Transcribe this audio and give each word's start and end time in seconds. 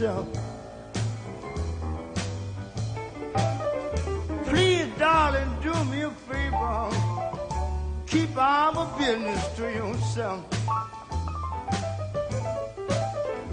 yourself. 0.00 0.26
Please, 4.46 4.86
darling, 4.98 5.50
do 5.62 5.72
me 5.84 6.02
a 6.02 6.10
favor. 6.10 6.90
Keep 8.06 8.36
our 8.36 8.98
business 8.98 9.56
to 9.56 9.62
yourself. 9.62 10.44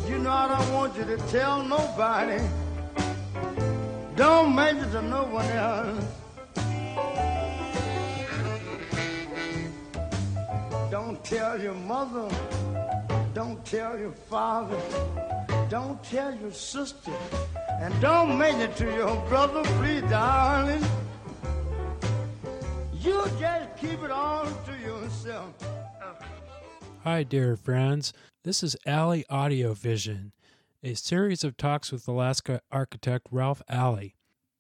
You 0.08 0.18
know 0.20 0.32
I 0.32 0.48
don't 0.48 0.74
want 0.74 0.96
you 0.98 1.06
to 1.06 1.18
tell 1.28 1.64
nobody. 1.64 2.42
Don't 4.16 4.56
mention 4.56 4.86
it 4.86 4.92
to 4.94 5.02
no 5.02 5.24
one 5.26 5.46
else. 5.46 6.06
Don't 10.90 11.24
tell 11.24 11.62
your 11.62 11.76
mother. 11.76 12.30
Don't 13.34 13.64
tell 13.66 14.00
your 14.00 14.14
father. 14.30 15.27
Don't 15.70 16.02
tell 16.02 16.34
your 16.34 16.52
sister. 16.52 17.12
And 17.82 17.94
don't 18.00 18.38
mention 18.38 18.62
it 18.62 18.78
to 18.78 18.86
your 18.86 19.18
brother, 19.28 19.64
please, 19.64 20.02
darling. 20.04 20.82
You 23.02 23.26
just 23.38 23.76
keep 23.76 24.02
it 24.02 24.10
all 24.10 24.46
to 24.46 24.78
yourself. 24.82 25.54
Hi, 27.04 27.24
dear 27.24 27.58
friends. 27.58 28.14
This 28.46 28.64
is 28.64 28.78
Alley 28.86 29.26
Audio 29.30 29.74
Vision, 29.74 30.32
a 30.84 30.94
series 30.94 31.44
of 31.44 31.58
talks 31.58 31.92
with 31.92 32.08
Alaska 32.08 32.62
architect 32.72 33.28
Ralph 33.30 33.62
Alley. 33.68 34.16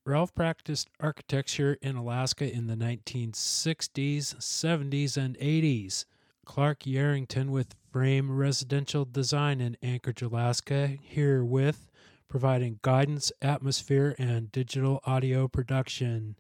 Ralph 0.06 0.36
practiced 0.36 0.90
architecture 1.00 1.78
in 1.82 1.96
Alaska 1.96 2.54
in 2.54 2.68
the 2.68 2.76
1960s, 2.76 4.36
70s, 4.36 5.16
and 5.16 5.38
80s. 5.38 6.04
Clark 6.46 6.80
Yarrington 6.82 7.48
with 7.50 7.76
Frame 7.98 8.38
Residential 8.38 9.06
Design 9.06 9.60
in 9.60 9.76
Anchorage, 9.82 10.22
Alaska, 10.22 11.00
here 11.02 11.44
with 11.44 11.90
providing 12.30 12.78
guidance, 12.84 13.32
atmosphere, 13.42 14.14
and 14.20 14.52
digital 14.52 15.02
audio 15.06 15.48
production. 15.48 16.36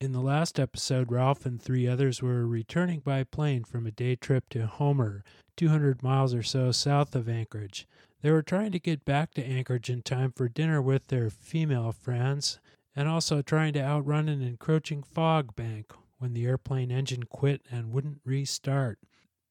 In 0.00 0.12
the 0.12 0.20
last 0.20 0.60
episode, 0.60 1.10
Ralph 1.10 1.44
and 1.44 1.60
three 1.60 1.88
others 1.88 2.22
were 2.22 2.46
returning 2.46 3.00
by 3.00 3.24
plane 3.24 3.64
from 3.64 3.88
a 3.88 3.90
day 3.90 4.14
trip 4.14 4.48
to 4.50 4.68
Homer, 4.68 5.24
200 5.56 6.00
miles 6.00 6.32
or 6.32 6.44
so 6.44 6.70
south 6.70 7.16
of 7.16 7.28
Anchorage. 7.28 7.88
They 8.22 8.30
were 8.30 8.40
trying 8.40 8.70
to 8.70 8.78
get 8.78 9.04
back 9.04 9.34
to 9.34 9.44
Anchorage 9.44 9.90
in 9.90 10.02
time 10.02 10.30
for 10.30 10.48
dinner 10.48 10.80
with 10.80 11.08
their 11.08 11.28
female 11.28 11.90
friends, 11.90 12.60
and 12.94 13.08
also 13.08 13.42
trying 13.42 13.72
to 13.72 13.82
outrun 13.82 14.28
an 14.28 14.42
encroaching 14.42 15.02
fog 15.02 15.56
bank 15.56 15.92
when 16.18 16.34
the 16.34 16.46
airplane 16.46 16.92
engine 16.92 17.24
quit 17.24 17.62
and 17.68 17.90
wouldn't 17.90 18.20
restart. 18.24 19.00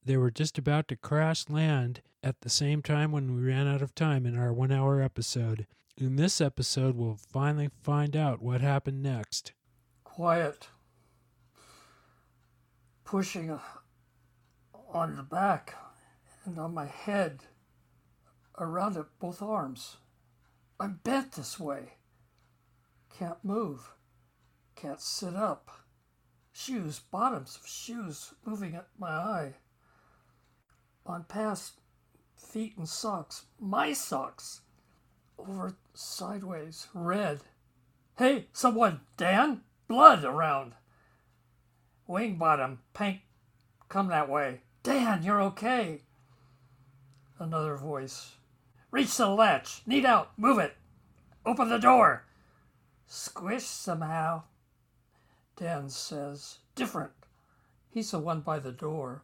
They 0.03 0.17
were 0.17 0.31
just 0.31 0.57
about 0.57 0.87
to 0.87 0.95
crash 0.95 1.49
land 1.49 2.01
at 2.23 2.41
the 2.41 2.49
same 2.49 2.81
time 2.81 3.11
when 3.11 3.35
we 3.35 3.41
ran 3.41 3.67
out 3.67 3.81
of 3.81 3.95
time 3.95 4.25
in 4.25 4.37
our 4.37 4.53
one 4.53 4.71
hour 4.71 5.01
episode. 5.01 5.67
In 5.97 6.15
this 6.15 6.39
episode, 6.39 6.95
we'll 6.95 7.19
finally 7.31 7.69
find 7.83 8.15
out 8.15 8.41
what 8.41 8.61
happened 8.61 9.03
next. 9.03 9.53
Quiet. 10.03 10.69
Pushing 13.03 13.59
on 14.93 15.15
the 15.15 15.23
back 15.23 15.75
and 16.45 16.57
on 16.57 16.73
my 16.73 16.85
head, 16.85 17.43
around 18.57 18.97
it, 18.97 19.05
both 19.19 19.41
arms. 19.41 19.97
I'm 20.79 20.99
bent 21.03 21.33
this 21.33 21.59
way. 21.59 21.93
Can't 23.17 23.43
move. 23.43 23.91
Can't 24.75 25.01
sit 25.01 25.35
up. 25.35 25.69
Shoes, 26.53 26.99
bottoms 26.99 27.57
of 27.61 27.67
shoes 27.67 28.33
moving 28.45 28.75
at 28.75 28.87
my 28.97 29.09
eye. 29.09 29.55
On 31.09 31.23
past 31.23 31.73
feet 32.37 32.77
and 32.77 32.87
socks, 32.87 33.45
my 33.59 33.93
socks, 33.93 34.61
over 35.39 35.75
sideways, 35.95 36.85
red. 36.93 37.39
Hey, 38.19 38.45
someone, 38.53 38.99
Dan? 39.17 39.61
Blood 39.87 40.23
around. 40.23 40.73
Wing 42.05 42.35
bottom, 42.35 42.81
pink, 42.93 43.21
come 43.87 44.09
that 44.09 44.29
way. 44.29 44.61
Dan, 44.83 45.23
you're 45.23 45.41
okay. 45.41 46.01
Another 47.39 47.75
voice. 47.75 48.35
Reach 48.91 49.17
the 49.17 49.29
latch. 49.29 49.81
Need 49.87 50.05
out. 50.05 50.37
Move 50.37 50.59
it. 50.59 50.77
Open 51.43 51.69
the 51.69 51.79
door. 51.79 52.25
Squish 53.07 53.65
somehow. 53.65 54.43
Dan 55.55 55.89
says. 55.89 56.59
Different. 56.75 57.13
He's 57.89 58.11
the 58.11 58.19
one 58.19 58.41
by 58.41 58.59
the 58.59 58.71
door. 58.71 59.23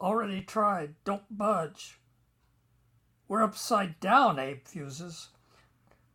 Already 0.00 0.42
tried. 0.42 0.94
Don't 1.04 1.36
budge. 1.36 1.98
We're 3.26 3.42
upside 3.42 4.00
down, 4.00 4.38
Abe 4.38 4.66
fuses. 4.66 5.28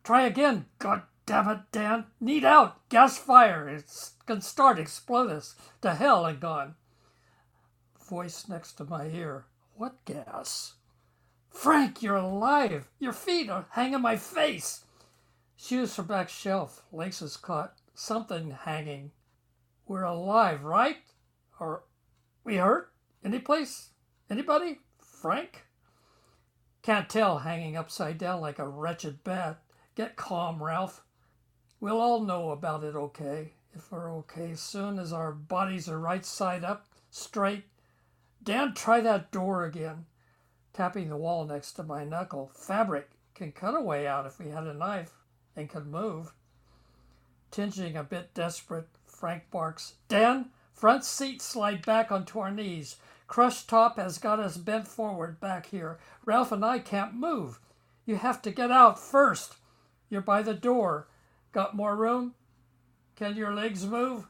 Try 0.02 0.22
again. 0.22 0.66
God 0.78 1.02
damn 1.26 1.48
it, 1.48 1.60
Dan. 1.70 2.06
Need 2.20 2.44
out. 2.44 2.88
Gas 2.88 3.18
fire. 3.18 3.68
It 3.68 3.84
can 4.26 4.40
start 4.40 4.78
Explode 4.78 5.30
us. 5.30 5.54
To 5.82 5.94
hell 5.94 6.26
and 6.26 6.40
gone. 6.40 6.74
Voice 8.08 8.48
next 8.48 8.74
to 8.74 8.84
my 8.84 9.06
ear. 9.06 9.46
What 9.74 10.04
gas? 10.04 10.74
Frank, 11.50 12.02
you're 12.02 12.16
alive. 12.16 12.88
Your 12.98 13.12
feet 13.12 13.48
are 13.48 13.66
hanging 13.70 14.00
my 14.00 14.16
face. 14.16 14.84
Shoes 15.56 15.94
from 15.94 16.06
back 16.06 16.28
shelf. 16.28 16.82
Laces 16.92 17.36
caught. 17.36 17.74
Something 17.94 18.50
hanging. 18.50 19.12
We're 19.86 20.02
alive, 20.02 20.64
right? 20.64 20.96
Or 21.60 21.84
we 22.42 22.56
hurt? 22.56 22.93
Any 23.24 23.38
place? 23.38 23.88
Anybody? 24.28 24.80
Frank? 24.98 25.64
Can't 26.82 27.08
tell 27.08 27.38
hanging 27.38 27.76
upside 27.76 28.18
down 28.18 28.42
like 28.42 28.58
a 28.58 28.68
wretched 28.68 29.24
bat. 29.24 29.62
Get 29.94 30.16
calm, 30.16 30.62
Ralph. 30.62 31.02
We'll 31.80 32.00
all 32.00 32.20
know 32.20 32.50
about 32.50 32.84
it 32.84 32.94
okay. 32.94 33.52
If 33.72 33.90
we're 33.90 34.14
okay 34.18 34.54
soon 34.54 34.98
as 34.98 35.12
our 35.12 35.32
bodies 35.32 35.88
are 35.88 35.98
right 35.98 36.24
side 36.24 36.62
up, 36.62 36.86
straight. 37.10 37.64
Dan, 38.42 38.74
try 38.74 39.00
that 39.00 39.32
door 39.32 39.64
again. 39.64 40.04
Tapping 40.74 41.08
the 41.08 41.16
wall 41.16 41.46
next 41.46 41.72
to 41.72 41.82
my 41.82 42.04
knuckle. 42.04 42.50
Fabric 42.54 43.10
can 43.34 43.52
cut 43.52 43.74
a 43.74 43.80
way 43.80 44.06
out 44.06 44.26
if 44.26 44.38
we 44.38 44.50
had 44.50 44.64
a 44.64 44.74
knife 44.74 45.12
and 45.56 45.70
could 45.70 45.86
move. 45.86 46.32
Tinging 47.50 47.96
a 47.96 48.04
bit 48.04 48.34
desperate, 48.34 48.88
Frank 49.06 49.44
barks, 49.50 49.94
Dan, 50.08 50.50
front 50.72 51.04
seat 51.04 51.40
slide 51.40 51.86
back 51.86 52.12
onto 52.12 52.38
our 52.40 52.50
knees. 52.50 52.96
Crushed 53.26 53.68
top 53.68 53.98
has 53.98 54.18
got 54.18 54.38
us 54.38 54.56
bent 54.56 54.86
forward 54.86 55.40
back 55.40 55.66
here. 55.66 55.98
Ralph 56.24 56.52
and 56.52 56.64
I 56.64 56.78
can't 56.78 57.14
move. 57.14 57.58
You 58.04 58.16
have 58.16 58.42
to 58.42 58.50
get 58.50 58.70
out 58.70 58.98
first. 58.98 59.56
You're 60.10 60.20
by 60.20 60.42
the 60.42 60.54
door. 60.54 61.08
Got 61.52 61.76
more 61.76 61.96
room? 61.96 62.34
Can 63.16 63.36
your 63.36 63.54
legs 63.54 63.86
move? 63.86 64.26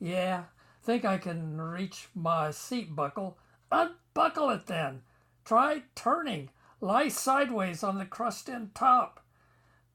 Yeah, 0.00 0.44
think 0.82 1.04
I 1.04 1.18
can 1.18 1.60
reach 1.60 2.08
my 2.14 2.50
seat 2.50 2.94
buckle. 2.94 3.38
Unbuckle 3.72 4.50
it 4.50 4.66
then. 4.66 5.02
Try 5.44 5.82
turning. 5.94 6.50
Lie 6.80 7.08
sideways 7.08 7.82
on 7.82 7.98
the 7.98 8.06
crust 8.06 8.48
in 8.48 8.70
top. 8.74 9.24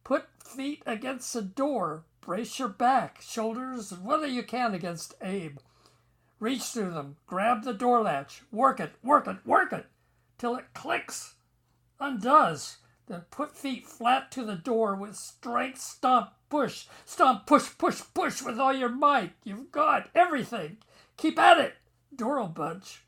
Put 0.03 0.25
feet 0.43 0.83
against 0.85 1.33
the 1.33 1.41
door. 1.41 2.03
Brace 2.21 2.59
your 2.59 2.69
back, 2.69 3.21
shoulders, 3.21 3.91
whatever 3.93 4.27
you 4.27 4.43
can 4.43 4.73
against 4.73 5.15
Abe. 5.21 5.57
Reach 6.43 6.63
through 6.63 6.91
them. 6.91 7.15
Grab 7.25 7.63
the 7.63 7.73
door 7.73 8.01
latch. 8.01 8.41
Work 8.51 8.81
it, 8.81 8.91
work 9.01 9.29
it, 9.29 9.37
work 9.45 9.71
it 9.71 9.85
till 10.37 10.57
it 10.57 10.73
clicks. 10.73 11.35
Undoes. 12.01 12.79
Then 13.07 13.21
put 13.31 13.55
feet 13.55 13.87
flat 13.87 14.29
to 14.31 14.43
the 14.43 14.57
door 14.57 14.93
with 14.93 15.15
strength. 15.15 15.79
Stomp, 15.79 16.31
push, 16.49 16.87
stomp, 17.05 17.45
push, 17.45 17.69
push, 17.77 18.01
push 18.13 18.41
with 18.41 18.59
all 18.59 18.73
your 18.73 18.89
might. 18.89 19.31
You've 19.45 19.71
got 19.71 20.09
everything. 20.13 20.79
Keep 21.15 21.39
at 21.39 21.59
it. 21.59 21.75
Door'll 22.13 22.49
budge. 22.49 23.05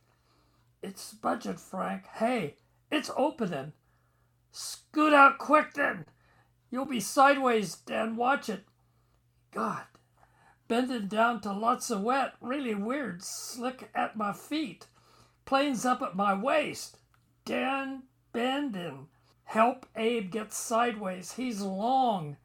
It's 0.81 1.11
budging, 1.11 1.57
Frank. 1.57 2.05
Hey, 2.05 2.55
it's 2.89 3.11
opening. 3.17 3.73
Scoot 4.53 5.11
out 5.11 5.39
quick 5.39 5.73
then. 5.73 6.05
You'll 6.71 6.85
be 6.85 7.01
sideways, 7.01 7.75
Dan. 7.75 8.15
Watch 8.15 8.47
it. 8.47 8.63
God, 9.51 9.83
bending 10.67 11.07
down 11.07 11.41
to 11.41 11.51
lots 11.53 11.89
of 11.89 12.01
wet. 12.01 12.33
Really 12.41 12.75
weird. 12.75 13.23
Slick 13.23 13.89
at 13.93 14.15
my 14.15 14.33
feet. 14.33 14.87
Planes 15.45 15.85
up 15.85 16.01
at 16.01 16.15
my 16.15 16.33
waist. 16.33 16.97
Dan 17.45 18.03
bending. 18.33 19.07
Help 19.45 19.85
Abe 19.95 20.31
get 20.31 20.53
sideways. 20.53 21.33
He's 21.33 21.61
long. 21.61 22.37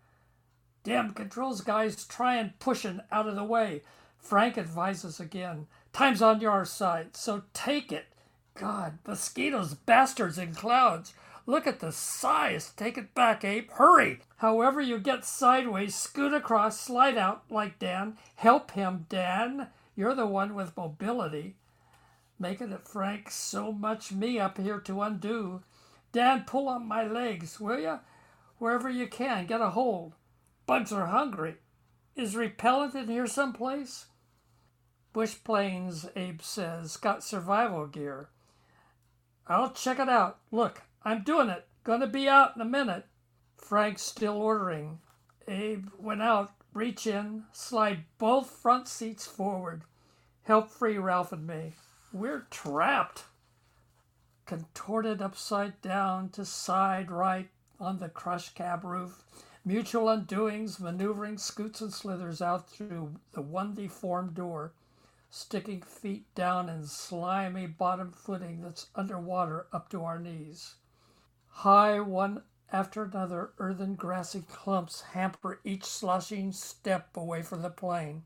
Damn 0.83 1.13
controls 1.13 1.61
guys 1.61 2.05
try 2.05 2.35
trying 2.37 2.53
pushing 2.59 3.01
out 3.11 3.29
of 3.29 3.37
the 3.37 3.45
way. 3.45 3.83
Frank 4.19 4.57
advises 4.59 5.19
again. 5.21 5.67
Time's 5.93 6.23
on 6.23 6.41
your 6.41 6.65
side, 6.65 7.17
so 7.17 7.43
take 7.53 7.91
it. 7.91 8.07
God, 8.55 8.99
mosquitoes, 9.07 9.75
bastards 9.75 10.39
in 10.39 10.55
clouds. 10.55 11.15
Look 11.47 11.67
at 11.67 11.81
the 11.81 11.93
size. 11.93 12.73
Take 12.77 12.99
it 12.99 13.15
back, 13.15 13.45
Abe. 13.45 13.71
Hurry. 13.71 14.21
However 14.37 14.81
you 14.81 14.99
get 14.99 15.25
sideways, 15.25 15.95
scoot 15.95 16.33
across, 16.33 16.81
slide 16.81 17.17
out 17.17 17.45
like 17.51 17.79
Dan. 17.79 18.17
Help 18.37 18.73
him, 18.73 19.07
Dan. 19.09 19.69
You're 19.97 20.15
the 20.15 20.27
one 20.27 20.55
with 20.55 20.77
mobility. 20.77 21.57
Making 22.39 22.73
it, 22.73 22.87
Frank, 22.87 23.31
so 23.31 23.73
much 23.73 24.13
me 24.13 24.39
up 24.39 24.59
here 24.59 24.81
to 24.81 25.03
undo. 25.03 25.63
Dan, 26.13 26.45
pull 26.47 26.69
on 26.69 26.87
my 26.87 27.07
legs, 27.07 27.61
will 27.61 27.79
ya? 27.79 27.99
Wherever 28.59 28.89
you 28.89 29.07
can, 29.07 29.47
get 29.47 29.61
a 29.61 29.71
hold. 29.71 30.15
Bugs 30.67 30.93
are 30.93 31.07
hungry. 31.07 31.57
Is 32.17 32.37
repellent 32.37 32.95
in 32.95 33.09
here 33.09 33.27
someplace? 33.27 34.07
Bush 35.13 35.35
Planes, 35.43 36.09
Abe 36.15 36.41
says, 36.41 36.97
got 36.97 37.25
survival 37.25 37.87
gear. 37.87 38.29
I'll 39.47 39.71
check 39.71 39.99
it 39.99 40.09
out. 40.09 40.39
Look, 40.53 40.83
I'm 41.03 41.23
doing 41.23 41.49
it. 41.49 41.67
Gonna 41.83 42.07
be 42.07 42.29
out 42.29 42.55
in 42.55 42.63
a 42.63 42.67
minute. 42.67 43.07
Frank's 43.57 44.03
still 44.03 44.37
ordering. 44.37 44.99
Abe 45.49 45.89
went 45.99 46.23
out, 46.23 46.53
reach 46.75 47.07
in, 47.07 47.45
slide 47.53 48.05
both 48.19 48.51
front 48.51 48.87
seats 48.87 49.27
forward. 49.27 49.85
Help 50.43 50.69
free 50.69 50.99
Ralph 50.99 51.33
and 51.33 51.47
me. 51.47 51.75
We're 52.13 52.47
trapped. 52.51 53.25
Contorted 54.45 55.23
upside 55.23 55.81
down 55.81 56.29
to 56.31 56.45
side 56.45 57.11
right 57.11 57.49
on 57.79 57.99
the 57.99 58.09
crushed 58.09 58.55
cab 58.55 58.85
roof. 58.85 59.25
Mutual 59.65 60.07
undoings, 60.07 60.81
maneuvering 60.81 61.39
scoots 61.39 61.81
and 61.81 61.93
slithers 61.93 62.43
out 62.43 62.69
through 62.69 63.15
the 63.33 63.43
one 63.43 63.75
deformed 63.75 64.35
door 64.35 64.73
sticking 65.31 65.81
feet 65.81 66.27
down 66.35 66.69
in 66.69 66.85
slimy 66.85 67.67
bottom 67.67 68.11
footing 68.11 68.61
that's 68.63 68.89
underwater 68.97 69.67
up 69.73 69.89
to 69.89 70.05
our 70.05 70.19
knees. 70.19 70.75
High 71.51 72.01
one 72.01 72.43
after 72.73 73.05
another 73.05 73.53
earthen 73.59 73.95
grassy 73.95 74.43
clumps 74.51 75.03
hamper 75.13 75.61
each 75.65 75.85
sloshing 75.85 76.53
step 76.53 77.17
away 77.17 77.43
from 77.43 77.63
the 77.63 77.71
plane. 77.71 78.25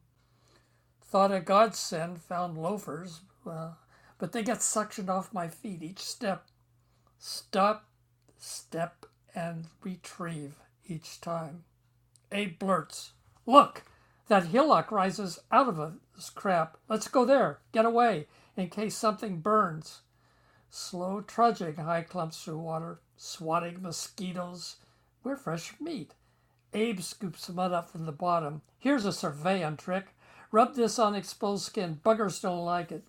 Thought 1.02 1.32
a 1.32 1.40
godsend 1.40 2.22
found 2.22 2.58
loafers, 2.58 3.20
uh, 3.46 3.72
but 4.18 4.32
they 4.32 4.42
get 4.42 4.58
suctioned 4.58 5.08
off 5.08 5.32
my 5.32 5.48
feet 5.48 5.82
each 5.82 6.00
step. 6.00 6.46
Stop, 7.18 7.88
step, 8.38 9.06
and 9.34 9.66
retrieve 9.82 10.54
each 10.86 11.20
time. 11.20 11.64
Abe 12.30 12.58
blurts, 12.58 13.12
Look! 13.46 13.84
That 14.28 14.46
hillock 14.46 14.90
rises 14.90 15.38
out 15.52 15.68
of 15.68 15.98
this 16.16 16.30
crap. 16.30 16.78
Let's 16.88 17.08
go 17.08 17.26
there. 17.26 17.58
Get 17.72 17.84
away 17.84 18.26
in 18.56 18.70
case 18.70 18.96
something 18.96 19.40
burns. 19.40 20.00
Slow 20.76 21.20
trudging 21.20 21.76
high 21.76 22.02
clumps 22.02 22.42
through 22.42 22.58
water, 22.58 22.98
swatting 23.16 23.80
mosquitoes. 23.80 24.78
We're 25.22 25.36
fresh 25.36 25.80
meat. 25.80 26.14
Abe 26.72 27.00
scoops 27.00 27.48
mud 27.48 27.70
up 27.70 27.88
from 27.88 28.06
the 28.06 28.10
bottom. 28.10 28.60
Here's 28.80 29.06
a 29.06 29.10
surveyon 29.10 29.78
trick. 29.78 30.16
Rub 30.50 30.74
this 30.74 30.98
on 30.98 31.14
exposed 31.14 31.64
skin. 31.64 32.00
Buggers 32.04 32.42
don't 32.42 32.64
like 32.64 32.90
it. 32.90 33.04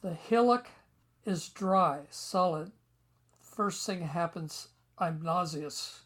The 0.00 0.14
hillock 0.14 0.68
is 1.26 1.48
dry, 1.48 2.02
solid. 2.08 2.70
First 3.40 3.84
thing 3.84 4.02
happens, 4.02 4.68
I'm 4.96 5.20
nauseous. 5.20 6.02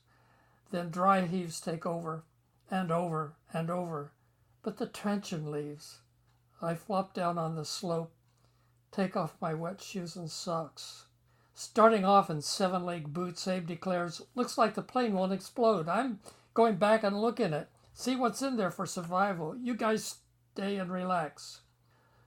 Then 0.71 0.89
dry 0.89 1.27
heaves 1.27 1.61
take 1.61 1.85
over 1.85 2.25
and 2.71 2.91
over 2.91 3.35
and 3.53 3.69
over, 3.69 4.13
but 4.63 4.79
the 4.79 4.87
tension 4.87 5.51
leaves. 5.51 5.99
I 6.63 6.75
flop 6.75 7.13
down 7.13 7.37
on 7.37 7.55
the 7.55 7.67
slope, 7.67 8.15
take 8.93 9.17
off 9.17 9.35
my 9.41 9.55
wet 9.55 9.81
shoes 9.81 10.15
and 10.15 10.31
socks. 10.31 11.07
Starting 11.55 12.05
off 12.05 12.31
in 12.31 12.41
seven 12.41 12.85
leg 12.85 13.13
boots, 13.13 13.49
Abe 13.49 13.67
declares, 13.67 14.23
looks 14.35 14.57
like 14.57 14.75
the 14.75 14.83
plane 14.83 15.15
won't 15.15 15.33
explode. 15.33 15.89
I'm 15.89 16.21
going 16.55 16.77
back 16.77 17.03
and 17.03 17.21
look 17.21 17.41
in 17.41 17.53
it, 17.53 17.69
see 17.93 18.15
what's 18.15 18.43
in 18.43 18.57
there 18.57 18.71
for 18.71 18.87
survival. 18.87 19.57
You 19.57 19.75
guys 19.75 20.17
stay 20.55 20.77
and 20.77 20.93
relax. 20.93 21.63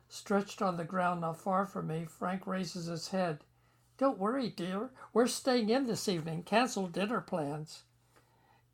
Stretched 0.10 0.62
on 0.62 0.78
the 0.78 0.84
ground 0.84 1.22
not 1.22 1.40
far 1.40 1.66
from 1.66 1.88
me, 1.88 2.06
Frank 2.06 2.46
raises 2.46 2.86
his 2.86 3.10
head. 3.10 3.40
Don't 3.98 4.20
worry, 4.20 4.50
dear. 4.50 4.90
We're 5.14 5.28
staying 5.28 5.70
in 5.70 5.86
this 5.86 6.10
evening. 6.10 6.44
Cancel 6.44 6.88
dinner 6.88 7.22
plans. 7.22 7.84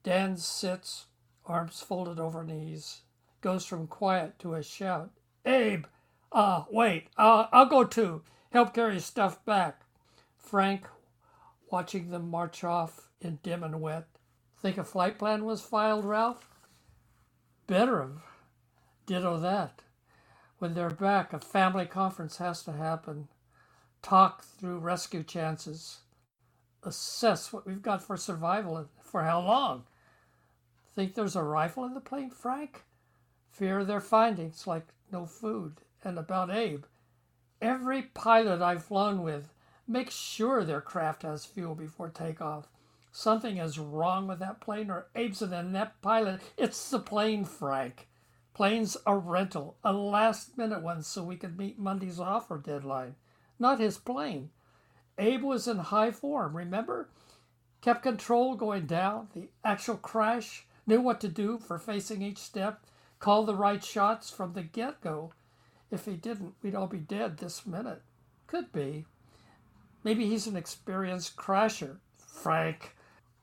Dan 0.03 0.35
sits, 0.37 1.05
arms 1.45 1.79
folded 1.79 2.19
over 2.19 2.43
knees, 2.43 3.01
goes 3.41 3.65
from 3.65 3.87
quiet 3.87 4.39
to 4.39 4.55
a 4.55 4.63
shout. 4.63 5.11
Abe! 5.45 5.85
Uh, 6.31 6.63
wait, 6.69 7.07
uh, 7.17 7.47
I'll 7.51 7.65
go 7.65 7.83
too. 7.83 8.21
Help 8.51 8.73
carry 8.73 8.99
stuff 8.99 9.43
back. 9.45 9.81
Frank, 10.37 10.87
watching 11.69 12.09
them 12.09 12.29
march 12.29 12.63
off 12.63 13.09
in 13.19 13.39
dim 13.43 13.63
and 13.63 13.81
wet. 13.81 14.07
Think 14.61 14.77
a 14.77 14.83
flight 14.83 15.17
plan 15.17 15.45
was 15.45 15.61
filed, 15.61 16.05
Ralph? 16.05 16.47
Better 17.67 18.01
have. 18.01 18.21
Ditto 19.05 19.39
that. 19.39 19.81
When 20.59 20.73
they're 20.73 20.89
back, 20.89 21.33
a 21.33 21.39
family 21.39 21.85
conference 21.85 22.37
has 22.37 22.63
to 22.63 22.73
happen. 22.73 23.27
Talk 24.01 24.43
through 24.43 24.79
rescue 24.79 25.23
chances. 25.23 25.99
Assess 26.83 27.51
what 27.51 27.65
we've 27.65 27.81
got 27.81 28.03
for 28.03 28.17
survival 28.17 28.77
and 28.77 28.87
for 29.01 29.23
how 29.23 29.41
long. 29.41 29.83
Think 30.95 31.15
there's 31.15 31.35
a 31.35 31.43
rifle 31.43 31.85
in 31.85 31.93
the 31.93 31.99
plane, 31.99 32.29
Frank? 32.29 32.83
Fear 33.51 33.85
their 33.85 34.01
findings, 34.01 34.67
like 34.67 34.87
no 35.11 35.25
food. 35.25 35.81
And 36.03 36.17
about 36.17 36.49
Abe, 36.49 36.85
every 37.61 38.01
pilot 38.01 38.61
I've 38.61 38.83
flown 38.83 39.21
with 39.21 39.53
makes 39.87 40.15
sure 40.15 40.63
their 40.63 40.81
craft 40.81 41.23
has 41.23 41.45
fuel 41.45 41.75
before 41.75 42.09
takeoff. 42.09 42.67
Something 43.11 43.57
is 43.57 43.77
wrong 43.77 44.27
with 44.27 44.39
that 44.39 44.61
plane, 44.61 44.89
or 44.89 45.07
Abe's 45.15 45.41
an 45.41 45.53
inept 45.53 46.01
pilot. 46.01 46.41
It's 46.57 46.89
the 46.89 46.99
plane, 46.99 47.45
Frank. 47.45 48.07
Plane's 48.53 48.97
a 49.05 49.15
rental, 49.15 49.77
a 49.83 49.93
last 49.93 50.57
minute 50.57 50.81
one 50.81 51.03
so 51.03 51.23
we 51.23 51.35
could 51.35 51.57
meet 51.57 51.77
Monday's 51.77 52.19
offer 52.19 52.57
deadline. 52.57 53.15
Not 53.59 53.79
his 53.79 53.97
plane. 53.97 54.49
Abe 55.17 55.43
was 55.43 55.67
in 55.67 55.77
high 55.77 56.11
form, 56.11 56.55
remember? 56.55 57.09
Kept 57.81 58.01
control 58.01 58.55
going 58.55 58.85
down. 58.85 59.27
The 59.33 59.49
actual 59.63 59.97
crash 59.97 60.65
knew 60.87 61.01
what 61.01 61.19
to 61.21 61.27
do 61.27 61.59
for 61.59 61.77
facing 61.77 62.21
each 62.21 62.39
step, 62.39 62.85
called 63.19 63.47
the 63.47 63.55
right 63.55 63.83
shots 63.83 64.29
from 64.29 64.53
the 64.53 64.63
get 64.63 65.01
go. 65.01 65.33
If 65.91 66.05
he 66.05 66.13
didn't, 66.13 66.55
we'd 66.61 66.75
all 66.75 66.87
be 66.87 66.97
dead 66.97 67.37
this 67.37 67.65
minute. 67.67 68.01
Could 68.47 68.71
be. 68.71 69.05
Maybe 70.03 70.27
he's 70.27 70.47
an 70.47 70.55
experienced 70.55 71.35
crasher. 71.35 71.97
Frank, 72.17 72.95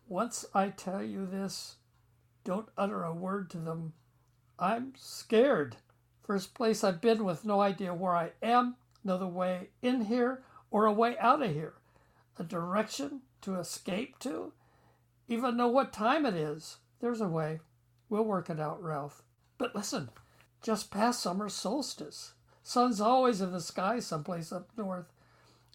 once 0.08 0.46
I 0.54 0.70
tell 0.70 1.02
you 1.02 1.26
this, 1.26 1.76
don't 2.44 2.68
utter 2.76 3.04
a 3.04 3.14
word 3.14 3.50
to 3.50 3.58
them. 3.58 3.92
I'm 4.58 4.94
scared. 4.96 5.76
First 6.24 6.54
place 6.54 6.82
I've 6.82 7.00
been 7.00 7.24
with 7.24 7.44
no 7.44 7.60
idea 7.60 7.94
where 7.94 8.16
I 8.16 8.32
am, 8.42 8.76
no 9.04 9.18
the 9.18 9.26
way 9.26 9.68
in 9.82 10.06
here 10.06 10.42
or 10.70 10.86
a 10.86 10.92
way 10.92 11.16
out 11.18 11.42
of 11.42 11.52
here, 11.52 11.74
a 12.38 12.44
direction 12.44 13.22
to 13.42 13.56
escape 13.56 14.18
to, 14.20 14.52
even 15.28 15.56
know 15.56 15.68
what 15.68 15.92
time 15.92 16.26
it 16.26 16.34
is. 16.34 16.78
There's 17.00 17.20
a 17.20 17.28
way. 17.28 17.60
We'll 18.08 18.24
work 18.24 18.50
it 18.50 18.58
out, 18.58 18.82
Ralph. 18.82 19.22
But 19.58 19.74
listen, 19.74 20.10
just 20.62 20.90
past 20.90 21.20
summer 21.20 21.48
solstice. 21.48 22.32
Sun's 22.68 23.00
always 23.00 23.40
in 23.40 23.50
the 23.50 23.62
sky 23.62 23.98
someplace 23.98 24.52
up 24.52 24.68
north. 24.76 25.06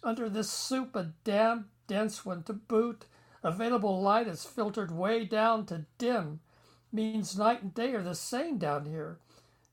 Under 0.04 0.28
this 0.28 0.48
soup, 0.48 0.94
a 0.94 1.10
damn 1.24 1.68
dense 1.88 2.24
one 2.24 2.44
to 2.44 2.52
boot. 2.52 3.06
Available 3.42 4.00
light 4.00 4.28
is 4.28 4.44
filtered 4.44 4.92
way 4.92 5.24
down 5.24 5.66
to 5.66 5.86
dim. 5.98 6.38
Means 6.92 7.36
night 7.36 7.62
and 7.62 7.74
day 7.74 7.94
are 7.94 8.02
the 8.04 8.14
same 8.14 8.58
down 8.58 8.86
here. 8.86 9.18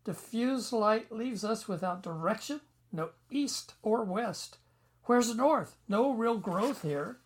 Diffuse 0.03 0.73
light 0.73 1.11
leaves 1.11 1.43
us 1.43 1.67
without 1.67 2.01
direction, 2.01 2.59
no 2.91 3.11
east 3.29 3.75
or 3.83 4.03
west. 4.03 4.57
Where's 5.03 5.35
north? 5.35 5.75
No 5.87 6.09
real 6.13 6.39
growth 6.39 6.81
here. 6.81 7.19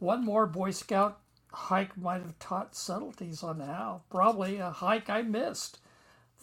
One 0.00 0.24
more 0.24 0.46
Boy 0.46 0.72
Scout 0.72 1.20
hike 1.52 1.96
might 1.96 2.22
have 2.22 2.40
taught 2.40 2.74
subtleties 2.74 3.44
on 3.44 3.60
how. 3.60 4.02
Probably 4.10 4.56
a 4.56 4.70
hike 4.70 5.08
I 5.08 5.22
missed. 5.22 5.78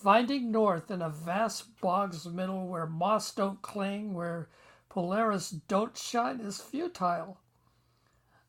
Finding 0.01 0.49
north 0.49 0.89
in 0.91 1.01
a 1.01 1.09
vast 1.09 1.81
bog's 1.81 2.25
middle 2.25 2.67
where 2.67 2.87
moss 2.87 3.35
don't 3.35 3.61
cling, 3.61 4.13
where 4.13 4.47
Polaris 4.87 5.49
don't 5.49 5.97
shine 5.97 6.39
is 6.39 6.61
futile. 6.61 7.41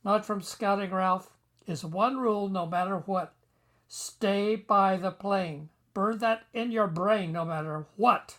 Not 0.04 0.24
from 0.24 0.42
scouting, 0.42 0.92
Ralph, 0.92 1.36
is 1.66 1.84
one 1.84 2.18
rule 2.18 2.48
no 2.48 2.66
matter 2.66 2.98
what. 2.98 3.34
Stay 3.88 4.54
by 4.54 4.96
the 4.96 5.10
plane. 5.10 5.70
Burn 5.92 6.18
that 6.18 6.44
in 6.52 6.70
your 6.70 6.86
brain 6.86 7.32
no 7.32 7.44
matter 7.44 7.84
what. 7.96 8.38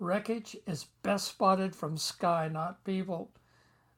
Wreckage 0.00 0.56
is 0.66 0.86
best 1.04 1.28
spotted 1.28 1.76
from 1.76 1.96
sky, 1.96 2.48
not 2.48 2.82
people. 2.82 3.30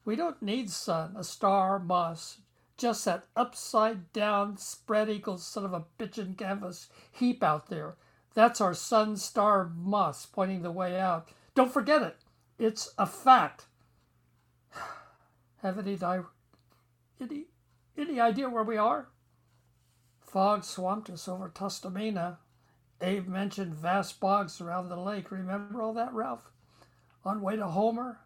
We 0.05 0.17
don't 0.17 0.43
need 0.43 0.71
sun, 0.71 1.17
a 1.17 1.25
star, 1.25 1.79
moss, 1.79 2.43
just 2.77 3.07
that 3.07 3.25
upside 3.35 4.13
down 4.13 4.59
spread 4.59 5.09
eagle 5.09 5.39
son 5.39 5.65
of 5.65 5.73
a 5.73 5.87
bitchin' 5.99 6.37
canvas 6.37 6.91
heap 7.11 7.43
out 7.43 7.71
there. 7.71 7.97
That's 8.39 8.61
our 8.61 8.73
sun 8.73 9.17
star 9.17 9.69
moss 9.75 10.25
pointing 10.25 10.63
the 10.63 10.71
way 10.71 10.97
out. 10.97 11.31
Don't 11.57 11.73
forget 11.73 12.03
it. 12.03 12.19
It's 12.57 12.95
a 12.97 13.05
fact. 13.05 13.65
Have 15.63 15.77
any, 15.77 15.97
di- 15.97 16.21
any, 17.21 17.47
any 17.99 18.21
idea 18.21 18.49
where 18.49 18.63
we 18.63 18.77
are? 18.77 19.09
Fog 20.21 20.63
swamped 20.63 21.11
us 21.11 21.27
over 21.27 21.49
Tustumena. 21.49 22.37
Abe 23.01 23.27
mentioned 23.27 23.75
vast 23.75 24.21
bogs 24.21 24.61
around 24.61 24.89
the 24.89 24.97
lake. 24.97 25.33
Remember 25.33 25.83
all 25.83 25.95
that, 25.95 26.15
Ralph? 26.15 26.49
On 27.25 27.43
way 27.43 27.57
to 27.57 27.67
Homer? 27.67 28.21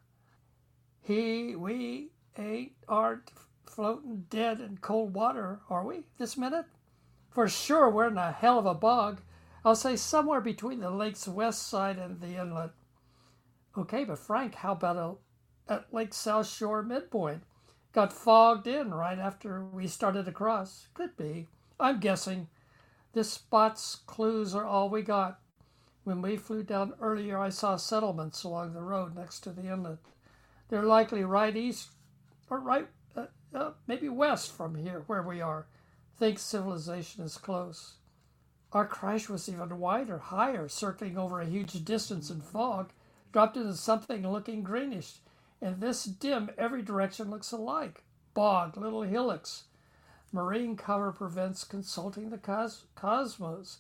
He, 1.01 1.57
we, 1.57 2.11
ain't, 2.37 2.73
aren't, 2.87 3.33
floating 3.65 4.27
dead 4.29 4.61
in 4.61 4.77
cold 4.83 5.15
water, 5.15 5.61
are 5.71 5.87
we, 5.87 6.03
this 6.19 6.37
minute? 6.37 6.67
For 7.31 7.49
sure, 7.49 7.89
we're 7.89 8.09
in 8.09 8.19
a 8.19 8.31
hell 8.31 8.59
of 8.59 8.67
a 8.67 8.75
bog. 8.75 9.23
I'll 9.65 9.77
say 9.77 9.97
somewhere 9.97 10.41
between 10.41 10.81
the 10.81 10.91
lake's 10.91 11.29
west 11.29 11.69
side 11.69 11.99
and 11.99 12.21
the 12.21 12.41
inlet. 12.41 12.71
Okay, 13.79 14.05
but 14.05 14.19
Frank, 14.19 14.57
how 14.57 14.73
about 14.73 14.97
a, 15.69 15.73
at 15.73 15.95
Lake 15.95 16.13
South 16.13 16.49
Shore 16.49 16.83
midpoint? 16.83 17.43
Got 17.93 18.13
fogged 18.13 18.67
in 18.67 18.93
right 18.93 19.19
after 19.19 19.65
we 19.65 19.87
started 19.87 20.27
across. 20.27 20.89
Could 20.95 21.17
be. 21.17 21.47
I'm 21.79 22.01
guessing. 22.01 22.49
This 23.13 23.31
spot's 23.31 23.97
clues 24.07 24.55
are 24.55 24.65
all 24.65 24.89
we 24.89 25.03
got. 25.03 25.39
When 26.05 26.23
we 26.23 26.37
flew 26.37 26.65
down 26.65 26.95
earlier, 27.01 27.39
I 27.39 27.51
saw 27.51 27.77
settlements 27.77 28.43
along 28.43 28.73
the 28.73 28.83
road 28.83 29.15
next 29.15 29.41
to 29.41 29.51
the 29.51 29.71
inlet. 29.73 29.99
They're 30.69 30.83
likely 30.83 31.23
right 31.23 31.55
east 31.55 31.91
or 32.51 32.59
right, 32.59 32.89
uh, 33.17 33.27
uh, 33.55 33.73
maybe 33.87 34.09
west 34.09 34.57
from 34.57 34.75
here, 34.75 35.05
where 35.07 35.23
we 35.23 35.41
are. 35.41 35.67
Think 36.19 36.39
civilization 36.39 37.25
is 37.25 37.37
close. 37.37 37.97
Our 38.73 38.87
crash 38.87 39.29
was 39.29 39.49
even 39.49 39.79
wider, 39.79 40.19
higher, 40.19 40.69
circling 40.69 41.19
over 41.19 41.41
a 41.41 41.47
huge 41.47 41.85
distance 41.85 42.31
in 42.31 42.41
fog, 42.41 42.91
dropped 43.33 43.57
into 43.57 43.75
something 43.75 44.27
looking 44.27 44.63
greenish. 44.63 45.19
In 45.61 45.81
this 45.81 46.05
dim, 46.05 46.51
every 46.57 46.83
direction 46.83 47.31
looks 47.31 47.53
alike 47.53 48.03
bog, 48.35 48.77
little 48.77 49.03
hillocks. 49.03 49.65
Marine 50.33 50.77
cover 50.77 51.13
prevents 51.13 51.65
consulting 51.65 52.31
the 52.31 52.39
cos- 52.39 52.85
cosmos, 52.95 53.79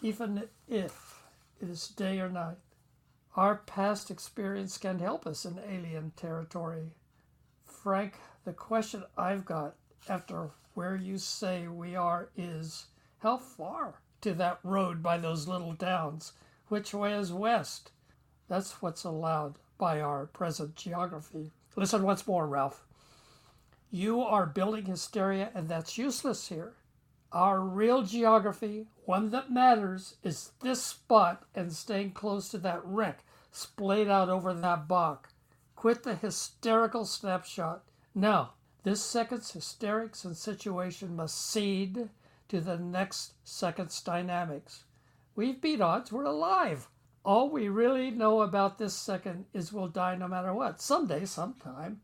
even 0.00 0.44
if 0.66 1.22
it 1.60 1.68
is 1.68 1.88
day 1.88 2.18
or 2.20 2.30
night. 2.30 2.56
Our 3.36 3.56
past 3.56 4.10
experience 4.10 4.78
can 4.78 4.98
help 4.98 5.26
us 5.26 5.44
in 5.44 5.58
alien 5.58 6.12
territory. 6.16 6.92
Frank, 7.66 8.14
the 8.44 8.52
question 8.52 9.04
I've 9.16 9.44
got 9.44 9.74
after 10.08 10.50
where 10.74 10.96
you 10.96 11.18
say 11.18 11.68
we 11.68 11.94
are 11.94 12.30
is 12.36 12.86
how 13.20 13.36
far 13.36 14.00
to 14.20 14.32
that 14.34 14.60
road 14.62 15.02
by 15.02 15.18
those 15.18 15.48
little 15.48 15.74
towns? 15.74 16.32
Which 16.68 16.94
way 16.94 17.14
is 17.14 17.32
west? 17.32 17.90
That's 18.48 18.80
what's 18.82 19.04
allowed 19.04 19.58
by 19.76 20.00
our 20.00 20.26
present 20.26 20.76
geography. 20.76 21.50
Listen 21.76 22.02
once 22.02 22.26
more, 22.26 22.46
Ralph. 22.46 22.84
You 23.90 24.20
are 24.20 24.46
building 24.46 24.86
hysteria, 24.86 25.50
and 25.54 25.68
that's 25.68 25.98
useless 25.98 26.48
here. 26.48 26.74
Our 27.32 27.60
real 27.60 28.02
geography, 28.02 28.86
one 29.04 29.30
that 29.30 29.50
matters, 29.50 30.16
is 30.22 30.52
this 30.60 30.82
spot 30.82 31.44
and 31.54 31.72
staying 31.72 32.12
close 32.12 32.48
to 32.50 32.58
that 32.58 32.84
wreck 32.84 33.24
splayed 33.50 34.08
out 34.08 34.28
over 34.28 34.54
that 34.54 34.88
bog. 34.88 35.26
Quit 35.74 36.02
the 36.02 36.14
hysterical 36.14 37.04
snapshot. 37.04 37.82
Now, 38.14 38.54
this 38.82 39.02
second's 39.02 39.52
hysterics 39.52 40.24
and 40.24 40.36
situation 40.36 41.16
must 41.16 41.50
cede 41.50 42.08
to 42.48 42.60
the 42.60 42.78
next 42.78 43.34
second's 43.44 44.00
dynamics. 44.00 44.84
We've 45.34 45.60
beat 45.60 45.80
odds, 45.80 46.10
we're 46.10 46.24
alive. 46.24 46.88
All 47.24 47.50
we 47.50 47.68
really 47.68 48.10
know 48.10 48.40
about 48.40 48.78
this 48.78 48.94
second 48.94 49.46
is 49.52 49.72
we'll 49.72 49.88
die 49.88 50.16
no 50.16 50.28
matter 50.28 50.54
what, 50.54 50.80
someday, 50.80 51.24
sometime. 51.26 52.00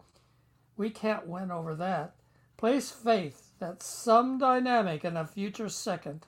We 0.77 0.91
can't 0.91 1.27
win 1.27 1.51
over 1.51 1.75
that. 1.77 2.15
Place 2.57 2.91
faith 2.91 3.51
that 3.59 3.83
some 3.83 4.39
dynamic 4.39 5.05
in 5.05 5.17
a 5.17 5.27
future 5.27 5.69
second, 5.69 6.27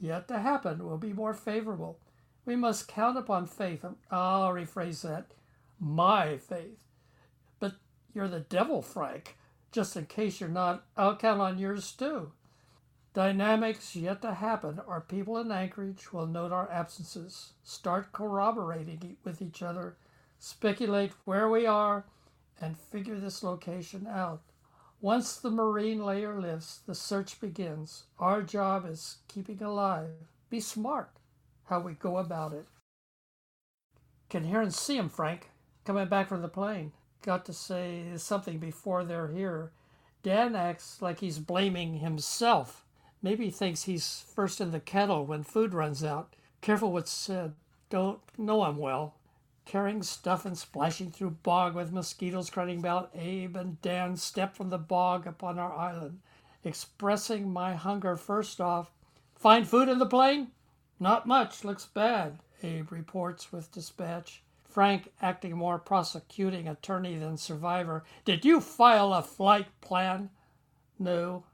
yet 0.00 0.28
to 0.28 0.38
happen, 0.38 0.84
will 0.84 0.98
be 0.98 1.12
more 1.12 1.34
favorable. 1.34 1.98
We 2.44 2.56
must 2.56 2.88
count 2.88 3.18
upon 3.18 3.46
faith. 3.46 3.84
I'll 4.10 4.52
rephrase 4.52 5.02
that 5.02 5.32
my 5.80 6.38
faith. 6.38 6.78
But 7.60 7.74
you're 8.14 8.28
the 8.28 8.40
devil, 8.40 8.82
Frank. 8.82 9.36
Just 9.70 9.96
in 9.96 10.06
case 10.06 10.40
you're 10.40 10.48
not, 10.48 10.84
I'll 10.96 11.16
count 11.16 11.40
on 11.40 11.58
yours 11.58 11.92
too. 11.92 12.32
Dynamics 13.14 13.96
yet 13.96 14.22
to 14.22 14.34
happen. 14.34 14.80
Our 14.86 15.00
people 15.00 15.38
in 15.38 15.50
Anchorage 15.50 16.12
will 16.12 16.26
note 16.26 16.52
our 16.52 16.70
absences, 16.70 17.52
start 17.62 18.12
corroborating 18.12 19.16
with 19.24 19.42
each 19.42 19.62
other, 19.62 19.96
speculate 20.38 21.12
where 21.24 21.48
we 21.48 21.66
are, 21.66 22.04
and 22.60 22.78
figure 22.78 23.18
this 23.18 23.42
location 23.42 24.06
out. 24.06 24.42
Once 25.00 25.36
the 25.36 25.50
marine 25.50 26.04
layer 26.04 26.40
lifts, 26.40 26.80
the 26.86 26.94
search 26.94 27.40
begins. 27.40 28.04
Our 28.18 28.42
job 28.42 28.84
is 28.86 29.18
keeping 29.28 29.62
alive. 29.62 30.10
Be 30.50 30.60
smart 30.60 31.10
how 31.66 31.80
we 31.80 31.94
go 31.94 32.18
about 32.18 32.52
it. 32.52 32.66
Can 34.28 34.44
hear 34.44 34.60
and 34.60 34.74
see 34.74 34.98
'em, 34.98 35.08
Frank, 35.08 35.50
coming 35.84 36.08
back 36.08 36.28
from 36.28 36.42
the 36.42 36.48
plane. 36.48 36.92
Got 37.22 37.44
to 37.46 37.52
say 37.52 38.16
something 38.16 38.58
before 38.58 39.04
they're 39.04 39.28
here. 39.28 39.72
Dan 40.22 40.54
acts 40.56 41.00
like 41.00 41.20
he's 41.20 41.38
blaming 41.38 41.98
himself. 41.98 42.84
Maybe 43.22 43.50
thinks 43.50 43.84
he's 43.84 44.24
first 44.34 44.60
in 44.60 44.70
the 44.70 44.80
kettle 44.80 45.26
when 45.26 45.42
food 45.42 45.74
runs 45.74 46.04
out. 46.04 46.34
Careful 46.60 46.92
what's 46.92 47.10
said. 47.10 47.54
Don't 47.90 48.20
know 48.36 48.64
him 48.64 48.76
well. 48.76 49.14
Carrying 49.64 50.02
stuff 50.02 50.44
and 50.46 50.56
splashing 50.56 51.10
through 51.10 51.30
bog 51.42 51.74
with 51.74 51.92
mosquitoes 51.92 52.48
crying 52.48 52.78
about 52.78 53.10
Abe 53.14 53.56
and 53.56 53.80
Dan 53.82 54.16
step 54.16 54.56
from 54.56 54.70
the 54.70 54.78
bog 54.78 55.26
upon 55.26 55.58
our 55.58 55.72
island. 55.72 56.20
Expressing 56.64 57.52
my 57.52 57.74
hunger 57.74 58.16
first 58.16 58.60
off. 58.60 58.90
Find 59.36 59.66
food 59.66 59.88
in 59.88 59.98
the 59.98 60.06
plane? 60.06 60.48
Not 61.00 61.26
much. 61.26 61.64
Looks 61.64 61.86
bad, 61.86 62.38
Abe 62.62 62.90
reports 62.90 63.52
with 63.52 63.72
dispatch. 63.72 64.42
Frank, 64.64 65.12
acting 65.20 65.56
more 65.56 65.78
prosecuting 65.78 66.68
attorney 66.68 67.16
than 67.16 67.36
survivor. 67.36 68.04
Did 68.24 68.44
you 68.44 68.60
file 68.60 69.12
a 69.12 69.22
flight 69.22 69.66
plan? 69.80 70.30
No, 70.98 71.44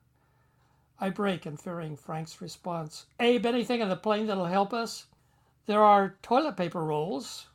I 1.01 1.11
break 1.11 1.45
in 1.45 1.57
fearing 1.57 1.97
Frank's 1.97 2.41
response. 2.41 3.07
Abe, 3.19 3.47
anything 3.47 3.81
in 3.81 3.89
the 3.89 3.97
plane 3.97 4.27
that'll 4.27 4.47
help 4.47 4.73
us? 4.73 5.07
There 5.67 5.83
are 5.83 6.17
toilet 6.23 6.57
paper 6.57 6.85
rolls. 6.85 7.47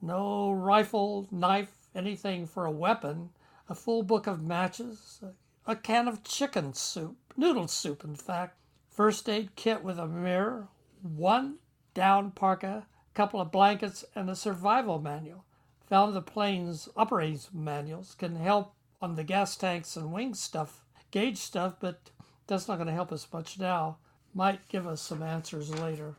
No 0.00 0.50
rifle, 0.50 1.28
knife, 1.30 1.88
anything 1.94 2.46
for 2.46 2.64
a 2.64 2.70
weapon. 2.70 3.30
A 3.68 3.74
full 3.74 4.02
book 4.02 4.26
of 4.26 4.42
matches. 4.42 5.20
A 5.66 5.76
can 5.76 6.08
of 6.08 6.24
chicken 6.24 6.72
soup. 6.74 7.16
Noodle 7.36 7.68
soup, 7.68 8.04
in 8.04 8.16
fact. 8.16 8.56
First 8.90 9.28
aid 9.28 9.54
kit 9.54 9.84
with 9.84 9.98
a 9.98 10.06
mirror. 10.06 10.68
One 11.02 11.58
down 11.94 12.30
parka. 12.30 12.86
Couple 13.14 13.40
of 13.40 13.52
blankets 13.52 14.04
and 14.14 14.30
a 14.30 14.36
survival 14.36 14.98
manual. 14.98 15.44
Found 15.88 16.14
the 16.14 16.22
plane's 16.22 16.88
operating 16.96 17.40
manuals 17.52 18.14
can 18.14 18.36
help 18.36 18.74
on 19.00 19.14
the 19.14 19.24
gas 19.24 19.56
tanks 19.56 19.96
and 19.96 20.12
wing 20.12 20.34
stuff, 20.34 20.84
gauge 21.10 21.38
stuff, 21.38 21.76
but 21.80 22.10
that's 22.48 22.66
not 22.66 22.76
going 22.76 22.88
to 22.88 22.94
help 22.94 23.12
us 23.12 23.28
much 23.32 23.58
now. 23.58 23.98
Might 24.34 24.68
give 24.68 24.86
us 24.86 25.00
some 25.00 25.22
answers 25.22 25.70
later. 25.78 26.16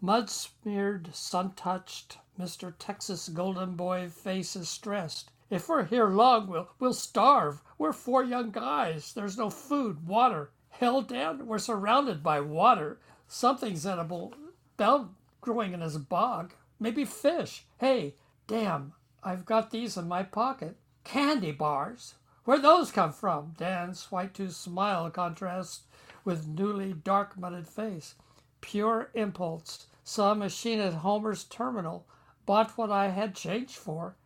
Mud 0.00 0.28
smeared, 0.28 1.14
sun 1.14 1.52
touched, 1.52 2.18
Mr. 2.38 2.74
Texas 2.78 3.28
Golden 3.28 3.74
Boy 3.74 4.08
face 4.08 4.54
is 4.54 4.68
stressed. 4.68 5.30
If 5.50 5.68
we're 5.68 5.84
here 5.84 6.08
long, 6.08 6.46
we'll, 6.46 6.68
we'll 6.78 6.92
starve. 6.92 7.62
We're 7.78 7.92
four 7.92 8.22
young 8.22 8.50
guys. 8.50 9.12
There's 9.12 9.38
no 9.38 9.48
food, 9.48 10.06
water. 10.06 10.50
Hell, 10.70 11.02
Dan, 11.02 11.46
we're 11.46 11.58
surrounded 11.58 12.22
by 12.22 12.40
water. 12.40 13.00
Something's 13.26 13.86
edible, 13.86 14.34
bound 14.76 15.10
growing 15.40 15.72
in 15.72 15.80
his 15.80 15.98
bog. 15.98 16.52
Maybe 16.78 17.04
fish. 17.04 17.64
Hey, 17.78 18.14
damn, 18.46 18.92
I've 19.24 19.44
got 19.44 19.70
these 19.70 19.96
in 19.96 20.06
my 20.06 20.22
pocket. 20.22 20.76
Candy 21.04 21.52
bars. 21.52 22.14
Where'd 22.48 22.62
those 22.62 22.90
come 22.90 23.12
from? 23.12 23.52
Dan's 23.58 24.10
white 24.10 24.32
tooth 24.32 24.54
smile 24.54 25.10
contrasts 25.10 25.82
with 26.24 26.48
newly 26.48 26.94
dark 26.94 27.36
mudded 27.36 27.68
face. 27.68 28.14
Pure 28.62 29.10
impulse. 29.12 29.86
A 30.16 30.34
machine 30.34 30.80
at 30.80 30.94
Homer's 30.94 31.44
terminal. 31.44 32.06
Bought 32.46 32.78
what 32.78 32.90
I 32.90 33.08
had 33.08 33.34
change 33.34 33.76
for. 33.76 34.16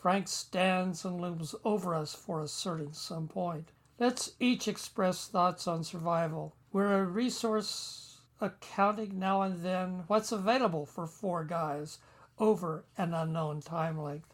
Frank 0.00 0.28
stands 0.28 1.04
and 1.04 1.20
looms 1.20 1.56
over 1.64 1.96
us 1.96 2.14
for 2.14 2.40
asserting 2.40 2.92
some 2.92 3.26
point. 3.26 3.72
Let's 3.98 4.34
each 4.38 4.68
express 4.68 5.26
thoughts 5.26 5.66
on 5.66 5.82
survival. 5.82 6.54
We're 6.72 7.00
a 7.00 7.04
resource 7.04 8.18
accounting 8.40 9.18
now 9.18 9.42
and 9.42 9.64
then 9.64 10.04
what's 10.06 10.30
available 10.30 10.86
for 10.86 11.08
four 11.08 11.42
guys 11.42 11.98
over 12.38 12.84
an 12.96 13.14
unknown 13.14 13.62
time 13.62 14.00
length. 14.00 14.32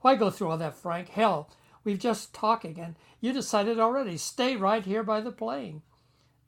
Why 0.00 0.14
go 0.14 0.30
through 0.30 0.50
all 0.50 0.58
that, 0.58 0.76
Frank? 0.76 1.08
Hell, 1.08 1.50
We've 1.84 1.98
just 1.98 2.34
talking, 2.34 2.78
and 2.78 2.96
you 3.20 3.32
decided 3.32 3.78
already. 3.78 4.16
Stay 4.16 4.56
right 4.56 4.84
here 4.84 5.02
by 5.02 5.20
the 5.20 5.32
plane. 5.32 5.82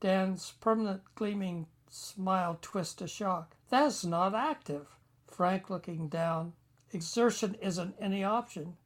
Dan's 0.01 0.53
permanent 0.61 1.03
gleaming 1.15 1.67
smile 1.89 2.59
twists 2.61 2.95
to 2.95 3.07
shock. 3.07 3.57
That's 3.69 4.05
not 4.05 4.35
active. 4.35 4.87
Frank 5.27 5.71
looking 5.71 6.09
down. 6.09 6.55
Exertion 6.93 7.55
isn't 7.61 7.95
any 8.01 8.25
option. 8.25 8.77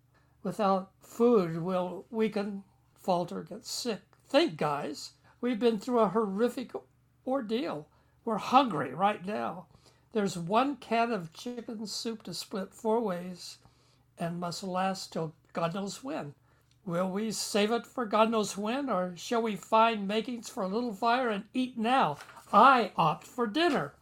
Without 0.42 0.90
food, 1.00 1.62
we'll 1.62 2.04
weaken, 2.10 2.64
falter, 2.94 3.42
get 3.42 3.64
sick. 3.64 4.02
Think, 4.28 4.56
guys. 4.56 5.12
We've 5.40 5.58
been 5.58 5.78
through 5.78 6.00
a 6.00 6.08
horrific 6.08 6.72
ordeal. 7.26 7.88
We're 8.24 8.38
hungry 8.38 8.94
right 8.94 9.24
now. 9.24 9.66
There's 10.12 10.38
one 10.38 10.76
can 10.76 11.12
of 11.12 11.32
chicken 11.32 11.86
soup 11.86 12.22
to 12.24 12.34
split 12.34 12.72
four 12.72 13.00
ways 13.00 13.58
and 14.18 14.38
must 14.38 14.62
last 14.62 15.12
till 15.12 15.34
God 15.54 15.72
knows 15.72 16.04
when. 16.04 16.34
Will 16.84 17.10
we 17.10 17.32
save 17.32 17.70
it 17.70 17.86
for 17.86 18.04
God 18.04 18.30
knows 18.30 18.58
when, 18.58 18.90
or 18.90 19.14
shall 19.16 19.40
we 19.40 19.56
find 19.56 20.06
makings 20.06 20.50
for 20.50 20.62
a 20.62 20.68
little 20.68 20.92
fire 20.92 21.30
and 21.30 21.44
eat 21.54 21.78
now? 21.78 22.18
I 22.52 22.92
opt 22.96 23.26
for 23.26 23.46
dinner. 23.46 23.94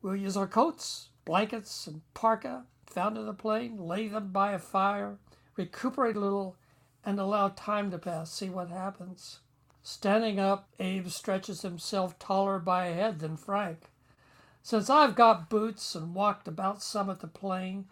We'll 0.00 0.14
use 0.14 0.36
our 0.36 0.46
coats, 0.46 1.08
blankets, 1.24 1.88
and 1.88 2.02
parka 2.14 2.66
found 2.86 3.18
in 3.18 3.26
the 3.26 3.32
plane, 3.32 3.78
lay 3.78 4.06
them 4.06 4.30
by 4.30 4.52
a 4.52 4.58
fire, 4.60 5.16
recuperate 5.56 6.14
a 6.14 6.20
little, 6.20 6.56
and 7.04 7.18
allow 7.18 7.48
time 7.48 7.90
to 7.90 7.98
pass, 7.98 8.30
see 8.30 8.48
what 8.48 8.68
happens. 8.68 9.40
Standing 9.82 10.38
up, 10.38 10.68
Abe 10.78 11.08
stretches 11.08 11.62
himself 11.62 12.18
taller 12.18 12.58
by 12.58 12.86
a 12.86 12.94
head 12.94 13.18
than 13.18 13.36
Frank. 13.36 13.90
Since 14.62 14.88
I've 14.88 15.16
got 15.16 15.50
boots 15.50 15.94
and 15.94 16.14
walked 16.14 16.46
about 16.46 16.82
some 16.82 17.10
at 17.10 17.20
the 17.20 17.26
plain, 17.26 17.86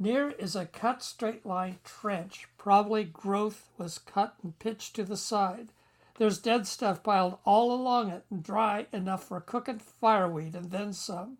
near 0.00 0.30
is 0.30 0.56
a 0.56 0.66
cut 0.66 1.02
straight 1.02 1.44
line 1.44 1.78
trench. 1.84 2.48
Probably 2.56 3.04
growth 3.04 3.68
was 3.76 3.98
cut 3.98 4.34
and 4.42 4.58
pitched 4.58 4.96
to 4.96 5.04
the 5.04 5.16
side. 5.16 5.72
There's 6.18 6.38
dead 6.38 6.66
stuff 6.66 7.02
piled 7.02 7.38
all 7.44 7.72
along 7.72 8.10
it 8.10 8.24
and 8.30 8.42
dry 8.42 8.86
enough 8.92 9.24
for 9.24 9.40
cooking 9.40 9.78
fireweed 9.78 10.54
and 10.54 10.70
then 10.70 10.92
some. 10.92 11.38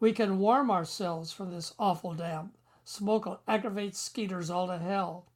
We 0.00 0.12
can 0.12 0.38
warm 0.38 0.70
ourselves 0.70 1.32
from 1.32 1.50
this 1.50 1.74
awful 1.78 2.14
damp. 2.14 2.56
Smoke'll 2.84 3.40
aggravate 3.46 3.94
skeeters 3.94 4.50
all 4.50 4.66
to 4.66 4.78
hell. 4.78 5.26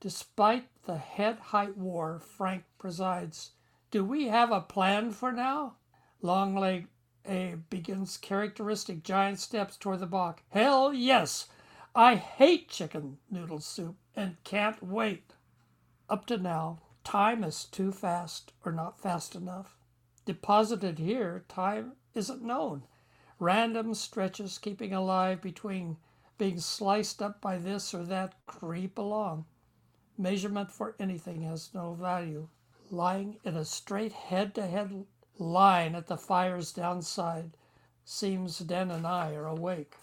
Despite 0.00 0.66
the 0.84 0.96
head 0.96 1.38
height 1.38 1.76
war, 1.76 2.18
Frank 2.18 2.64
presides. 2.78 3.52
Do 3.90 4.04
we 4.04 4.26
have 4.26 4.50
a 4.50 4.60
plan 4.60 5.12
for 5.12 5.30
now? 5.30 5.76
Longleg 6.22 6.86
Abe 7.24 7.62
begins 7.70 8.16
characteristic 8.16 9.04
giant 9.04 9.38
steps 9.38 9.76
toward 9.76 10.00
the 10.00 10.06
box. 10.06 10.42
Hell 10.48 10.92
yes! 10.92 11.46
I 11.94 12.14
hate 12.14 12.70
chicken 12.70 13.18
noodle 13.30 13.60
soup 13.60 13.96
and 14.16 14.42
can't 14.44 14.82
wait. 14.82 15.34
Up 16.08 16.24
to 16.26 16.38
now, 16.38 16.78
time 17.04 17.44
is 17.44 17.66
too 17.66 17.92
fast 17.92 18.54
or 18.64 18.72
not 18.72 18.98
fast 18.98 19.34
enough. 19.34 19.76
Deposited 20.24 20.98
here, 20.98 21.44
time 21.48 21.92
isn't 22.14 22.42
known. 22.42 22.84
Random 23.38 23.92
stretches 23.92 24.56
keeping 24.56 24.94
alive 24.94 25.42
between 25.42 25.98
being 26.38 26.60
sliced 26.60 27.20
up 27.20 27.42
by 27.42 27.58
this 27.58 27.92
or 27.92 28.04
that 28.04 28.36
creep 28.46 28.96
along. 28.96 29.44
Measurement 30.16 30.70
for 30.70 30.96
anything 30.98 31.42
has 31.42 31.74
no 31.74 31.92
value. 31.92 32.48
Lying 32.90 33.36
in 33.44 33.54
a 33.54 33.66
straight 33.66 34.12
head 34.12 34.54
to 34.54 34.66
head 34.66 35.04
line 35.38 35.94
at 35.94 36.06
the 36.06 36.16
fire's 36.16 36.72
downside. 36.72 37.50
Seems 38.02 38.60
Dan 38.60 38.90
and 38.90 39.06
I 39.06 39.34
are 39.34 39.46
awake. 39.46 39.96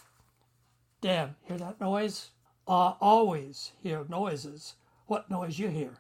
Dan, 1.02 1.36
hear 1.44 1.58
that 1.58 1.80
noise? 1.80 2.32
I 2.68 2.96
always 3.00 3.72
hear 3.82 4.06
noises. 4.10 4.76
What 5.08 5.30
noise 5.30 5.58
you 5.58 5.70
hear? 5.70 6.00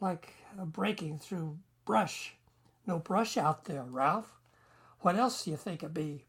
Like 0.00 0.34
breaking 0.64 1.20
through 1.20 1.58
brush. 1.84 2.34
No 2.84 2.98
brush 2.98 3.36
out 3.36 3.64
there, 3.66 3.84
Ralph. 3.84 4.40
What 5.00 5.16
else 5.16 5.44
do 5.44 5.52
you 5.52 5.56
think 5.56 5.82
it 5.82 5.94
be? 5.94 6.24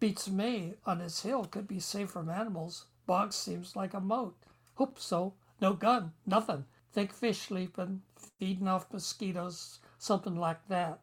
Beats 0.00 0.28
me 0.28 0.74
on 0.84 0.98
this 0.98 1.22
hill 1.22 1.44
could 1.46 1.66
be 1.66 1.80
safe 1.80 2.10
from 2.10 2.28
animals. 2.28 2.86
Bog 3.06 3.32
seems 3.32 3.74
like 3.74 3.94
a 3.94 4.00
moat. 4.00 4.36
Hope 4.74 4.98
so. 4.98 5.32
No 5.60 5.72
gun, 5.72 6.12
nothing. 6.26 6.66
Think 6.92 7.12
fish 7.12 7.40
sleeping, 7.40 8.02
feeding 8.38 8.68
off 8.68 8.92
mosquitoes, 8.92 9.78
something 9.98 10.36
like 10.36 10.68
that. 10.68 11.00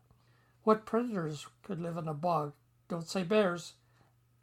What 0.63 0.85
predators 0.85 1.47
could 1.63 1.81
live 1.81 1.97
in 1.97 2.07
a 2.07 2.13
bog? 2.13 2.53
Don't 2.89 3.07
say 3.07 3.23
bears. 3.23 3.73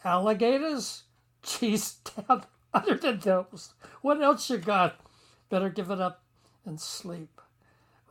Alligators? 0.04 1.04
Geez, 1.46 1.96
down 2.16 2.44
other 2.74 2.96
than 2.96 3.20
those. 3.20 3.72
What 4.02 4.20
else 4.20 4.50
you 4.50 4.58
got? 4.58 5.00
Better 5.48 5.70
give 5.70 5.90
it 5.90 6.00
up 6.00 6.22
and 6.64 6.80
sleep. 6.80 7.40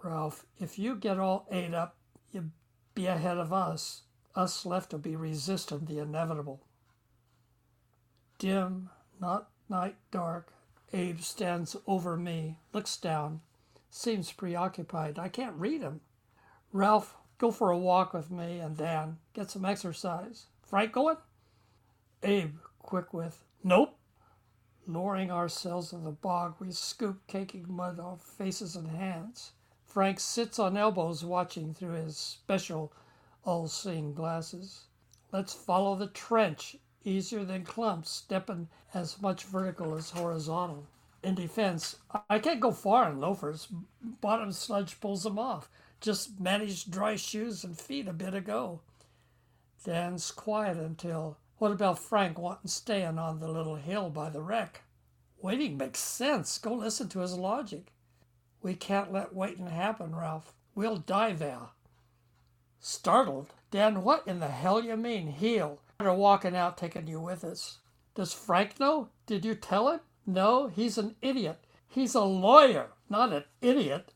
Ralph, 0.04 0.46
if 0.60 0.80
you 0.80 0.96
get 0.96 1.20
all 1.20 1.48
ate 1.52 1.74
up, 1.74 1.96
you'd 2.32 2.52
be 2.94 3.08
ahead 3.08 3.38
of 3.38 3.52
us. 3.52 4.04
Us 4.36 4.66
left 4.66 4.92
will 4.92 5.00
be 5.00 5.16
resisting 5.16 5.86
the 5.86 6.00
inevitable. 6.00 6.62
Dim, 8.38 8.90
not 9.20 9.50
night 9.70 9.96
dark, 10.12 10.54
Abe 10.94 11.20
stands 11.22 11.76
over 11.88 12.16
me, 12.16 12.60
looks 12.74 12.98
down, 12.98 13.42
seems 13.90 14.32
preoccupied. 14.32 15.18
I 15.18 15.30
can't 15.30 15.56
read 15.56 15.82
him. 15.82 16.02
Ralph, 16.72 17.16
Go 17.38 17.52
for 17.52 17.70
a 17.70 17.78
walk 17.78 18.14
with 18.14 18.32
me 18.32 18.60
and 18.60 18.78
Dan. 18.78 19.18
Get 19.34 19.52
some 19.52 19.66
exercise. 19.66 20.46
Frank 20.64 20.94
going? 20.94 21.18
Abe, 22.24 22.56
quick 22.86 23.14
with, 23.14 23.44
Nope. 23.64 23.98
Lowering 24.88 25.32
ourselves 25.32 25.92
in 25.92 26.04
the 26.04 26.12
bog, 26.12 26.56
we 26.60 26.72
scoop 26.72 27.26
caking 27.28 27.66
mud 27.68 28.00
off 28.00 28.22
faces 28.22 28.76
and 28.76 28.88
hands. 28.90 29.54
Frank 29.88 30.20
sits 30.20 30.60
on 30.60 30.78
elbows 30.78 31.26
watching 31.26 31.74
through 31.74 31.94
his 31.94 32.16
special 32.18 32.94
all 33.44 33.68
seeing 33.68 34.14
glasses. 34.14 34.86
Let's 35.32 35.54
follow 35.54 35.96
the 35.96 36.08
trench, 36.08 36.78
easier 37.04 37.44
than 37.44 37.64
clumps, 37.64 38.12
stepping 38.12 38.68
as 38.94 39.20
much 39.20 39.44
vertical 39.46 39.96
as 39.96 40.12
horizontal. 40.12 40.86
In 41.24 41.34
defense, 41.34 41.96
I 42.30 42.38
can't 42.38 42.60
go 42.60 42.72
far 42.72 43.10
in 43.10 43.20
loafers. 43.20 43.68
Bottom 44.22 44.52
sludge 44.52 45.00
pulls 45.02 45.24
them 45.24 45.40
off. 45.40 45.70
Just 46.00 46.40
managed 46.40 46.92
dry 46.92 47.16
shoes 47.16 47.64
and 47.64 47.76
feet 47.78 48.08
a 48.08 48.14
bit 48.14 48.36
ago. 48.36 48.82
Dan's 49.84 50.30
quiet 50.32 50.78
until, 50.78 51.38
what 51.58 51.72
about 51.72 52.00
Frank 52.00 52.38
wanting 52.38 52.68
staying 52.68 53.18
on 53.18 53.40
the 53.40 53.48
little 53.48 53.76
hill 53.76 54.10
by 54.10 54.30
the 54.30 54.42
wreck? 54.42 54.82
Waiting 55.42 55.78
makes 55.78 56.00
sense. 56.00 56.58
Go 56.58 56.74
listen 56.74 57.08
to 57.10 57.20
his 57.20 57.38
logic. 57.38 57.94
We 58.62 58.74
can't 58.74 59.14
let 59.14 59.34
waiting 59.34 59.68
happen, 59.68 60.16
Ralph. 60.16 60.54
We'll 60.74 60.98
die 60.98 61.34
there. 61.34 61.70
Startled, 62.80 63.54
Dan, 63.72 64.04
what 64.04 64.28
in 64.28 64.40
the 64.40 64.48
hell 64.48 64.84
you 64.84 64.98
mean, 64.98 65.28
heal? 65.28 65.80
We're 66.00 66.14
walking 66.14 66.56
out 66.56 66.78
taking 66.78 67.08
you 67.08 67.20
with 67.20 67.44
us. 67.44 67.78
Does 68.16 68.34
Frank 68.34 68.80
know? 68.80 69.10
Did 69.26 69.46
you 69.46 69.56
tell 69.56 69.90
him? 69.90 70.02
No, 70.26 70.68
he's 70.68 70.98
an 70.98 71.16
idiot. 71.22 71.64
He's 71.88 72.16
a 72.16 72.24
lawyer, 72.24 72.88
not 73.10 73.32
an 73.32 73.44
idiot. 73.62 74.12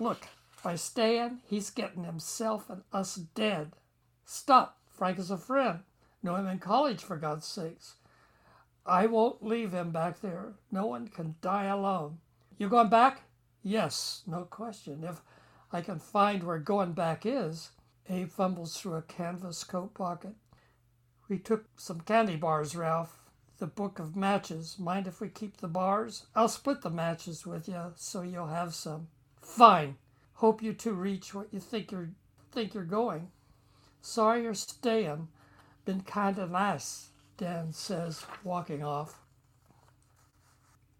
Look, 0.00 0.26
by 0.62 0.74
staying, 0.74 1.40
he's 1.46 1.70
getting 1.70 2.04
himself 2.04 2.68
and 2.68 2.82
us 2.92 3.14
dead. 3.14 3.72
Stop. 4.24 4.78
Frank 4.88 5.18
is 5.18 5.30
a 5.30 5.38
friend. 5.38 5.80
Know 6.22 6.34
him 6.34 6.46
in 6.46 6.58
college, 6.58 7.02
for 7.02 7.16
God's 7.16 7.46
sakes. 7.46 7.94
I 8.84 9.06
won't 9.06 9.44
leave 9.44 9.72
him 9.72 9.90
back 9.90 10.20
there. 10.20 10.54
No 10.70 10.86
one 10.86 11.08
can 11.08 11.36
die 11.40 11.66
alone. 11.66 12.18
You 12.56 12.68
going 12.68 12.88
back? 12.88 13.22
Yes, 13.62 14.22
no 14.26 14.44
question. 14.44 15.04
If 15.04 15.20
I 15.72 15.82
can 15.82 15.98
find 15.98 16.42
where 16.42 16.58
going 16.58 16.92
back 16.92 17.26
is. 17.26 17.70
Abe 18.08 18.30
fumbles 18.30 18.80
through 18.80 18.94
a 18.94 19.02
canvas 19.02 19.64
coat 19.64 19.92
pocket. 19.92 20.34
We 21.28 21.38
took 21.38 21.66
some 21.76 22.00
candy 22.00 22.36
bars, 22.36 22.74
Ralph. 22.74 23.18
The 23.58 23.66
book 23.66 23.98
of 23.98 24.16
matches. 24.16 24.78
Mind 24.78 25.06
if 25.06 25.20
we 25.20 25.28
keep 25.28 25.58
the 25.58 25.68
bars? 25.68 26.26
I'll 26.34 26.48
split 26.48 26.80
the 26.80 26.90
matches 26.90 27.44
with 27.46 27.68
you 27.68 27.92
so 27.96 28.22
you'll 28.22 28.46
have 28.46 28.74
some. 28.74 29.08
Fine. 29.42 29.96
Hope 30.34 30.62
you 30.62 30.72
two 30.72 30.92
reach 30.92 31.34
what 31.34 31.52
you 31.52 31.60
think 31.60 31.90
you're 31.90 32.10
think 32.50 32.72
you're 32.72 32.84
going. 32.84 33.30
Sorry 34.00 34.44
you're 34.44 34.54
staying. 34.54 35.28
Been 35.88 36.02
kind 36.02 36.38
of 36.38 36.50
nice, 36.50 37.12
Dan 37.38 37.72
says, 37.72 38.26
walking 38.44 38.84
off. 38.84 39.22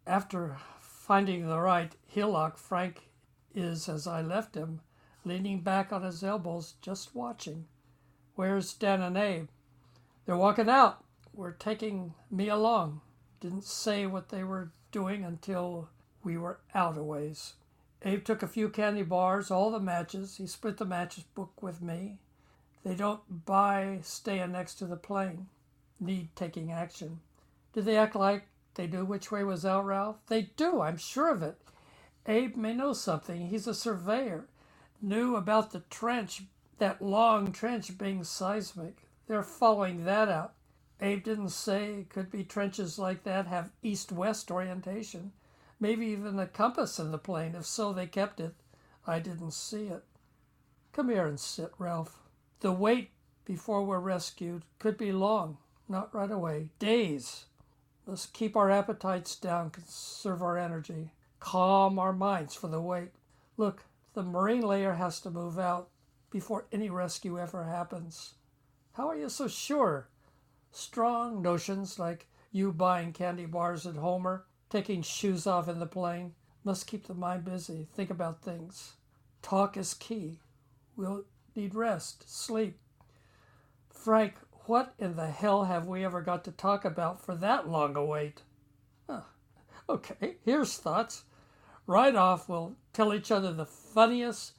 After 0.06 0.56
finding 0.80 1.46
the 1.46 1.60
right 1.60 1.92
hillock, 2.06 2.56
Frank 2.56 3.10
is, 3.54 3.86
as 3.86 4.06
I 4.06 4.22
left 4.22 4.54
him, 4.54 4.80
leaning 5.26 5.60
back 5.60 5.92
on 5.92 6.04
his 6.04 6.24
elbows, 6.24 6.76
just 6.80 7.14
watching. 7.14 7.66
Where's 8.34 8.72
Dan 8.72 9.02
and 9.02 9.18
Abe? 9.18 9.48
They're 10.24 10.38
walking 10.38 10.70
out. 10.70 11.04
We're 11.34 11.52
taking 11.52 12.14
me 12.30 12.48
along. 12.48 13.02
Didn't 13.40 13.64
say 13.64 14.06
what 14.06 14.30
they 14.30 14.42
were 14.42 14.72
doing 14.90 15.22
until 15.22 15.90
we 16.24 16.38
were 16.38 16.60
out 16.74 16.96
a 16.96 17.02
ways. 17.02 17.52
Abe 18.06 18.24
took 18.24 18.42
a 18.42 18.48
few 18.48 18.70
candy 18.70 19.02
bars, 19.02 19.50
all 19.50 19.70
the 19.70 19.80
matches. 19.80 20.38
He 20.38 20.46
split 20.46 20.78
the 20.78 20.86
matches 20.86 21.24
book 21.24 21.62
with 21.62 21.82
me. 21.82 22.20
They 22.84 22.94
don't 22.94 23.44
buy 23.44 24.00
staying 24.02 24.52
next 24.52 24.76
to 24.76 24.86
the 24.86 24.96
plane. 24.96 25.48
Need 26.00 26.34
taking 26.36 26.72
action. 26.72 27.20
Do 27.72 27.82
they 27.82 27.96
act 27.96 28.14
like 28.14 28.46
they 28.74 28.86
knew 28.86 29.04
which 29.04 29.30
way 29.30 29.44
was 29.44 29.66
out, 29.66 29.84
Ralph? 29.84 30.16
They 30.28 30.42
do, 30.56 30.80
I'm 30.80 30.96
sure 30.96 31.30
of 31.30 31.42
it. 31.42 31.56
Abe 32.26 32.56
may 32.56 32.74
know 32.74 32.92
something. 32.92 33.48
He's 33.48 33.66
a 33.66 33.74
surveyor. 33.74 34.46
Knew 35.00 35.36
about 35.36 35.72
the 35.72 35.82
trench, 35.90 36.42
that 36.78 37.02
long 37.02 37.52
trench 37.52 37.98
being 37.98 38.24
seismic. 38.24 39.02
They're 39.26 39.42
following 39.42 40.04
that 40.04 40.28
out. 40.28 40.54
Abe 41.00 41.22
didn't 41.22 41.50
say 41.50 42.06
could 42.08 42.30
be 42.30 42.44
trenches 42.44 42.98
like 42.98 43.24
that 43.24 43.46
have 43.46 43.70
east 43.82 44.12
west 44.12 44.50
orientation 44.50 45.32
maybe 45.80 46.06
even 46.06 46.38
a 46.38 46.46
compass 46.46 46.98
in 46.98 47.12
the 47.12 47.18
plane. 47.18 47.54
If 47.54 47.66
so, 47.66 47.92
they 47.92 48.06
kept 48.06 48.40
it. 48.40 48.54
I 49.06 49.18
didn't 49.18 49.52
see 49.52 49.86
it. 49.86 50.04
Come 50.92 51.08
here 51.08 51.26
and 51.26 51.38
sit, 51.38 51.72
Ralph. 51.78 52.18
The 52.60 52.72
wait 52.72 53.10
before 53.44 53.84
we're 53.84 54.00
rescued 54.00 54.64
could 54.78 54.98
be 54.98 55.12
long, 55.12 55.58
not 55.88 56.14
right 56.14 56.30
away. 56.30 56.70
Days. 56.78 57.44
Let's 58.06 58.26
keep 58.26 58.56
our 58.56 58.70
appetites 58.70 59.36
down, 59.36 59.70
conserve 59.70 60.42
our 60.42 60.58
energy. 60.58 61.12
calm 61.40 61.98
our 61.98 62.12
minds 62.12 62.54
for 62.54 62.68
the 62.68 62.80
wait. 62.80 63.10
Look, 63.56 63.84
the 64.14 64.22
marine 64.22 64.62
layer 64.62 64.94
has 64.94 65.20
to 65.20 65.30
move 65.30 65.58
out 65.58 65.88
before 66.30 66.66
any 66.72 66.90
rescue 66.90 67.38
ever 67.38 67.64
happens. 67.64 68.34
How 68.92 69.08
are 69.08 69.16
you 69.16 69.28
so 69.28 69.48
sure? 69.48 70.08
Strong 70.72 71.42
notions 71.42 71.98
like 71.98 72.26
you 72.52 72.72
buying 72.72 73.12
candy 73.12 73.46
bars 73.46 73.86
at 73.86 73.96
Homer, 73.96 74.44
taking 74.70 75.02
shoes 75.02 75.46
off 75.46 75.68
in 75.68 75.78
the 75.78 75.86
plane, 75.86 76.34
must 76.64 76.86
keep 76.86 77.06
the 77.06 77.14
mind 77.14 77.44
busy, 77.44 77.86
think 77.94 78.10
about 78.10 78.42
things. 78.42 78.94
Talk 79.42 79.76
is 79.76 79.94
key. 79.94 80.40
We'll 80.96 81.24
need 81.58 81.74
rest, 81.74 82.24
sleep. 82.30 82.78
Frank, 83.90 84.34
what 84.66 84.94
in 84.98 85.16
the 85.16 85.26
hell 85.26 85.64
have 85.64 85.88
we 85.88 86.04
ever 86.04 86.22
got 86.22 86.44
to 86.44 86.52
talk 86.52 86.84
about 86.84 87.20
for 87.20 87.34
that 87.34 87.68
long 87.68 87.96
a 87.96 88.04
wait? 88.04 88.42
Huh. 89.10 89.22
Okay, 89.88 90.36
here's 90.44 90.76
thoughts. 90.76 91.24
Right 91.86 92.14
off, 92.14 92.48
we'll 92.48 92.76
tell 92.92 93.12
each 93.12 93.32
other 93.32 93.52
the 93.52 93.66
funniest, 93.66 94.52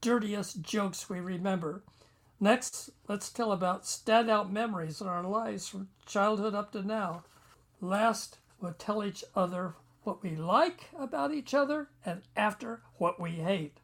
dirtiest 0.00 0.62
jokes 0.62 1.10
we 1.10 1.20
remember. 1.20 1.82
Next, 2.40 2.88
let's 3.06 3.30
tell 3.30 3.52
about 3.52 3.82
standout 3.82 4.50
memories 4.50 5.02
in 5.02 5.06
our 5.08 5.24
lives 5.24 5.68
from 5.68 5.88
childhood 6.06 6.54
up 6.54 6.72
to 6.72 6.82
now. 6.82 7.24
Last, 7.82 8.38
we'll 8.60 8.72
tell 8.72 9.04
each 9.04 9.24
other 9.34 9.74
what 10.04 10.22
we 10.22 10.36
like 10.36 10.88
about 10.98 11.34
each 11.34 11.52
other 11.52 11.90
and 12.04 12.22
after 12.34 12.82
what 12.96 13.20
we 13.20 13.32
hate. 13.32 13.78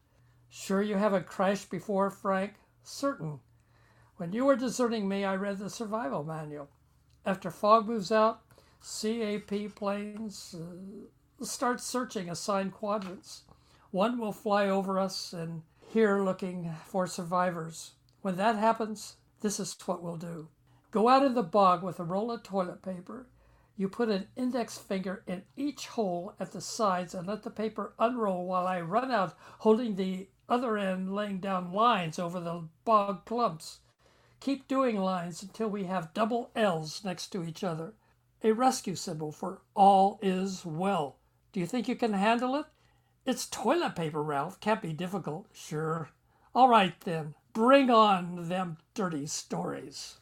Sure 0.49 0.81
you 0.83 0.97
haven't 0.97 1.27
crashed 1.27 1.71
before, 1.71 2.11
Frank? 2.11 2.55
Certain. 2.83 3.41
When 4.17 4.33
you 4.33 4.45
were 4.45 4.57
deserting 4.57 5.09
me, 5.09 5.25
I 5.25 5.37
read 5.37 5.59
the 5.59 5.71
survival 5.71 6.25
manual. 6.25 6.69
After 7.25 7.51
fog 7.51 7.87
moves 7.87 8.11
out, 8.11 8.43
CAP 8.83 9.75
planes 9.77 10.55
uh, 10.55 11.45
start 11.45 11.81
searching 11.81 12.29
assigned 12.29 12.73
quadrants. 12.73 13.43
One 13.91 14.19
will 14.19 14.33
fly 14.33 14.69
over 14.69 14.99
us 14.99 15.33
and 15.33 15.63
here 15.89 16.23
looking 16.23 16.73
for 16.87 17.07
survivors. 17.07 17.93
When 18.23 18.37
that 18.37 18.57
happens, 18.57 19.17
this 19.41 19.61
is 19.61 19.77
what 19.87 20.03
we'll 20.03 20.17
do. 20.17 20.49
Go 20.91 21.09
out 21.09 21.25
in 21.25 21.35
the 21.35 21.43
bog 21.43 21.83
with 21.83 22.01
a 22.01 22.05
roll 22.05 22.31
of 22.31 22.43
toilet 22.43 22.83
paper. 22.83 23.27
You 23.77 23.89
put 23.89 24.09
an 24.09 24.29
index 24.37 24.79
finger 24.79 25.23
in 25.27 25.43
each 25.57 25.87
hole 25.87 26.35
at 26.39 26.53
the 26.53 26.61
sides 26.61 27.15
and 27.15 27.27
let 27.27 27.43
the 27.43 27.51
paper 27.51 27.95
unroll 27.99 28.47
while 28.47 28.67
I 28.67 28.81
run 28.81 29.11
out 29.11 29.35
holding 29.59 29.97
the 29.97 30.29
other 30.53 30.77
end 30.77 31.15
laying 31.15 31.39
down 31.39 31.73
lines 31.73 32.19
over 32.19 32.39
the 32.39 32.63
bog 32.85 33.25
clumps. 33.25 33.79
Keep 34.39 34.69
doing 34.69 34.99
lines 34.99 35.43
until 35.43 35.69
we 35.69 35.85
have 35.85 36.13
double 36.13 36.51
L's 36.55 37.03
next 37.03 37.29
to 37.29 37.43
each 37.43 37.65
other. 37.65 37.95
A 38.45 38.53
rescue 38.53 38.95
symbol 38.95 39.33
for 39.33 39.63
all 39.75 40.19
is 40.21 40.67
well. 40.67 41.17
Do 41.53 41.61
you 41.61 41.67
think 41.67 41.89
you 41.89 41.97
can 41.97 42.13
handle 42.13 42.55
it? 42.57 42.67
It's 43.25 43.47
toilet 43.47 43.97
paper, 43.97 44.23
Ralph. 44.23 44.61
Can't 44.61 44.83
be 44.83 44.93
difficult. 44.93 45.47
Sure. 45.55 46.11
All 46.55 46.69
right 46.69 47.01
then. 47.01 47.35
Bring 47.55 47.89
on 47.91 48.49
them 48.49 48.77
dirty 48.95 49.27
stories. 49.27 50.19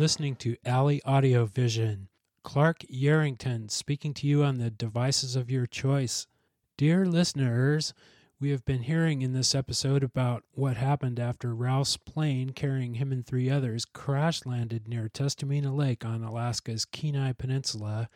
Listening 0.00 0.34
to 0.34 0.56
Alley 0.64 1.02
Audio 1.04 1.44
Vision. 1.44 2.08
Clark 2.42 2.78
Yarrington 2.90 3.70
speaking 3.70 4.14
to 4.14 4.26
you 4.26 4.42
on 4.42 4.56
the 4.56 4.70
devices 4.70 5.36
of 5.36 5.50
your 5.50 5.66
choice. 5.66 6.26
Dear 6.78 7.04
listeners, 7.04 7.92
we 8.40 8.48
have 8.48 8.64
been 8.64 8.84
hearing 8.84 9.20
in 9.20 9.34
this 9.34 9.54
episode 9.54 10.02
about 10.02 10.42
what 10.52 10.78
happened 10.78 11.20
after 11.20 11.54
Ralph's 11.54 11.98
plane 11.98 12.52
carrying 12.54 12.94
him 12.94 13.12
and 13.12 13.26
three 13.26 13.50
others 13.50 13.84
crash 13.84 14.46
landed 14.46 14.88
near 14.88 15.10
Tustumena 15.10 15.76
Lake 15.76 16.02
on 16.02 16.24
Alaska's 16.24 16.86
Kenai 16.86 17.32
Peninsula 17.32 18.08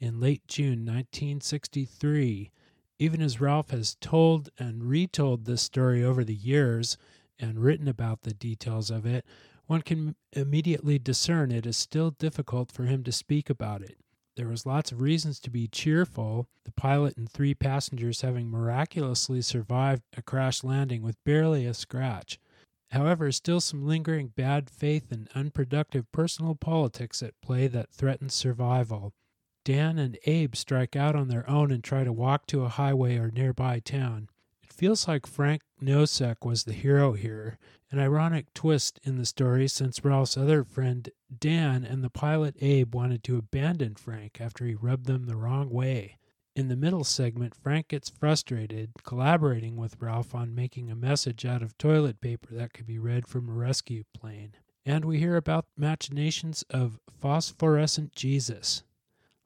in 0.00 0.18
late 0.18 0.48
June 0.48 0.86
1963. 0.86 2.50
Even 2.98 3.20
as 3.20 3.42
Ralph 3.42 3.72
has 3.72 3.94
told 4.00 4.48
and 4.58 4.84
retold 4.84 5.44
this 5.44 5.60
story 5.60 6.02
over 6.02 6.24
the 6.24 6.34
years 6.34 6.96
and 7.38 7.58
written 7.58 7.88
about 7.88 8.22
the 8.22 8.32
details 8.32 8.90
of 8.90 9.04
it, 9.04 9.26
one 9.66 9.82
can 9.82 10.14
immediately 10.32 10.98
discern 10.98 11.50
it 11.50 11.66
is 11.66 11.76
still 11.76 12.10
difficult 12.12 12.70
for 12.70 12.84
him 12.84 13.02
to 13.04 13.12
speak 13.12 13.50
about 13.50 13.82
it. 13.82 13.98
There 14.36 14.48
was 14.48 14.66
lots 14.66 14.92
of 14.92 15.00
reasons 15.00 15.40
to 15.40 15.50
be 15.50 15.66
cheerful, 15.66 16.46
the 16.64 16.72
pilot 16.72 17.16
and 17.16 17.28
three 17.28 17.54
passengers 17.54 18.20
having 18.20 18.50
miraculously 18.50 19.40
survived 19.40 20.02
a 20.16 20.22
crash 20.22 20.62
landing 20.62 21.02
with 21.02 21.22
barely 21.24 21.64
a 21.64 21.72
scratch. 21.72 22.38
However, 22.90 23.32
still 23.32 23.60
some 23.60 23.86
lingering 23.86 24.28
bad 24.28 24.70
faith 24.70 25.10
and 25.10 25.28
unproductive 25.34 26.10
personal 26.12 26.54
politics 26.54 27.22
at 27.22 27.40
play 27.40 27.66
that 27.68 27.90
threaten 27.90 28.28
survival. 28.28 29.14
Dan 29.64 29.98
and 29.98 30.18
Abe 30.26 30.54
strike 30.54 30.94
out 30.94 31.16
on 31.16 31.28
their 31.28 31.48
own 31.50 31.72
and 31.72 31.82
try 31.82 32.04
to 32.04 32.12
walk 32.12 32.46
to 32.46 32.64
a 32.64 32.68
highway 32.68 33.16
or 33.16 33.30
nearby 33.30 33.80
town. 33.80 34.28
Feels 34.76 35.08
like 35.08 35.26
Frank 35.26 35.62
Nosek 35.82 36.44
was 36.44 36.64
the 36.64 36.74
hero 36.74 37.14
here, 37.14 37.56
an 37.90 37.98
ironic 37.98 38.52
twist 38.52 39.00
in 39.04 39.16
the 39.16 39.24
story 39.24 39.68
since 39.68 40.04
Ralph's 40.04 40.36
other 40.36 40.64
friend 40.64 41.08
Dan 41.38 41.82
and 41.82 42.04
the 42.04 42.10
pilot 42.10 42.56
Abe 42.60 42.94
wanted 42.94 43.24
to 43.24 43.38
abandon 43.38 43.94
Frank 43.94 44.38
after 44.38 44.66
he 44.66 44.74
rubbed 44.74 45.06
them 45.06 45.24
the 45.24 45.36
wrong 45.36 45.70
way. 45.70 46.18
In 46.54 46.68
the 46.68 46.76
middle 46.76 47.04
segment, 47.04 47.56
Frank 47.56 47.88
gets 47.88 48.10
frustrated, 48.10 48.90
collaborating 49.02 49.76
with 49.76 49.96
Ralph 49.98 50.34
on 50.34 50.54
making 50.54 50.90
a 50.90 50.94
message 50.94 51.46
out 51.46 51.62
of 51.62 51.78
toilet 51.78 52.20
paper 52.20 52.48
that 52.52 52.74
could 52.74 52.86
be 52.86 52.98
read 52.98 53.26
from 53.26 53.48
a 53.48 53.54
rescue 53.54 54.04
plane. 54.12 54.56
And 54.84 55.06
we 55.06 55.18
hear 55.18 55.36
about 55.36 55.64
machinations 55.74 56.64
of 56.68 57.00
phosphorescent 57.18 58.12
Jesus. 58.12 58.82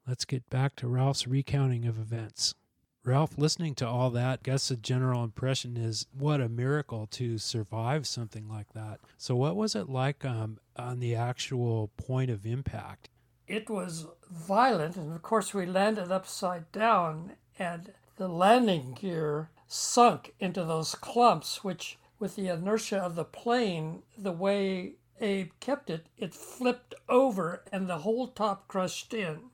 Let's 0.08 0.24
get 0.24 0.50
back 0.50 0.74
to 0.76 0.88
Ralph's 0.88 1.28
recounting 1.28 1.86
of 1.86 2.00
events. 2.00 2.56
Ralph, 3.02 3.38
listening 3.38 3.74
to 3.76 3.88
all 3.88 4.10
that, 4.10 4.40
I 4.40 4.42
guess 4.42 4.68
the 4.68 4.76
general 4.76 5.24
impression 5.24 5.78
is 5.78 6.06
what 6.12 6.42
a 6.42 6.50
miracle 6.50 7.06
to 7.12 7.38
survive 7.38 8.06
something 8.06 8.46
like 8.46 8.74
that. 8.74 9.00
So, 9.16 9.34
what 9.34 9.56
was 9.56 9.74
it 9.74 9.88
like 9.88 10.22
um, 10.22 10.58
on 10.76 11.00
the 11.00 11.14
actual 11.14 11.90
point 11.96 12.30
of 12.30 12.44
impact? 12.44 13.08
It 13.48 13.70
was 13.70 14.06
violent, 14.30 14.96
and 14.96 15.14
of 15.14 15.22
course, 15.22 15.54
we 15.54 15.64
landed 15.64 16.12
upside 16.12 16.70
down, 16.72 17.32
and 17.58 17.94
the 18.16 18.28
landing 18.28 18.92
gear 18.92 19.48
sunk 19.66 20.34
into 20.38 20.62
those 20.62 20.94
clumps, 20.94 21.64
which, 21.64 21.98
with 22.18 22.36
the 22.36 22.48
inertia 22.48 22.98
of 22.98 23.14
the 23.14 23.24
plane, 23.24 24.02
the 24.18 24.30
way 24.30 24.96
Abe 25.22 25.52
kept 25.58 25.88
it, 25.88 26.06
it 26.18 26.34
flipped 26.34 26.94
over 27.08 27.64
and 27.72 27.88
the 27.88 27.98
whole 27.98 28.28
top 28.28 28.68
crushed 28.68 29.14
in. 29.14 29.44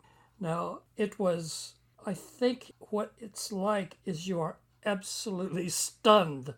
Now, 0.41 0.81
it 0.97 1.21
was 1.21 1.76
I 2.07 2.15
think 2.15 2.73
what 2.79 3.13
it's 3.19 3.51
like 3.51 3.99
is 4.07 4.29
you 4.29 4.41
are 4.41 4.59
absolutely 4.85 5.69
stunned. 5.85 6.55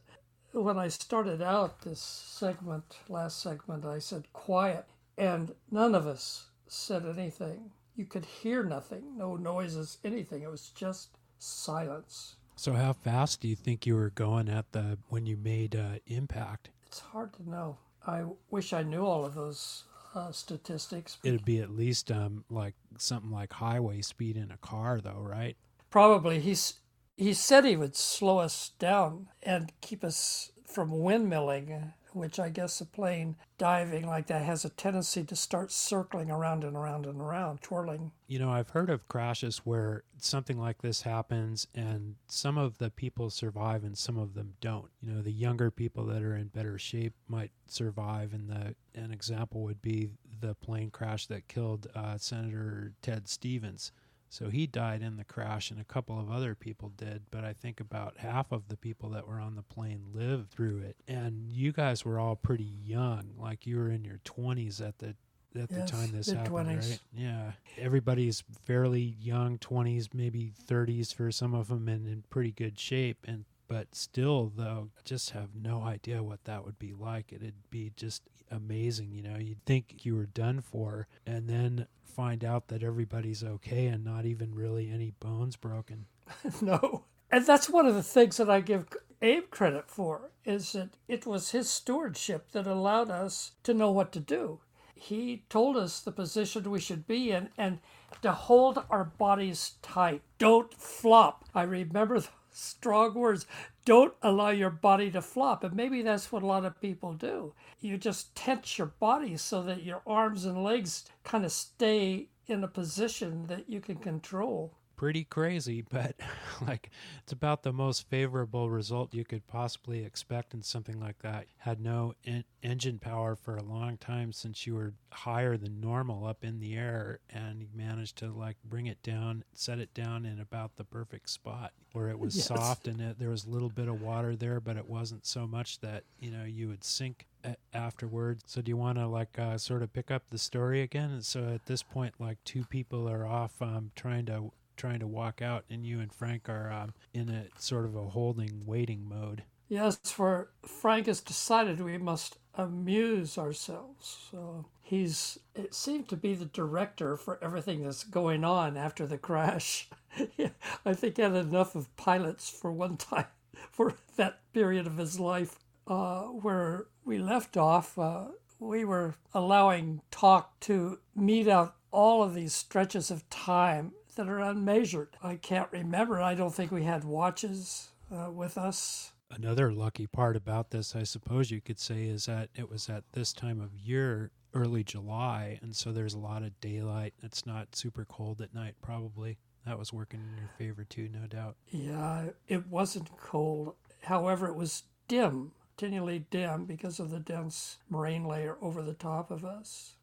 When 0.53 0.79
I 0.79 0.89
started 0.89 1.41
out 1.41 1.83
this 1.83 2.01
segment, 2.01 2.99
last 3.09 3.41
segment, 3.41 3.87
I 3.87 3.99
said 3.99 4.33
quiet, 4.35 4.85
and 5.17 5.55
none 5.71 5.95
of 5.95 6.07
us 6.07 6.49
said 6.67 7.07
anything. 7.07 7.71
You 7.97 8.05
could 8.05 8.27
hear 8.27 8.63
nothing, 8.63 9.17
no 9.17 9.37
noises, 9.37 9.99
anything. 10.05 10.43
It 10.43 10.51
was 10.51 10.69
just 10.69 11.17
silence. 11.39 12.37
So 12.57 12.75
how 12.75 12.93
fast 12.93 13.41
do 13.41 13.49
you 13.49 13.57
think 13.57 13.87
you 13.87 13.95
were 13.95 14.11
going 14.11 14.49
at 14.49 14.73
the 14.73 14.99
when 15.09 15.27
you 15.27 15.37
made 15.37 15.75
uh, 15.75 15.99
impact? 16.07 16.71
It's 16.87 17.01
hard 17.01 17.33
to 17.35 17.49
know. 17.49 17.79
I 18.07 18.25
wish 18.51 18.73
I 18.73 18.83
knew 18.83 19.05
all 19.05 19.25
of 19.25 19.35
those 19.35 19.85
uh, 20.19 20.33
statistics. 20.33 21.19
It'd 21.23 21.45
be 21.45 21.61
at 21.61 21.71
least 21.71 22.11
um, 22.11 22.45
like 22.51 22.75
something 22.99 23.31
like 23.31 23.53
highway 23.53 24.03
speed 24.03 24.37
in 24.37 24.51
a 24.51 24.57
car, 24.59 25.01
though, 25.01 25.21
right? 25.21 25.57
Probably. 25.91 26.41
He's 26.41 26.75
he 27.17 27.35
said 27.35 27.65
he 27.65 27.77
would 27.77 27.97
slow 27.97 28.39
us 28.39 28.73
down 28.79 29.29
and 29.43 29.73
keep 29.81 30.05
us 30.05 30.53
from 30.67 30.91
windmilling 30.91 31.93
which 32.19 32.39
I 32.39 32.49
guess 32.49 32.81
a 32.81 32.87
plane 32.87 33.37
diving 33.57 34.07
like 34.07 34.27
that 34.29 34.43
has 34.43 34.65
a 34.65 34.71
tendency 34.71 35.25
to 35.25 35.37
start 35.37 35.73
circling 35.73 36.31
around 36.31 36.65
and 36.65 36.77
around 36.77 37.07
and 37.07 37.21
around, 37.21 37.63
twirling. 37.63 38.13
You 38.27 38.39
know, 38.39 38.51
I've 38.51 38.71
heard 38.71 38.91
of 38.91 39.09
crashes 39.09 39.59
where 39.59 40.05
something 40.19 40.59
like 40.59 40.83
this 40.83 41.03
happens 41.03 41.67
and 41.75 42.17
some 42.27 42.59
of 42.59 42.79
the 42.79 42.91
people 42.91 43.31
survive 43.31 43.85
and 43.85 43.97
some 43.97 44.19
of 44.19 44.35
them 44.35 44.55
don't. 44.61 44.91
You 45.01 45.13
know, 45.13 45.23
the 45.23 45.33
younger 45.33 45.71
people 45.71 46.05
that 46.07 46.23
are 46.23 46.37
in 46.37 46.49
better 46.49 46.79
shape 46.79 47.15
might 47.27 47.53
survive, 47.67 48.33
and 48.33 48.49
the 48.49 48.75
an 48.95 49.13
example 49.13 49.63
would 49.63 49.81
be 49.81 50.11
the 50.41 50.55
plane 50.55 50.91
crash 50.91 51.27
that 51.27 51.49
killed 51.49 51.87
uh, 51.95 52.19
Senator 52.19 52.93
Ted 53.03 53.29
Stevens. 53.29 53.93
So 54.31 54.51
he 54.51 54.67
died 54.67 55.03
in 55.03 55.17
the 55.17 55.25
crash, 55.25 55.71
and 55.71 55.81
a 55.81 55.85
couple 55.85 56.19
of 56.19 56.31
other 56.31 56.55
people 56.55 56.91
did. 56.91 57.23
But 57.31 57.45
I 57.45 57.53
think 57.53 57.81
about 57.81 58.19
half 58.19 58.53
of 58.53 58.69
the 58.69 58.77
people 58.77 59.11
that 59.11 59.27
were 59.27 59.41
on 59.41 59.55
the 59.57 59.63
plane 59.63 60.05
lived 60.13 60.51
through 60.51 60.81
it. 60.81 60.97
And 61.07 61.51
you 61.51 61.73
guys 61.73 62.05
were 62.05 62.19
all 62.19 62.37
pretty 62.37 62.65
young, 62.85 63.31
like 63.39 63.67
you 63.67 63.77
were 63.77 63.91
in 63.91 64.05
your 64.05 64.21
20s 64.25 64.87
at 64.87 64.99
the 64.99 65.15
at 65.55 65.71
yes, 65.71 65.91
the 65.91 65.97
time 65.97 66.13
this 66.13 66.31
happened, 66.31 66.69
20s. 66.69 66.91
right? 66.91 67.01
Yeah, 67.17 67.53
everybody's 67.79 68.45
fairly 68.65 69.17
young, 69.19 69.59
20s, 69.59 70.09
maybe 70.13 70.53
30s 70.69 71.15
for 71.15 71.33
some 71.33 71.55
of 71.55 71.69
them, 71.69 71.89
and 71.89 72.07
in 72.07 72.23
pretty 72.29 72.53
good 72.53 72.79
shape. 72.79 73.25
And 73.27 73.47
but 73.69 73.95
still, 73.95 74.51
though, 74.57 74.89
I 74.97 75.01
just 75.05 75.31
have 75.31 75.55
no 75.55 75.83
idea 75.83 76.23
what 76.23 76.45
that 76.45 76.65
would 76.65 76.79
be 76.79 76.95
like. 76.95 77.33
It'd 77.33 77.71
be 77.71 77.93
just 77.97 78.23
amazing, 78.51 79.13
you 79.13 79.23
know. 79.23 79.37
You'd 79.39 79.65
think 79.67 80.05
you 80.07 80.17
were 80.17 80.27
done 80.27 80.63
for, 80.63 81.07
and 81.27 81.49
then 81.49 81.87
find 82.03 82.45
out 82.45 82.69
that 82.69 82.83
everybody's 82.83 83.45
okay 83.45 83.87
and 83.87 84.05
not 84.05 84.25
even 84.25 84.55
really 84.55 84.91
any 84.91 85.13
bones 85.21 85.57
broken. 85.57 86.07
no. 86.63 87.05
And 87.31 87.47
that's 87.47 87.69
one 87.69 87.87
of 87.87 87.95
the 87.95 88.03
things 88.03 88.39
that 88.39 88.49
I 88.49 88.61
give 88.61 88.87
Abe 89.21 89.51
credit 89.51 89.91
for 89.91 90.31
is 90.45 90.73
that 90.73 90.91
it 91.07 91.27
was 91.27 91.51
his 91.51 91.69
stewardship 91.69 92.53
that 92.53 92.67
allowed 92.67 93.11
us 93.11 93.53
to 93.65 93.75
know 93.75 93.91
what 93.91 94.13
to 94.13 94.21
do. 94.21 94.61
He 94.95 95.45
told 95.49 95.77
us 95.77 96.01
the 96.01 96.11
position 96.11 96.71
we 96.71 96.81
should 96.81 97.07
be 97.07 97.31
in 97.31 97.51
and 97.57 97.81
to 98.23 98.33
hold 98.33 98.83
our 98.91 99.05
bodies 99.05 99.75
tight. 99.83 100.23
Don't 100.39 100.73
flop. 100.75 101.45
I 101.55 101.63
remember 101.63 102.25
strong 102.51 103.15
words. 103.15 103.47
Don't 103.85 104.15
allow 104.23 104.51
your 104.51 104.71
body 104.71 105.11
to 105.11 105.23
flop. 105.23 105.65
And 105.65 105.75
maybe 105.75 106.03
that's 106.03 106.31
what 106.31 106.43
a 106.43 106.47
lot 106.47 106.65
of 106.65 106.81
people 106.81 107.13
do. 107.13 107.55
You 107.81 107.99
just 107.99 108.35
tense 108.35 108.79
your 108.79 108.89
body 108.99 109.37
so 109.37 109.63
that 109.63 109.83
your 109.83 110.03
arms 110.07 110.45
and 110.45 110.63
legs 110.63 111.05
kind 111.25 111.45
of 111.45 111.53
stay 111.53 112.29
in 112.47 112.65
a 112.65 112.69
position 112.69 113.47
that 113.47 113.69
you 113.69 113.81
can 113.81 113.97
control 113.97 114.78
pretty 114.99 115.25
crazy, 115.25 115.81
but 115.81 116.17
like 116.67 116.91
it's 117.23 117.33
about 117.33 117.63
the 117.63 117.73
most 117.73 118.11
favorable 118.11 118.69
result 118.69 119.15
you 119.15 119.25
could 119.25 119.47
possibly 119.47 120.05
expect 120.05 120.53
in 120.53 120.63
something 120.63 121.01
like 121.01 121.21
that. 121.21 121.47
Had 121.59 121.81
no 121.81 122.15
en- 122.27 122.45
engine 122.63 122.99
power 122.99 123.35
for 123.37 123.57
a 123.57 123.63
long 123.63 123.97
time 123.97 124.33
since 124.33 124.67
you 124.67 124.75
were 124.75 124.93
higher 125.13 125.57
than 125.57 125.81
normal 125.81 126.27
up 126.27 126.45
in 126.45 126.59
the 126.59 126.77
air, 126.77 127.21
and 127.31 127.63
you 127.63 127.69
managed 127.75 128.19
to 128.19 128.27
like 128.27 128.57
bring 128.65 128.87
it 128.87 129.03
down, 129.03 129.45
set 129.55 129.79
it 129.79 129.95
down 129.95 130.27
in 130.27 130.41
about 130.41 130.77
the 130.77 130.85
perfect 130.85 131.31
spot 131.31 131.73
where 131.93 132.09
it 132.09 132.19
was 132.19 132.37
yes. 132.37 132.47
soft 132.47 132.87
and 132.89 133.01
it, 133.01 133.19
there 133.19 133.31
was 133.31 133.47
a 133.47 133.51
little 133.51 133.71
bit 133.71 133.89
of 133.89 134.03
water 134.03 134.35
there, 134.35 134.61
but 134.61 134.77
it 134.77 134.91
wasn't 134.91 135.25
so 135.25 135.47
much 135.47 135.79
that 135.81 136.03
you 136.19 136.33
know 136.33 136.45
you 136.45 136.69
would 136.69 136.83
sink 136.83 137.29
afterwards. 137.73 138.43
So 138.47 138.61
do 138.61 138.69
you 138.69 138.77
want 138.77 138.99
to 138.99 139.07
like 139.07 139.39
uh, 139.39 139.59
sort 139.59 139.83
of 139.83 139.93
pick 139.93 140.11
up 140.11 140.25
the 140.29 140.39
story 140.39 140.83
again? 140.83 141.11
And 141.11 141.25
so 141.25 141.49
at 141.55 141.67
this 141.67 141.85
point, 141.85 142.15
like 142.19 142.39
two 142.45 142.65
people 142.65 143.09
are 143.09 143.25
off 143.25 143.63
um, 143.63 143.93
trying 143.95 144.27
to 144.27 144.51
trying 144.79 145.01
to 145.01 145.07
walk 145.07 145.43
out, 145.43 145.65
and 145.69 145.85
you 145.85 146.01
and 146.01 146.13
Frank 146.13 146.49
are 146.49 146.73
um, 146.73 146.95
in 147.13 147.29
a 147.29 147.47
sort 147.59 147.85
of 147.85 147.95
a 147.97 148.09
holding, 148.09 148.63
waiting 148.65 149.07
mode. 149.07 149.43
Yes, 149.69 149.99
for 150.03 150.51
Frank 150.63 151.07
has 151.07 151.21
decided 151.21 151.81
we 151.81 151.99
must 151.99 152.39
amuse 152.55 153.37
ourselves. 153.37 154.29
So 154.31 154.67
he's, 154.83 155.39
it 155.55 155.75
seemed 155.75 156.09
to 156.09 156.17
be 156.17 156.35
the 156.35 156.47
director 156.47 157.17
for 157.17 157.39
everything 157.43 157.85
that's 157.85 158.05
going 158.05 158.45
on 158.45 158.77
after 158.77 159.07
the 159.07 159.19
crash. 159.19 159.91
I 160.87 160.95
think 160.95 161.17
he 161.17 161.23
had 161.23 161.35
enough 161.35 161.75
of 161.75 161.95
pilots 161.97 162.49
for 162.49 162.73
one 162.73 162.97
time 162.97 163.27
for 163.71 163.95
that 164.17 164.41
period 164.55 164.87
of 164.87 164.97
his 164.97 165.21
life. 165.21 165.59
Uh, 165.87 166.25
where 166.25 166.87
we 167.05 167.19
left 167.19 167.57
off, 167.57 167.99
uh, 167.99 168.27
we 168.59 168.85
were 168.85 169.15
allowing 169.33 170.03
talk 170.11 170.59
to 170.61 170.99
meet 171.15 171.49
out 171.49 171.77
all 171.91 172.23
of 172.23 172.35
these 172.35 172.55
stretches 172.55 173.11
of 173.11 173.29
time 173.31 173.93
that 174.19 174.29
are 174.29 174.41
unmeasured. 174.41 175.17
I 175.23 175.37
can't 175.37 175.69
remember. 175.71 176.21
I 176.21 176.35
don't 176.35 176.55
think 176.55 176.71
we 176.73 176.83
had 176.83 177.05
watches 177.05 177.89
uh, 178.13 178.31
with 178.31 178.59
us. 178.59 179.13
Another 179.31 179.73
lucky 179.73 180.07
part 180.07 180.37
about 180.37 180.71
this, 180.71 180.97
I 180.97 181.05
suppose 181.05 181.51
you 181.51 181.61
could 181.61 181.79
say, 181.79 182.05
is 182.05 182.27
that 182.27 182.49
it 182.57 182.69
was 182.69 182.89
at 182.89 183.05
this 183.13 183.33
time 183.33 183.61
of 183.61 183.75
year, 183.75 184.33
early 184.55 184.83
July, 184.83 185.59
and 185.63 185.77
so 185.77 185.93
there's 185.93 186.15
a 186.15 186.19
lot 186.19 186.43
of 186.43 186.59
daylight. 186.61 187.15
It's 187.23 187.47
not 187.47 187.77
super 187.77 188.05
cold 188.07 188.41
at 188.41 188.55
night, 188.55 188.75
probably. 188.83 189.39
That 189.65 189.79
was 189.79 189.93
working 189.93 190.21
in 190.21 190.37
your 190.39 190.51
favor 190.59 190.83
too, 190.83 191.09
no 191.13 191.27
doubt. 191.27 191.57
Yeah, 191.69 192.31
it 192.49 192.67
wasn't 192.67 193.17
cold. 193.19 193.75
However, 194.03 194.49
it 194.49 194.57
was 194.57 194.85
dim, 195.07 195.53
continually 195.77 196.25
dim 196.31 196.65
because 196.65 196.99
of 196.99 197.11
the 197.11 197.21
dense 197.21 197.79
marine 197.89 198.25
layer 198.25 198.57
over 198.61 198.83
the 198.83 198.95
top 198.95 199.31
of 199.31 199.45
us. 199.45 199.95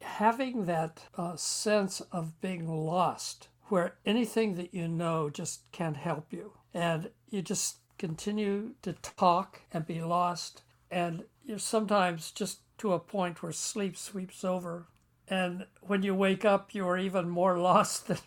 Having 0.00 0.64
that 0.64 1.04
uh, 1.16 1.36
sense 1.36 2.00
of 2.10 2.40
being 2.40 2.66
lost 2.66 3.48
where 3.68 3.94
anything 4.04 4.54
that 4.56 4.74
you 4.74 4.88
know 4.88 5.30
just 5.30 5.70
can't 5.72 5.96
help 5.96 6.32
you. 6.32 6.52
And 6.74 7.10
you 7.30 7.42
just 7.42 7.76
continue 7.98 8.74
to 8.82 8.92
talk 8.94 9.62
and 9.72 9.86
be 9.86 10.02
lost. 10.02 10.62
And 10.90 11.24
you're 11.44 11.58
sometimes 11.58 12.30
just 12.30 12.60
to 12.78 12.92
a 12.92 12.98
point 12.98 13.42
where 13.42 13.52
sleep 13.52 13.96
sweeps 13.96 14.44
over. 14.44 14.88
And 15.28 15.66
when 15.80 16.02
you 16.02 16.14
wake 16.14 16.44
up, 16.44 16.74
you 16.74 16.86
are 16.88 16.98
even 16.98 17.28
more 17.28 17.58
lost 17.70 18.08
than. 18.08 18.18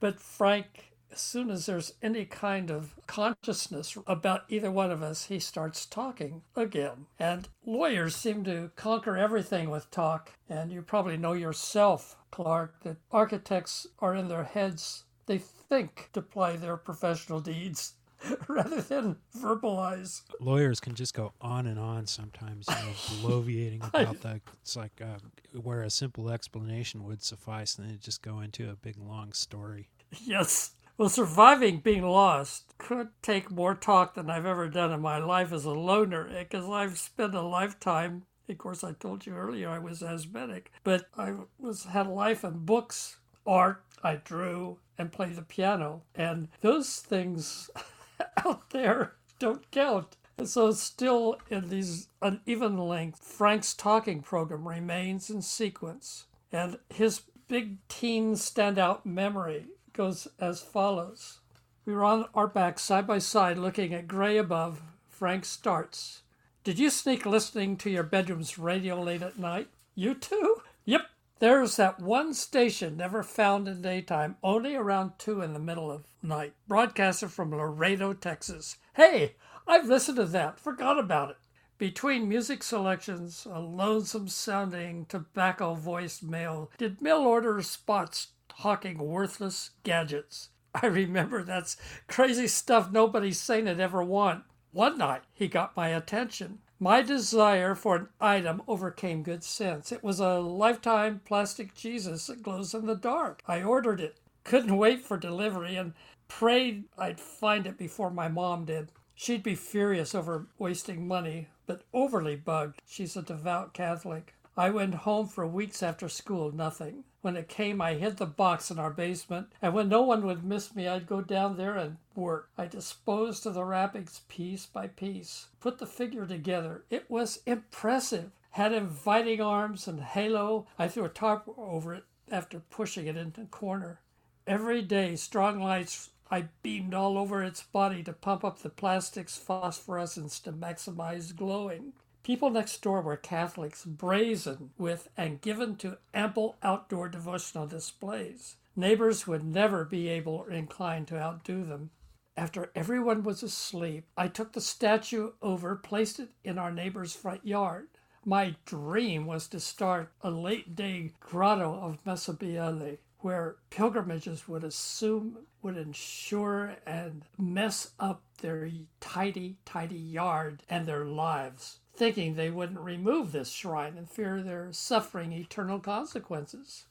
but 0.00 0.20
Frank 0.20 0.89
as 1.12 1.20
soon 1.20 1.50
as 1.50 1.66
there's 1.66 1.94
any 2.02 2.24
kind 2.24 2.70
of 2.70 2.94
consciousness 3.06 3.96
about 4.06 4.44
either 4.48 4.70
one 4.70 4.90
of 4.90 5.02
us, 5.02 5.26
he 5.26 5.38
starts 5.38 5.86
talking 5.86 6.42
again. 6.56 7.06
And 7.18 7.48
lawyers 7.64 8.14
seem 8.16 8.44
to 8.44 8.70
conquer 8.76 9.16
everything 9.16 9.70
with 9.70 9.90
talk. 9.90 10.32
And 10.48 10.70
you 10.72 10.82
probably 10.82 11.16
know 11.16 11.32
yourself, 11.32 12.16
Clark, 12.30 12.82
that 12.84 12.98
architects 13.10 13.86
are 13.98 14.14
in 14.14 14.28
their 14.28 14.44
heads. 14.44 15.04
They 15.26 15.38
think 15.38 16.10
to 16.12 16.22
play 16.22 16.56
their 16.56 16.76
professional 16.76 17.40
deeds 17.40 17.94
rather 18.48 18.80
than 18.80 19.16
verbalize. 19.38 20.22
Lawyers 20.40 20.80
can 20.80 20.94
just 20.94 21.14
go 21.14 21.32
on 21.40 21.66
and 21.66 21.78
on 21.78 22.06
sometimes, 22.06 22.66
you 22.68 22.74
know, 22.74 22.92
bloviating 23.28 23.86
about 23.88 24.20
that. 24.22 24.40
It's 24.62 24.76
like 24.76 25.00
uh, 25.00 25.18
where 25.60 25.82
a 25.82 25.90
simple 25.90 26.30
explanation 26.30 27.04
would 27.04 27.22
suffice, 27.22 27.78
and 27.78 27.88
then 27.88 27.98
just 28.00 28.22
go 28.22 28.40
into 28.40 28.70
a 28.70 28.74
big 28.74 28.96
long 28.98 29.32
story. 29.32 29.88
Yes. 30.24 30.72
Well, 31.00 31.08
surviving 31.08 31.78
being 31.78 32.02
lost 32.02 32.74
could 32.76 33.08
take 33.22 33.50
more 33.50 33.74
talk 33.74 34.12
than 34.12 34.28
I've 34.28 34.44
ever 34.44 34.68
done 34.68 34.92
in 34.92 35.00
my 35.00 35.16
life 35.16 35.50
as 35.50 35.64
a 35.64 35.70
loner 35.70 36.28
because 36.28 36.68
I've 36.68 36.98
spent 36.98 37.34
a 37.34 37.40
lifetime. 37.40 38.24
Of 38.50 38.58
course, 38.58 38.84
I 38.84 38.92
told 38.92 39.24
you 39.24 39.32
earlier 39.32 39.70
I 39.70 39.78
was 39.78 40.02
asthmatic, 40.02 40.70
but 40.84 41.06
I 41.16 41.36
was 41.58 41.84
had 41.84 42.06
a 42.06 42.10
life 42.10 42.44
in 42.44 42.66
books, 42.66 43.16
art. 43.46 43.82
I 44.02 44.16
drew 44.16 44.76
and 44.98 45.10
played 45.10 45.36
the 45.36 45.42
piano, 45.42 46.02
and 46.14 46.48
those 46.60 46.98
things 46.98 47.70
out 48.44 48.68
there 48.68 49.14
don't 49.38 49.70
count. 49.70 50.18
And 50.36 50.46
so, 50.46 50.70
still 50.72 51.38
in 51.48 51.70
these 51.70 52.08
uneven 52.20 52.76
length, 52.76 53.24
Frank's 53.24 53.72
talking 53.72 54.20
program 54.20 54.68
remains 54.68 55.30
in 55.30 55.40
sequence, 55.40 56.26
and 56.52 56.76
his 56.90 57.22
big 57.48 57.78
teen 57.88 58.34
standout 58.34 59.06
memory 59.06 59.64
goes 59.92 60.28
as 60.38 60.62
follows. 60.62 61.40
We 61.84 61.94
were 61.94 62.04
on 62.04 62.26
our 62.34 62.46
backs 62.46 62.82
side 62.82 63.06
by 63.06 63.18
side 63.18 63.58
looking 63.58 63.92
at 63.94 64.08
gray 64.08 64.36
above. 64.36 64.82
Frank 65.08 65.44
starts. 65.44 66.22
Did 66.62 66.78
you 66.78 66.90
sneak 66.90 67.24
listening 67.24 67.76
to 67.78 67.90
your 67.90 68.04
bedroom's 68.04 68.58
radio 68.58 69.00
late 69.00 69.22
at 69.22 69.38
night? 69.38 69.68
You 69.94 70.14
too? 70.14 70.62
Yep. 70.84 71.02
There's 71.38 71.76
that 71.76 72.00
one 72.00 72.34
station 72.34 72.96
never 72.96 73.22
found 73.22 73.66
in 73.66 73.80
daytime, 73.80 74.36
only 74.42 74.74
around 74.74 75.12
2 75.18 75.40
in 75.40 75.54
the 75.54 75.58
middle 75.58 75.90
of 75.90 76.04
night. 76.22 76.52
Broadcaster 76.68 77.28
from 77.28 77.50
Laredo, 77.50 78.12
Texas. 78.12 78.76
Hey, 78.94 79.36
I've 79.66 79.86
listened 79.88 80.18
to 80.18 80.26
that. 80.26 80.60
Forgot 80.60 80.98
about 80.98 81.30
it. 81.30 81.36
Between 81.78 82.28
music 82.28 82.62
selections, 82.62 83.46
a 83.50 83.58
lonesome 83.58 84.28
sounding 84.28 85.06
tobacco 85.06 85.72
voiced 85.72 86.22
male 86.22 86.70
did 86.76 87.00
mail 87.00 87.20
order 87.20 87.62
spots 87.62 88.28
hawking 88.60 88.98
worthless 88.98 89.70
gadgets. 89.84 90.50
I 90.74 90.86
remember 90.86 91.42
that's 91.42 91.76
crazy 92.06 92.46
stuff 92.46 92.92
nobody's 92.92 93.40
sane 93.40 93.64
would 93.64 93.80
ever 93.80 94.02
want. 94.02 94.44
One 94.72 94.98
night, 94.98 95.22
he 95.32 95.48
got 95.48 95.76
my 95.76 95.88
attention. 95.88 96.58
My 96.78 97.02
desire 97.02 97.74
for 97.74 97.96
an 97.96 98.08
item 98.20 98.62
overcame 98.68 99.22
good 99.22 99.42
sense. 99.42 99.92
It 99.92 100.04
was 100.04 100.20
a 100.20 100.38
lifetime 100.38 101.20
plastic 101.24 101.74
Jesus 101.74 102.26
that 102.28 102.42
glows 102.42 102.72
in 102.72 102.86
the 102.86 102.94
dark. 102.94 103.42
I 103.46 103.62
ordered 103.62 104.00
it. 104.00 104.18
Couldn't 104.44 104.76
wait 104.76 105.02
for 105.02 105.16
delivery 105.16 105.76
and 105.76 105.92
prayed 106.28 106.84
I'd 106.96 107.20
find 107.20 107.66
it 107.66 107.76
before 107.76 108.10
my 108.10 108.28
mom 108.28 108.64
did. 108.64 108.92
She'd 109.14 109.42
be 109.42 109.54
furious 109.54 110.14
over 110.14 110.46
wasting 110.58 111.06
money, 111.06 111.48
but 111.66 111.82
overly 111.92 112.36
bugged. 112.36 112.80
She's 112.86 113.16
a 113.16 113.22
devout 113.22 113.74
Catholic. 113.74 114.34
I 114.60 114.68
went 114.68 114.94
home 114.94 115.26
for 115.26 115.46
weeks 115.46 115.82
after 115.82 116.06
school, 116.06 116.52
nothing. 116.52 117.04
When 117.22 117.34
it 117.34 117.48
came, 117.48 117.80
I 117.80 117.94
hid 117.94 118.18
the 118.18 118.26
box 118.26 118.70
in 118.70 118.78
our 118.78 118.90
basement, 118.90 119.46
and 119.62 119.72
when 119.72 119.88
no 119.88 120.02
one 120.02 120.26
would 120.26 120.44
miss 120.44 120.76
me, 120.76 120.86
I'd 120.86 121.06
go 121.06 121.22
down 121.22 121.56
there 121.56 121.78
and 121.78 121.96
work. 122.14 122.50
I 122.58 122.66
disposed 122.66 123.46
of 123.46 123.54
the 123.54 123.64
wrappings 123.64 124.20
piece 124.28 124.66
by 124.66 124.88
piece, 124.88 125.46
put 125.60 125.78
the 125.78 125.86
figure 125.86 126.26
together. 126.26 126.84
It 126.90 127.10
was 127.10 127.40
impressive. 127.46 128.32
Had 128.50 128.74
inviting 128.74 129.40
arms 129.40 129.88
and 129.88 130.02
halo. 130.02 130.66
I 130.78 130.88
threw 130.88 131.06
a 131.06 131.08
tarp 131.08 131.44
over 131.56 131.94
it 131.94 132.04
after 132.30 132.60
pushing 132.60 133.06
it 133.06 133.16
into 133.16 133.40
a 133.40 133.46
corner. 133.46 134.00
Every 134.46 134.82
day, 134.82 135.16
strong 135.16 135.58
lights 135.60 136.10
I 136.30 136.50
beamed 136.62 136.92
all 136.92 137.16
over 137.16 137.42
its 137.42 137.62
body 137.62 138.02
to 138.02 138.12
pump 138.12 138.44
up 138.44 138.58
the 138.58 138.68
plastic's 138.68 139.38
phosphorescence 139.38 140.38
to 140.40 140.52
maximize 140.52 141.34
glowing. 141.34 141.94
People 142.22 142.50
next 142.50 142.82
door 142.82 143.00
were 143.00 143.16
Catholics, 143.16 143.84
brazen 143.84 144.70
with 144.76 145.08
and 145.16 145.40
given 145.40 145.76
to 145.76 145.98
ample 146.12 146.56
outdoor 146.62 147.08
devotional 147.08 147.66
displays. 147.66 148.56
Neighbors 148.76 149.26
would 149.26 149.44
never 149.44 149.84
be 149.84 150.08
able 150.08 150.34
or 150.34 150.50
inclined 150.50 151.08
to 151.08 151.18
outdo 151.18 151.64
them. 151.64 151.90
After 152.36 152.70
everyone 152.74 153.22
was 153.22 153.42
asleep, 153.42 154.06
I 154.16 154.28
took 154.28 154.52
the 154.52 154.60
statue 154.60 155.32
over, 155.42 155.76
placed 155.76 156.20
it 156.20 156.30
in 156.44 156.58
our 156.58 156.70
neighbor's 156.70 157.14
front 157.14 157.46
yard. 157.46 157.88
My 158.24 158.56
dream 158.64 159.26
was 159.26 159.48
to 159.48 159.60
start 159.60 160.12
a 160.20 160.30
late 160.30 160.76
day 160.76 161.12
grotto 161.20 161.74
of 161.74 162.04
Massabielle 162.04 162.98
where 163.20 163.56
pilgrimages 163.70 164.48
would 164.48 164.64
assume, 164.64 165.38
would 165.62 165.76
ensure, 165.76 166.76
and 166.86 167.24
mess 167.38 167.90
up 167.98 168.22
their 168.40 168.70
tidy, 169.00 169.58
tidy 169.64 169.98
yard 169.98 170.62
and 170.70 170.86
their 170.86 171.04
lives, 171.04 171.80
thinking 172.00 172.34
they 172.34 172.48
wouldn't 172.48 172.80
remove 172.80 173.30
this 173.30 173.50
shrine 173.50 173.98
and 173.98 174.08
fear 174.08 174.38
of 174.38 174.46
their 174.46 174.72
suffering 174.72 175.34
eternal 175.34 175.78
consequences. 175.78 176.86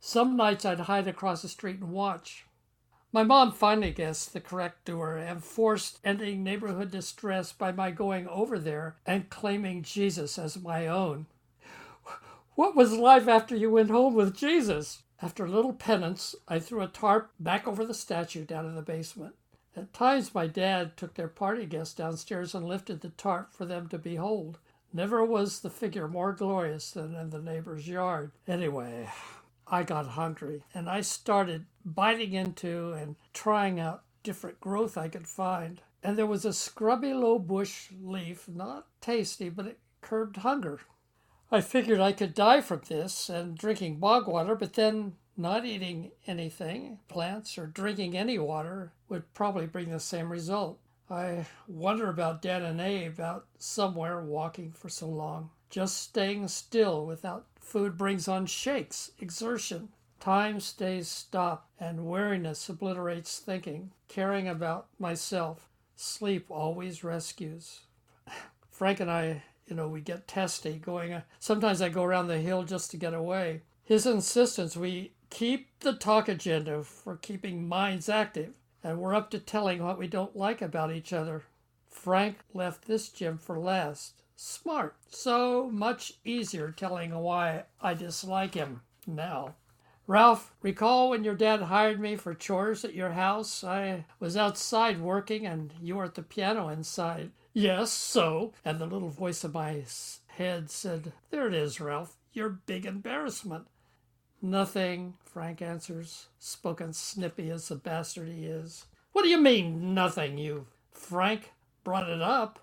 Some 0.00 0.36
nights 0.36 0.64
I'd 0.64 0.80
hide 0.80 1.06
across 1.06 1.42
the 1.42 1.48
street 1.48 1.78
and 1.78 1.92
watch. 1.92 2.44
My 3.12 3.22
mom 3.22 3.52
finally 3.52 3.92
guessed 3.92 4.32
the 4.32 4.40
correct 4.40 4.84
doer 4.84 5.16
and 5.16 5.44
forced 5.44 6.00
ending 6.02 6.42
neighborhood 6.42 6.90
distress 6.90 7.52
by 7.52 7.70
my 7.70 7.92
going 7.92 8.26
over 8.26 8.58
there 8.58 8.96
and 9.06 9.30
claiming 9.30 9.84
Jesus 9.84 10.36
as 10.40 10.60
my 10.60 10.88
own. 10.88 11.26
What 12.56 12.74
was 12.74 12.92
life 12.92 13.28
after 13.28 13.54
you 13.54 13.70
went 13.70 13.90
home 13.90 14.14
with 14.14 14.36
Jesus? 14.36 15.04
After 15.22 15.44
a 15.44 15.50
little 15.50 15.72
penance, 15.72 16.34
I 16.48 16.58
threw 16.58 16.80
a 16.80 16.88
tarp 16.88 17.30
back 17.38 17.68
over 17.68 17.84
the 17.84 17.94
statue 17.94 18.44
down 18.44 18.66
in 18.66 18.74
the 18.74 18.82
basement. 18.82 19.36
At 19.76 19.92
times, 19.92 20.34
my 20.34 20.46
dad 20.46 20.96
took 20.96 21.14
their 21.14 21.28
party 21.28 21.66
guests 21.66 21.94
downstairs 21.94 22.54
and 22.54 22.66
lifted 22.66 23.00
the 23.00 23.10
tarp 23.10 23.52
for 23.52 23.64
them 23.64 23.88
to 23.88 23.98
behold. 23.98 24.58
Never 24.92 25.24
was 25.24 25.60
the 25.60 25.70
figure 25.70 26.08
more 26.08 26.32
glorious 26.32 26.90
than 26.90 27.14
in 27.14 27.30
the 27.30 27.42
neighbor's 27.42 27.86
yard. 27.86 28.32
Anyway, 28.46 29.08
I 29.66 29.82
got 29.82 30.06
hungry 30.06 30.64
and 30.72 30.88
I 30.88 31.02
started 31.02 31.66
biting 31.84 32.32
into 32.32 32.92
and 32.92 33.16
trying 33.34 33.78
out 33.78 34.04
different 34.22 34.60
growth 34.60 34.96
I 34.96 35.08
could 35.08 35.28
find. 35.28 35.82
And 36.02 36.16
there 36.16 36.26
was 36.26 36.44
a 36.44 36.52
scrubby 36.52 37.12
low 37.12 37.38
bush 37.38 37.88
leaf, 38.02 38.48
not 38.48 38.86
tasty, 39.00 39.50
but 39.50 39.66
it 39.66 39.80
curbed 40.00 40.38
hunger. 40.38 40.80
I 41.50 41.60
figured 41.60 42.00
I 42.00 42.12
could 42.12 42.34
die 42.34 42.62
from 42.62 42.82
this 42.88 43.28
and 43.28 43.56
drinking 43.56 43.98
bog 43.98 44.26
water, 44.26 44.54
but 44.54 44.74
then 44.74 45.17
not 45.38 45.64
eating 45.64 46.10
anything, 46.26 46.98
plants, 47.08 47.56
or 47.56 47.66
drinking 47.66 48.16
any 48.16 48.38
water 48.38 48.92
would 49.08 49.32
probably 49.34 49.66
bring 49.66 49.90
the 49.90 50.00
same 50.00 50.30
result. 50.30 50.78
I 51.10 51.46
wonder 51.66 52.08
about 52.08 52.42
Dad 52.42 52.62
and 52.62 52.80
Abe 52.80 53.20
out 53.20 53.46
somewhere 53.58 54.20
walking 54.20 54.72
for 54.72 54.88
so 54.88 55.08
long. 55.08 55.50
Just 55.70 55.96
staying 55.96 56.48
still 56.48 57.06
without 57.06 57.46
food 57.60 57.96
brings 57.96 58.28
on 58.28 58.46
shakes, 58.46 59.12
exertion. 59.18 59.90
Time 60.20 60.60
stays 60.60 61.08
stopped, 61.08 61.70
and 61.78 62.06
weariness 62.06 62.68
obliterates 62.68 63.38
thinking. 63.38 63.92
Caring 64.08 64.48
about 64.48 64.88
myself, 64.98 65.68
sleep 65.96 66.50
always 66.50 67.04
rescues. 67.04 67.80
Frank 68.70 69.00
and 69.00 69.10
I 69.10 69.44
you 69.68 69.76
know, 69.76 69.88
we 69.88 70.00
get 70.00 70.26
testy 70.26 70.74
going. 70.78 71.22
Sometimes 71.38 71.82
I 71.82 71.88
go 71.90 72.02
around 72.02 72.28
the 72.28 72.38
hill 72.38 72.64
just 72.64 72.90
to 72.90 72.96
get 72.96 73.14
away. 73.14 73.62
His 73.84 74.06
insistence 74.06 74.76
we 74.76 75.12
keep 75.30 75.68
the 75.80 75.92
talk 75.92 76.28
agenda 76.28 76.82
for 76.82 77.16
keeping 77.16 77.68
minds 77.68 78.08
active, 78.08 78.54
and 78.82 78.98
we're 78.98 79.14
up 79.14 79.30
to 79.30 79.38
telling 79.38 79.82
what 79.82 79.98
we 79.98 80.06
don't 80.06 80.36
like 80.36 80.62
about 80.62 80.92
each 80.92 81.12
other. 81.12 81.44
Frank 81.88 82.38
left 82.54 82.86
this 82.86 83.08
gym 83.08 83.38
for 83.38 83.58
last. 83.58 84.22
Smart. 84.36 84.96
So 85.08 85.68
much 85.70 86.14
easier 86.24 86.70
telling 86.70 87.12
why 87.12 87.64
I 87.80 87.94
dislike 87.94 88.54
him 88.54 88.82
now. 89.06 89.56
Ralph, 90.06 90.54
recall 90.62 91.10
when 91.10 91.24
your 91.24 91.34
dad 91.34 91.62
hired 91.62 92.00
me 92.00 92.16
for 92.16 92.32
chores 92.32 92.84
at 92.84 92.94
your 92.94 93.10
house? 93.10 93.62
I 93.62 94.06
was 94.20 94.36
outside 94.36 95.00
working 95.00 95.44
and 95.44 95.74
you 95.82 95.96
were 95.96 96.04
at 96.04 96.14
the 96.14 96.22
piano 96.22 96.68
inside. 96.68 97.32
Yes, 97.52 97.90
so. 97.90 98.54
And 98.64 98.78
the 98.78 98.86
little 98.86 99.10
voice 99.10 99.44
in 99.44 99.52
my 99.52 99.82
head 100.28 100.70
said, 100.70 101.12
There 101.30 101.48
it 101.48 101.54
is, 101.54 101.80
Ralph, 101.80 102.16
your 102.32 102.48
big 102.48 102.86
embarrassment. 102.86 103.66
Nothing, 104.40 105.14
Frank 105.24 105.60
answers, 105.62 106.28
spoken 106.38 106.92
snippy 106.92 107.50
as 107.50 107.68
the 107.68 107.74
bastard 107.74 108.28
he 108.28 108.46
is. 108.46 108.86
What 109.12 109.22
do 109.22 109.28
you 109.28 109.40
mean, 109.40 109.94
nothing, 109.94 110.38
you? 110.38 110.66
Frank 110.92 111.52
brought 111.84 112.08
it 112.08 112.22
up. 112.22 112.60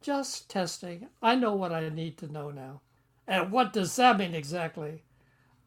Just 0.00 0.50
testing. 0.50 1.08
I 1.22 1.34
know 1.34 1.54
what 1.54 1.72
I 1.72 1.88
need 1.88 2.18
to 2.18 2.32
know 2.32 2.50
now. 2.50 2.82
And 3.26 3.50
what 3.50 3.72
does 3.72 3.96
that 3.96 4.18
mean 4.18 4.34
exactly? 4.34 5.02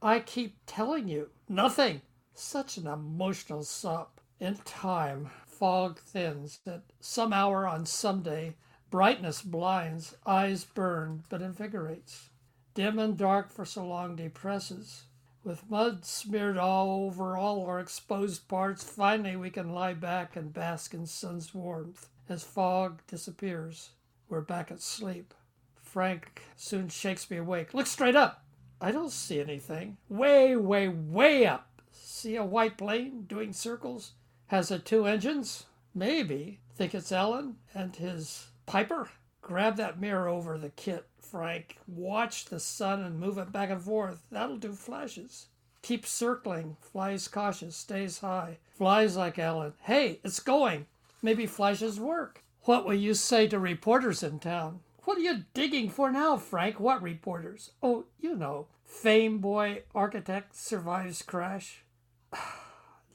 I 0.01 0.19
keep 0.19 0.57
telling 0.67 1.07
you. 1.07 1.29
Nothing. 1.49 2.01
Such 2.35 2.77
an 2.77 2.85
emotional 2.85 3.63
sop. 3.63 4.21
In 4.39 4.57
time, 4.57 5.31
fog 5.45 5.99
thins. 5.99 6.59
At 6.67 6.83
some 6.99 7.33
hour 7.33 7.67
on 7.67 7.87
some 7.87 8.21
day, 8.21 8.53
Brightness 8.89 9.41
blinds, 9.41 10.15
eyes 10.25 10.63
burn, 10.63 11.23
but 11.27 11.41
invigorates. 11.41 12.29
Dim 12.73 12.99
and 12.99 13.17
dark 13.17 13.51
for 13.51 13.65
so 13.65 13.85
long 13.85 14.15
depresses. 14.15 15.03
With 15.47 15.69
mud 15.69 16.03
smeared 16.03 16.57
all 16.57 17.05
over 17.05 17.37
all 17.37 17.65
our 17.67 17.79
exposed 17.79 18.49
parts, 18.49 18.83
finally 18.83 19.37
we 19.37 19.49
can 19.49 19.69
lie 19.69 19.93
back 19.93 20.35
and 20.35 20.53
bask 20.53 20.93
in 20.93 21.05
sun's 21.05 21.55
warmth. 21.55 22.09
As 22.27 22.43
fog 22.43 23.01
disappears, 23.07 23.91
we're 24.27 24.41
back 24.41 24.71
at 24.71 24.81
sleep. 24.81 25.33
Frank 25.81 26.41
soon 26.57 26.89
shakes 26.89 27.31
me 27.31 27.37
awake. 27.37 27.73
Look 27.73 27.87
straight 27.87 28.17
up! 28.17 28.43
I 28.81 28.91
don't 28.91 29.09
see 29.09 29.39
anything. 29.39 29.95
Way, 30.09 30.57
way, 30.57 30.89
way 30.89 31.45
up. 31.45 31.81
See 31.93 32.35
a 32.35 32.43
white 32.43 32.77
plane 32.77 33.23
doing 33.25 33.53
circles? 33.53 34.15
Has 34.47 34.69
it 34.69 34.83
two 34.83 35.05
engines? 35.05 35.63
Maybe. 35.95 36.59
Think 36.75 36.93
it's 36.93 37.13
Ellen 37.13 37.55
and 37.73 37.95
his 37.95 38.47
Piper, 38.65 39.07
grab 39.47 39.77
that 39.77 39.99
mirror 39.99 40.27
over 40.27 40.57
the 40.57 40.69
kit, 40.69 41.07
Frank. 41.21 41.77
Watch 41.87 42.45
the 42.45 42.59
sun 42.59 43.01
and 43.01 43.17
move 43.17 43.37
it 43.37 43.51
back 43.51 43.69
and 43.69 43.81
forth. 43.81 44.27
That'll 44.29 44.57
do 44.57 44.73
flashes. 44.73 45.47
Keep 45.81 46.05
circling. 46.05 46.75
Flies 46.81 47.29
cautious, 47.29 47.77
stays 47.77 48.19
high. 48.19 48.57
Flies 48.75 49.15
like 49.15 49.39
Ellen. 49.39 49.73
Hey, 49.83 50.19
it's 50.23 50.41
going. 50.41 50.85
Maybe 51.21 51.45
flashes 51.45 51.97
work. 51.97 52.43
What 52.63 52.85
will 52.85 52.93
you 52.93 53.13
say 53.13 53.47
to 53.47 53.57
reporters 53.57 54.21
in 54.21 54.39
town? 54.39 54.81
What 55.05 55.17
are 55.17 55.21
you 55.21 55.45
digging 55.53 55.89
for 55.89 56.11
now, 56.11 56.35
Frank? 56.35 56.77
What 56.77 57.01
reporters? 57.01 57.71
Oh, 57.81 58.05
you 58.19 58.35
know. 58.35 58.67
Fame 58.83 59.39
boy 59.39 59.83
architect 59.95 60.57
survives 60.57 61.21
crash. 61.21 61.85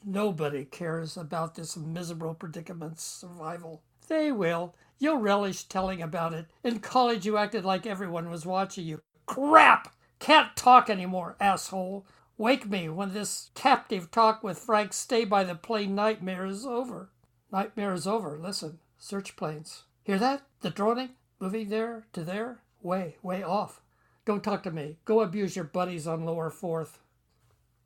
Nobody 0.05 0.65
cares 0.65 1.19
about 1.19 1.55
this 1.55 1.77
miserable 1.77 2.35
predicament's 2.35 3.03
survival. 3.05 3.83
They 4.09 4.33
will. 4.33 4.75
You'll 4.99 5.19
relish 5.19 5.65
telling 5.65 6.03
about 6.03 6.35
it. 6.35 6.47
In 6.63 6.81
college, 6.81 7.27
you 7.27 7.37
acted 7.37 7.65
like 7.65 7.87
everyone 7.87 8.31
was 8.31 8.47
watching 8.47 8.87
you. 8.87 9.01
Crap! 9.27 9.95
Can't 10.19 10.55
talk 10.57 10.89
anymore, 10.89 11.37
asshole. 11.41 12.07
Wake 12.39 12.69
me 12.69 12.89
when 12.89 13.13
this 13.13 13.51
captive 13.55 14.11
talk 14.11 14.43
with 14.43 14.59
Frank 14.59 14.93
Stay 14.93 15.25
by 15.25 15.45
the 15.45 15.55
Plane 15.55 15.95
nightmare 15.95 16.47
is 16.47 16.65
over. 16.65 17.11
Nightmare 17.51 17.93
is 17.93 18.07
over. 18.07 18.39
Listen. 18.39 18.79
Search 18.99 19.35
planes. 19.37 19.83
Hear 20.05 20.19
that? 20.19 20.43
The 20.61 20.71
droning? 20.71 21.11
Moving 21.41 21.69
there 21.69 22.07
to 22.13 22.23
there? 22.23 22.61
Way, 22.81 23.17
way 23.23 23.43
off. 23.43 23.81
Don't 24.25 24.45
talk 24.45 24.63
to 24.63 24.71
me. 24.71 24.99
Go 25.05 25.21
abuse 25.21 25.57
your 25.57 25.65
buddies 25.65 26.07
on 26.07 26.25
lower 26.25 26.51
fourth. 26.51 27.01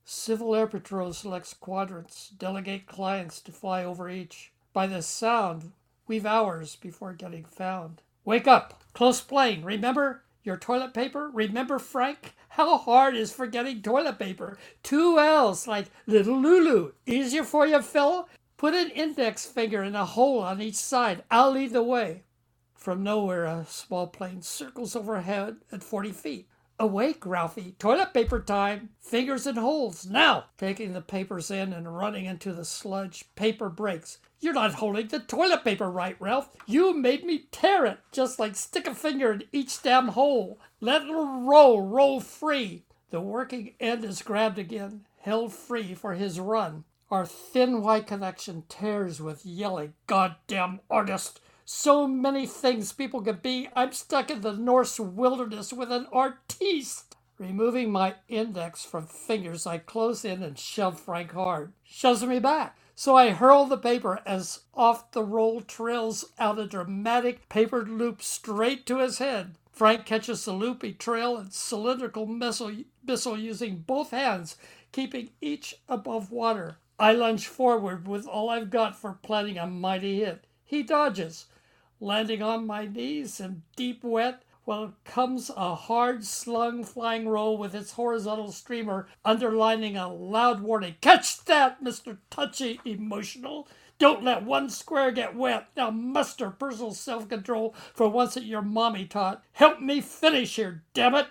Civil 0.04 0.54
Air 0.54 0.66
Patrol 0.66 1.12
selects 1.12 1.54
quadrants, 1.54 2.28
delegate 2.28 2.86
clients 2.86 3.40
to 3.40 3.52
fly 3.52 3.82
over 3.82 4.08
each. 4.08 4.52
By 4.72 4.86
the 4.86 5.02
sound, 5.02 5.72
we've 6.06 6.26
hours 6.26 6.76
before 6.76 7.12
getting 7.12 7.44
found. 7.44 8.02
Wake 8.24 8.46
up! 8.46 8.82
Close 8.92 9.20
plane, 9.20 9.62
remember? 9.62 10.22
Your 10.42 10.56
toilet 10.56 10.94
paper? 10.94 11.30
Remember, 11.32 11.78
Frank? 11.78 12.34
How 12.50 12.78
hard 12.78 13.16
is 13.16 13.32
forgetting 13.32 13.82
toilet 13.82 14.18
paper? 14.18 14.56
Two 14.82 15.18
L's 15.18 15.66
like 15.66 15.86
little 16.06 16.40
Lulu. 16.40 16.92
Easier 17.04 17.44
for 17.44 17.66
you, 17.66 17.82
Phil? 17.82 18.28
Put 18.56 18.74
an 18.74 18.90
index 18.90 19.44
finger 19.44 19.82
in 19.82 19.94
a 19.94 20.04
hole 20.04 20.38
on 20.38 20.62
each 20.62 20.76
side. 20.76 21.24
I'll 21.30 21.50
lead 21.50 21.72
the 21.72 21.82
way. 21.82 22.22
From 22.74 23.02
nowhere, 23.02 23.44
a 23.44 23.66
small 23.68 24.06
plane 24.06 24.40
circles 24.42 24.96
overhead 24.96 25.56
at 25.72 25.82
40 25.82 26.12
feet. 26.12 26.48
Awake, 26.78 27.24
Ralphie. 27.24 27.74
Toilet 27.78 28.12
paper 28.12 28.38
time. 28.38 28.90
Fingers 29.00 29.46
in 29.46 29.56
holes. 29.56 30.04
Now! 30.04 30.44
Taking 30.58 30.92
the 30.92 31.00
papers 31.00 31.50
in 31.50 31.72
and 31.72 31.96
running 31.96 32.26
into 32.26 32.52
the 32.52 32.66
sludge, 32.66 33.24
paper 33.34 33.70
breaks. 33.70 34.18
You're 34.40 34.52
not 34.52 34.74
holding 34.74 35.08
the 35.08 35.20
toilet 35.20 35.64
paper 35.64 35.90
right, 35.90 36.16
Ralph. 36.20 36.50
You 36.66 36.94
made 36.94 37.24
me 37.24 37.46
tear 37.50 37.86
it, 37.86 38.00
just 38.12 38.38
like 38.38 38.56
stick 38.56 38.86
a 38.86 38.94
finger 38.94 39.32
in 39.32 39.44
each 39.52 39.82
damn 39.82 40.08
hole. 40.08 40.58
Let 40.80 41.02
it 41.02 41.12
roll, 41.12 41.80
roll 41.80 42.20
free. 42.20 42.84
The 43.10 43.20
working 43.20 43.72
end 43.80 44.04
is 44.04 44.20
grabbed 44.20 44.58
again, 44.58 45.06
held 45.20 45.54
free 45.54 45.94
for 45.94 46.12
his 46.12 46.38
run. 46.38 46.84
Our 47.10 47.24
thin 47.24 47.80
white 47.80 48.06
connection 48.06 48.64
tears 48.68 49.22
with 49.22 49.46
yelling, 49.46 49.94
Goddamn 50.06 50.80
artist! 50.90 51.40
So 51.68 52.06
many 52.06 52.46
things 52.46 52.92
people 52.92 53.20
could 53.20 53.42
be. 53.42 53.68
I'm 53.74 53.90
stuck 53.90 54.30
in 54.30 54.40
the 54.40 54.52
Norse 54.52 55.00
wilderness 55.00 55.72
with 55.72 55.90
an 55.90 56.06
artiste. 56.12 57.16
Removing 57.38 57.90
my 57.90 58.14
index 58.28 58.84
from 58.84 59.08
fingers, 59.08 59.66
I 59.66 59.78
close 59.78 60.24
in 60.24 60.44
and 60.44 60.56
shove 60.56 61.00
Frank 61.00 61.32
hard. 61.32 61.72
Shoves 61.82 62.24
me 62.24 62.38
back. 62.38 62.78
So 62.94 63.16
I 63.16 63.30
hurl 63.30 63.66
the 63.66 63.76
paper 63.76 64.20
as 64.24 64.60
off 64.74 65.10
the 65.10 65.24
roll 65.24 65.60
trails 65.60 66.26
out 66.38 66.60
a 66.60 66.68
dramatic 66.68 67.48
papered 67.48 67.88
loop 67.88 68.22
straight 68.22 68.86
to 68.86 68.98
his 68.98 69.18
head. 69.18 69.56
Frank 69.72 70.06
catches 70.06 70.44
the 70.44 70.52
loopy 70.52 70.92
trail 70.92 71.36
and 71.36 71.52
cylindrical 71.52 72.26
missile, 72.26 72.72
missile 73.04 73.36
using 73.38 73.78
both 73.78 74.12
hands, 74.12 74.56
keeping 74.92 75.30
each 75.40 75.74
above 75.88 76.30
water. 76.30 76.78
I 76.96 77.12
lunge 77.12 77.48
forward 77.48 78.06
with 78.06 78.24
all 78.28 78.50
I've 78.50 78.70
got 78.70 78.96
for 78.96 79.18
planning 79.20 79.58
a 79.58 79.66
mighty 79.66 80.20
hit. 80.20 80.46
He 80.64 80.84
dodges 80.84 81.46
landing 82.00 82.42
on 82.42 82.66
my 82.66 82.86
knees 82.86 83.40
in 83.40 83.62
deep 83.76 84.04
wet 84.04 84.42
while 84.64 84.94
comes 85.04 85.50
a 85.56 85.74
hard 85.74 86.24
slung 86.24 86.82
flying 86.82 87.28
roll 87.28 87.56
with 87.56 87.74
its 87.74 87.92
horizontal 87.92 88.50
streamer 88.50 89.06
underlining 89.24 89.96
a 89.96 90.12
loud 90.12 90.60
warning. 90.60 90.96
Catch 91.00 91.44
that, 91.44 91.82
Mr. 91.82 92.18
Touchy 92.30 92.80
Emotional. 92.84 93.68
Don't 93.98 94.24
let 94.24 94.42
one 94.42 94.68
square 94.68 95.10
get 95.12 95.36
wet. 95.36 95.68
Now 95.76 95.90
muster 95.90 96.50
personal 96.50 96.92
self 96.92 97.28
control 97.28 97.74
for 97.94 98.08
once 98.08 98.34
that 98.34 98.44
your 98.44 98.60
mommy 98.60 99.06
taught. 99.06 99.42
Help 99.52 99.80
me 99.80 100.00
finish 100.00 100.56
here, 100.56 100.82
damn 100.92 101.14
it. 101.14 101.28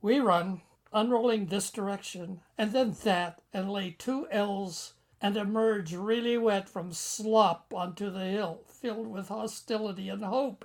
We 0.00 0.20
run, 0.20 0.62
unrolling 0.92 1.46
this 1.46 1.70
direction 1.70 2.40
and 2.56 2.72
then 2.72 2.96
that, 3.04 3.40
and 3.52 3.70
lay 3.70 3.96
two 3.98 4.28
L's 4.30 4.94
and 5.20 5.36
emerge 5.36 5.94
really 5.94 6.36
wet 6.36 6.68
from 6.68 6.92
slop 6.92 7.72
onto 7.74 8.10
the 8.10 8.24
hill, 8.24 8.60
filled 8.66 9.08
with 9.08 9.28
hostility 9.28 10.08
and 10.08 10.24
hope. 10.24 10.64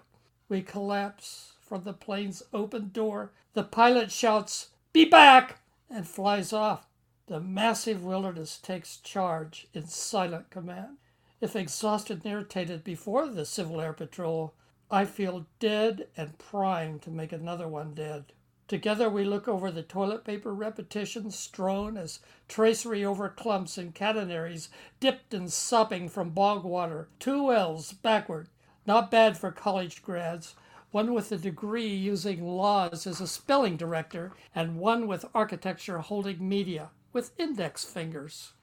We 0.50 0.62
collapse 0.62 1.54
from 1.62 1.84
the 1.84 1.94
plane's 1.94 2.44
open 2.54 2.90
door. 2.90 3.32
The 3.54 3.64
pilot 3.64 4.12
shouts, 4.12 4.72
Be 4.92 5.06
back! 5.06 5.62
and 5.90 6.08
flies 6.08 6.52
off. 6.52 6.88
The 7.28 7.40
massive 7.40 8.04
wilderness 8.04 8.58
takes 8.58 8.98
charge 8.98 9.68
in 9.74 9.88
silent 9.88 10.50
command. 10.50 10.98
If 11.40 11.56
exhausted 11.56 12.24
and 12.24 12.34
irritated 12.34 12.84
before 12.84 13.28
the 13.28 13.46
Civil 13.46 13.80
Air 13.80 13.94
Patrol, 13.94 14.54
I 14.92 15.06
feel 15.06 15.48
dead 15.60 16.10
and 16.18 16.38
primed 16.38 17.02
to 17.04 17.10
make 17.10 17.32
another 17.32 17.68
one 17.68 17.94
dead. 17.94 18.34
Together 18.72 19.10
we 19.10 19.26
look 19.26 19.50
over 19.50 19.70
the 19.70 19.84
toilet 19.84 20.24
paper 20.24 20.54
repetitions 20.54 21.38
strewn 21.38 21.98
as 21.98 22.22
tracery 22.48 23.04
over 23.04 23.28
clumps 23.28 23.78
and 23.78 23.94
catenaries 23.94 24.70
dipped 25.02 25.34
and 25.34 25.52
sopping 25.52 26.08
from 26.08 26.30
bog 26.30 26.64
water. 26.64 27.10
Two 27.20 27.52
L's 27.52 27.92
backward. 27.92 28.48
Not 28.86 29.12
bad 29.12 29.38
for 29.38 29.52
college 29.52 30.02
grads. 30.02 30.56
One 30.92 31.14
with 31.14 31.34
a 31.34 31.38
degree 31.38 31.94
using 31.94 32.48
laws 32.48 33.06
as 33.06 33.20
a 33.20 33.28
spelling 33.28 33.76
director, 33.76 34.32
and 34.56 34.80
one 34.80 35.06
with 35.06 35.26
architecture 35.36 35.98
holding 35.98 36.48
media 36.48 36.92
with 37.12 37.38
index 37.38 37.84
fingers. 37.84 38.54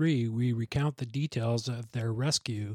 Three, 0.00 0.26
we 0.26 0.50
recount 0.50 0.96
the 0.96 1.04
details 1.04 1.68
of 1.68 1.92
their 1.92 2.10
rescue 2.10 2.74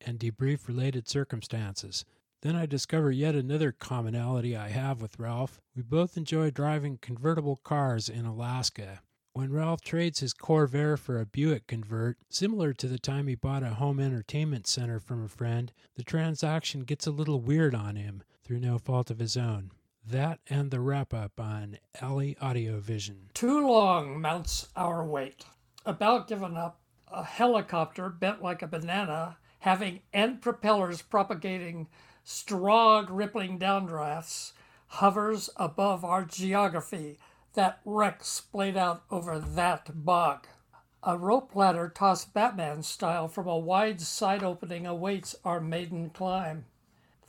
and 0.00 0.18
debrief 0.18 0.66
related 0.66 1.06
circumstances. 1.06 2.06
Then 2.40 2.56
I 2.56 2.64
discover 2.64 3.10
yet 3.10 3.34
another 3.34 3.72
commonality 3.72 4.56
I 4.56 4.70
have 4.70 5.02
with 5.02 5.18
Ralph. 5.18 5.60
We 5.76 5.82
both 5.82 6.16
enjoy 6.16 6.50
driving 6.50 6.96
convertible 6.96 7.60
cars 7.62 8.08
in 8.08 8.24
Alaska. 8.24 9.02
When 9.34 9.52
Ralph 9.52 9.82
trades 9.82 10.20
his 10.20 10.32
Corvair 10.32 10.98
for 10.98 11.20
a 11.20 11.26
Buick 11.26 11.66
Convert, 11.66 12.16
similar 12.30 12.72
to 12.72 12.88
the 12.88 12.98
time 12.98 13.26
he 13.26 13.34
bought 13.34 13.62
a 13.62 13.74
home 13.74 14.00
entertainment 14.00 14.66
center 14.66 14.98
from 14.98 15.22
a 15.22 15.28
friend, 15.28 15.74
the 15.96 16.02
transaction 16.02 16.84
gets 16.84 17.06
a 17.06 17.10
little 17.10 17.42
weird 17.42 17.74
on 17.74 17.96
him 17.96 18.22
through 18.42 18.60
no 18.60 18.78
fault 18.78 19.10
of 19.10 19.18
his 19.18 19.36
own. 19.36 19.72
That 20.02 20.40
and 20.48 20.70
the 20.70 20.80
wrap 20.80 21.12
up 21.12 21.38
on 21.38 21.76
Alley 22.00 22.34
Audio 22.40 22.80
Vision. 22.80 23.28
Too 23.34 23.68
long 23.68 24.18
mounts 24.18 24.68
our 24.74 25.04
wait 25.04 25.44
about 25.84 26.28
given 26.28 26.56
up, 26.56 26.80
a 27.08 27.24
helicopter 27.24 28.08
bent 28.08 28.42
like 28.42 28.62
a 28.62 28.66
banana, 28.66 29.36
having 29.60 30.00
end 30.12 30.40
propellers 30.40 31.02
propagating 31.02 31.88
strong 32.24 33.06
rippling 33.10 33.58
downdrafts, 33.58 34.52
hovers 34.86 35.50
above 35.56 36.04
our 36.04 36.24
geography. 36.24 37.18
That 37.54 37.80
wreck 37.84 38.24
splayed 38.24 38.76
out 38.76 39.02
over 39.10 39.38
that 39.38 40.04
bog. 40.04 40.46
A 41.02 41.18
rope 41.18 41.54
ladder 41.54 41.92
tossed 41.94 42.32
Batman 42.32 42.82
style 42.82 43.28
from 43.28 43.46
a 43.48 43.58
wide 43.58 44.00
side 44.00 44.42
opening 44.42 44.86
awaits 44.86 45.34
our 45.44 45.60
maiden 45.60 46.10
climb. 46.10 46.64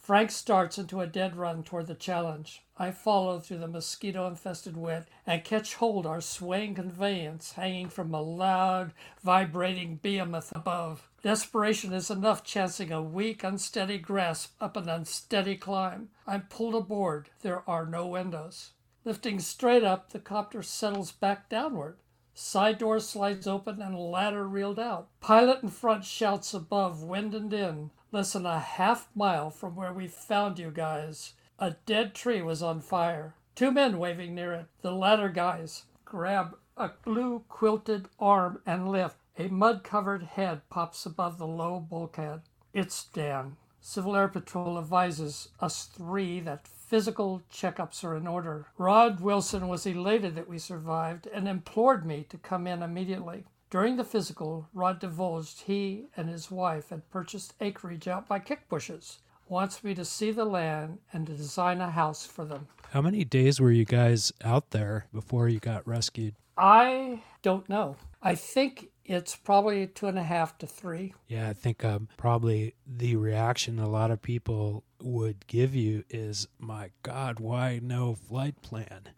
Frank 0.04 0.32
starts 0.32 0.78
into 0.78 1.00
a 1.00 1.08
dead 1.08 1.38
run 1.38 1.64
toward 1.64 1.88
the 1.88 1.96
challenge. 1.96 2.62
I 2.78 2.92
follow 2.92 3.40
through 3.40 3.60
the 3.60 3.70
mosquito 3.70 4.28
infested 4.28 4.76
wet 4.76 5.08
and 5.26 5.46
catch 5.46 5.76
hold 5.76 6.06
our 6.06 6.20
swaying 6.20 6.76
conveyance 6.76 7.54
hanging 7.54 7.88
from 7.88 8.14
a 8.14 8.22
loud, 8.22 8.92
vibrating 9.24 10.02
behemoth 10.04 10.52
above. 10.54 11.10
Desperation 11.22 11.94
is 11.94 12.12
enough 12.12 12.44
chancing 12.44 12.92
a 12.92 13.02
weak, 13.02 13.46
unsteady 13.46 13.98
grasp 13.98 14.52
up 14.60 14.76
an 14.76 14.90
unsteady 14.90 15.56
climb. 15.56 16.10
I'm 16.28 16.48
pulled 16.50 16.76
aboard. 16.76 17.30
There 17.42 17.64
are 17.66 17.86
no 17.86 18.06
windows. 18.06 18.72
Lifting 19.06 19.40
straight 19.40 19.86
up, 19.86 20.10
the 20.10 20.20
copter 20.20 20.64
settles 20.64 21.14
back 21.14 21.48
downward. 21.48 21.96
Side 22.34 22.80
door 22.80 23.00
slides 23.00 23.48
open 23.48 23.82
and 23.82 23.98
ladder 23.98 24.50
reeled 24.50 24.80
out. 24.80 25.08
Pilot 25.22 25.64
in 25.64 25.70
front 25.70 26.04
shouts 26.04 26.54
above, 26.54 27.04
wind 27.04 27.34
and 27.34 27.54
in 27.54 27.92
less 28.14 28.34
than 28.34 28.46
a 28.46 28.60
half 28.60 29.10
mile 29.16 29.50
from 29.50 29.76
where 29.76 29.92
we 29.92 30.08
found 30.08 30.60
you 30.60 30.70
guys. 30.70 31.34
A 31.58 31.72
dead 31.88 32.14
tree 32.14 32.42
was 32.44 32.62
on 32.62 32.80
fire. 32.80 33.34
Two 33.56 33.72
men 33.72 33.98
waving 33.98 34.36
near 34.36 34.54
it. 34.54 34.68
The 34.84 34.92
latter 34.92 35.30
guys 35.30 35.86
grab 36.06 36.56
a 36.78 36.92
blue 37.04 37.44
quilted 37.50 38.08
arm 38.20 38.62
and 38.68 38.88
lift. 38.88 39.16
A 39.40 39.48
mud 39.48 39.84
covered 39.84 40.24
head 40.24 40.62
pops 40.70 41.08
above 41.08 41.40
the 41.40 41.48
low 41.48 41.80
bulkhead. 41.80 42.42
It's 42.72 43.06
Dan. 43.06 43.58
Civil 43.82 44.16
Air 44.16 44.28
Patrol 44.28 44.78
advises 44.78 45.50
us 45.60 45.86
three 45.86 46.40
that 46.42 46.68
physical 46.68 47.42
checkups 47.52 48.04
are 48.04 48.16
in 48.16 48.28
order. 48.28 48.68
Rod 48.78 49.22
Wilson 49.22 49.68
was 49.68 49.88
elated 49.88 50.36
that 50.36 50.48
we 50.48 50.60
survived 50.60 51.28
and 51.34 51.48
implored 51.48 52.06
me 52.06 52.28
to 52.30 52.38
come 52.38 52.68
in 52.68 52.84
immediately. 52.84 53.46
During 53.74 53.96
the 53.96 54.04
physical, 54.04 54.70
Rod 54.72 55.00
divulged 55.00 55.62
he 55.62 56.06
and 56.16 56.30
his 56.30 56.52
wife 56.52 56.90
had 56.90 57.10
purchased 57.10 57.56
acreage 57.60 58.08
out 58.08 58.28
by 58.28 58.38
Kickbushes. 58.38 59.18
Wants 59.50 59.84
me 59.84 59.96
to 59.96 60.06
see 60.06 60.30
the 60.30 60.46
land 60.46 61.00
and 61.12 61.26
to 61.26 61.34
design 61.34 61.82
a 61.82 61.90
house 61.90 62.24
for 62.24 62.46
them. 62.46 62.68
How 62.92 63.02
many 63.02 63.24
days 63.24 63.60
were 63.60 63.72
you 63.72 63.84
guys 63.84 64.32
out 64.44 64.70
there 64.70 65.08
before 65.12 65.50
you 65.50 65.58
got 65.58 65.88
rescued? 65.88 66.36
I 66.56 67.24
don't 67.42 67.68
know. 67.68 67.96
I 68.22 68.36
think 68.36 68.90
it's 69.06 69.36
probably 69.36 69.88
two 69.88 70.06
and 70.06 70.20
a 70.20 70.24
half 70.24 70.56
to 70.60 70.68
three. 70.68 71.16
Yeah, 71.28 71.50
I 71.50 71.54
think 71.54 71.84
um, 71.84 72.10
probably 72.16 72.76
the 72.86 73.16
reaction 73.16 73.80
a 73.80 73.90
lot 73.90 74.12
of 74.12 74.22
people 74.22 74.84
would 75.02 75.48
give 75.48 75.74
you 75.74 76.04
is, 76.12 76.48
"My 76.60 76.92
God, 77.02 77.40
why 77.40 77.80
no 77.82 78.14
flight 78.14 78.62
plan?" 78.62 79.10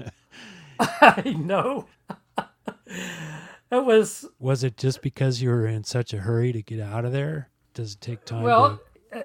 I 0.80 1.36
know. 1.38 1.86
it 3.78 3.84
was. 3.84 4.26
Was 4.38 4.64
it 4.64 4.76
just 4.76 5.02
because 5.02 5.40
you 5.42 5.50
were 5.50 5.66
in 5.66 5.84
such 5.84 6.12
a 6.12 6.18
hurry 6.18 6.52
to 6.52 6.62
get 6.62 6.80
out 6.80 7.04
of 7.04 7.12
there? 7.12 7.50
Does 7.72 7.94
it 7.94 8.00
take 8.00 8.24
time? 8.24 8.42
Well, 8.42 8.80
to... 9.12 9.18
Uh, 9.18 9.22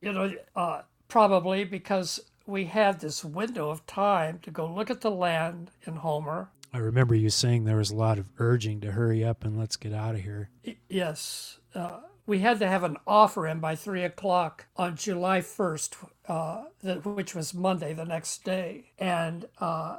you 0.00 0.12
know, 0.12 0.32
uh, 0.56 0.82
probably 1.08 1.64
because 1.64 2.20
we 2.46 2.64
had 2.64 3.00
this 3.00 3.24
window 3.24 3.70
of 3.70 3.86
time 3.86 4.38
to 4.42 4.50
go 4.50 4.66
look 4.66 4.90
at 4.90 5.00
the 5.00 5.10
land 5.10 5.70
in 5.86 5.96
Homer. 5.96 6.50
I 6.72 6.78
remember 6.78 7.14
you 7.14 7.30
saying 7.30 7.64
there 7.64 7.76
was 7.76 7.90
a 7.90 7.96
lot 7.96 8.18
of 8.18 8.28
urging 8.38 8.80
to 8.80 8.92
hurry 8.92 9.24
up 9.24 9.44
and 9.44 9.58
let's 9.58 9.76
get 9.76 9.92
out 9.92 10.14
of 10.14 10.20
here. 10.20 10.50
Yes. 10.88 11.58
Uh, 11.74 12.00
we 12.26 12.38
had 12.38 12.60
to 12.60 12.68
have 12.68 12.84
an 12.84 12.96
offer 13.06 13.46
in 13.46 13.58
by 13.58 13.74
three 13.74 14.04
o'clock 14.04 14.66
on 14.76 14.96
July 14.96 15.40
1st, 15.40 15.96
uh, 16.28 16.62
which 17.02 17.34
was 17.34 17.52
Monday 17.52 17.92
the 17.92 18.04
next 18.04 18.44
day. 18.44 18.92
And, 18.98 19.46
uh, 19.58 19.98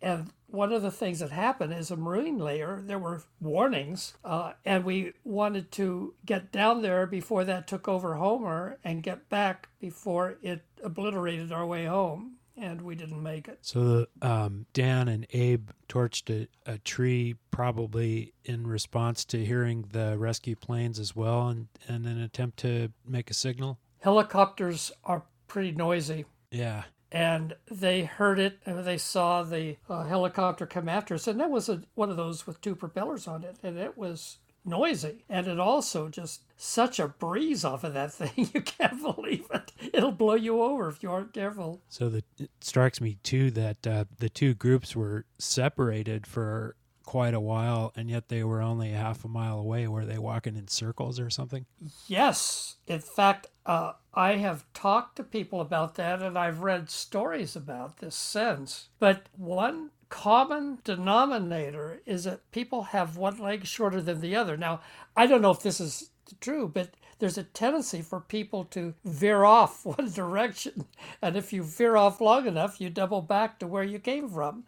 and 0.00 0.30
one 0.46 0.72
of 0.72 0.82
the 0.82 0.90
things 0.90 1.18
that 1.18 1.30
happened 1.30 1.72
is 1.72 1.90
a 1.90 1.96
marine 1.96 2.38
layer, 2.38 2.80
there 2.84 2.98
were 2.98 3.22
warnings, 3.40 4.14
uh, 4.24 4.52
and 4.64 4.84
we 4.84 5.12
wanted 5.24 5.70
to 5.72 6.14
get 6.24 6.52
down 6.52 6.82
there 6.82 7.06
before 7.06 7.44
that 7.44 7.66
took 7.66 7.88
over 7.88 8.14
Homer 8.14 8.78
and 8.84 9.02
get 9.02 9.28
back 9.28 9.68
before 9.80 10.38
it 10.42 10.64
obliterated 10.82 11.52
our 11.52 11.66
way 11.66 11.86
home. 11.86 12.36
And 12.58 12.80
we 12.80 12.94
didn't 12.94 13.22
make 13.22 13.48
it. 13.48 13.58
So 13.60 14.06
um, 14.22 14.64
Dan 14.72 15.08
and 15.08 15.26
Abe 15.34 15.68
torched 15.90 16.30
a, 16.30 16.72
a, 16.72 16.78
tree, 16.78 17.34
probably 17.50 18.32
in 18.46 18.66
response 18.66 19.26
to 19.26 19.44
hearing 19.44 19.84
the 19.92 20.16
rescue 20.16 20.56
planes 20.56 20.98
as 20.98 21.14
well, 21.14 21.48
and, 21.48 21.68
and 21.86 22.06
an 22.06 22.18
attempt 22.18 22.56
to 22.60 22.92
make 23.06 23.30
a 23.30 23.34
signal. 23.34 23.78
Helicopters 23.98 24.90
are 25.04 25.24
pretty 25.48 25.72
noisy. 25.72 26.24
Yeah 26.50 26.84
and 27.16 27.56
they 27.70 28.04
heard 28.04 28.38
it 28.38 28.58
and 28.66 28.84
they 28.84 28.98
saw 28.98 29.42
the 29.42 29.76
uh, 29.88 30.04
helicopter 30.04 30.66
come 30.66 30.86
after 30.86 31.14
us 31.14 31.26
and 31.26 31.40
that 31.40 31.50
was 31.50 31.66
a, 31.66 31.80
one 31.94 32.10
of 32.10 32.16
those 32.18 32.46
with 32.46 32.60
two 32.60 32.74
propellers 32.74 33.26
on 33.26 33.42
it 33.42 33.56
and 33.62 33.78
it 33.78 33.96
was 33.96 34.36
noisy 34.66 35.24
and 35.30 35.46
it 35.46 35.58
also 35.58 36.10
just 36.10 36.42
such 36.58 36.98
a 36.98 37.08
breeze 37.08 37.64
off 37.64 37.84
of 37.84 37.94
that 37.94 38.12
thing 38.12 38.50
you 38.52 38.60
can't 38.60 39.00
believe 39.00 39.46
it. 39.54 39.72
It'll 39.94 40.12
blow 40.12 40.34
you 40.34 40.60
over 40.60 40.90
if 40.90 41.02
you 41.02 41.10
aren't 41.10 41.32
careful. 41.32 41.80
So 41.88 42.10
the, 42.10 42.22
it 42.38 42.50
strikes 42.60 43.00
me 43.00 43.16
too 43.22 43.50
that 43.52 43.86
uh, 43.86 44.04
the 44.18 44.28
two 44.28 44.52
groups 44.52 44.94
were 44.94 45.24
separated 45.38 46.26
for 46.26 46.76
quite 47.06 47.32
a 47.32 47.40
while 47.40 47.92
and 47.96 48.10
yet 48.10 48.28
they 48.28 48.44
were 48.44 48.60
only 48.60 48.90
half 48.90 49.24
a 49.24 49.28
mile 49.28 49.58
away 49.58 49.88
were 49.88 50.04
they 50.04 50.18
walking 50.18 50.56
in 50.56 50.68
circles 50.68 51.18
or 51.18 51.30
something 51.30 51.64
yes 52.08 52.76
in 52.86 53.00
fact 53.00 53.48
uh, 53.66 53.92
I 54.14 54.36
have 54.36 54.64
talked 54.72 55.16
to 55.16 55.24
people 55.24 55.60
about 55.60 55.96
that 55.96 56.22
and 56.22 56.38
I've 56.38 56.60
read 56.60 56.88
stories 56.88 57.56
about 57.56 57.98
this 57.98 58.14
since. 58.14 58.88
But 58.98 59.26
one 59.36 59.90
common 60.08 60.78
denominator 60.84 62.00
is 62.06 62.24
that 62.24 62.50
people 62.52 62.84
have 62.84 63.16
one 63.16 63.38
leg 63.38 63.66
shorter 63.66 64.00
than 64.00 64.20
the 64.20 64.36
other. 64.36 64.56
Now, 64.56 64.80
I 65.16 65.26
don't 65.26 65.42
know 65.42 65.50
if 65.50 65.62
this 65.62 65.80
is 65.80 66.10
true, 66.40 66.70
but 66.72 66.90
there's 67.18 67.38
a 67.38 67.42
tendency 67.42 68.02
for 68.02 68.20
people 68.20 68.64
to 68.66 68.94
veer 69.04 69.44
off 69.44 69.84
one 69.84 70.10
direction. 70.10 70.86
And 71.20 71.36
if 71.36 71.52
you 71.52 71.62
veer 71.64 71.96
off 71.96 72.20
long 72.20 72.46
enough, 72.46 72.80
you 72.80 72.88
double 72.88 73.20
back 73.20 73.58
to 73.58 73.66
where 73.66 73.84
you 73.84 73.98
came 73.98 74.28
from. 74.28 74.64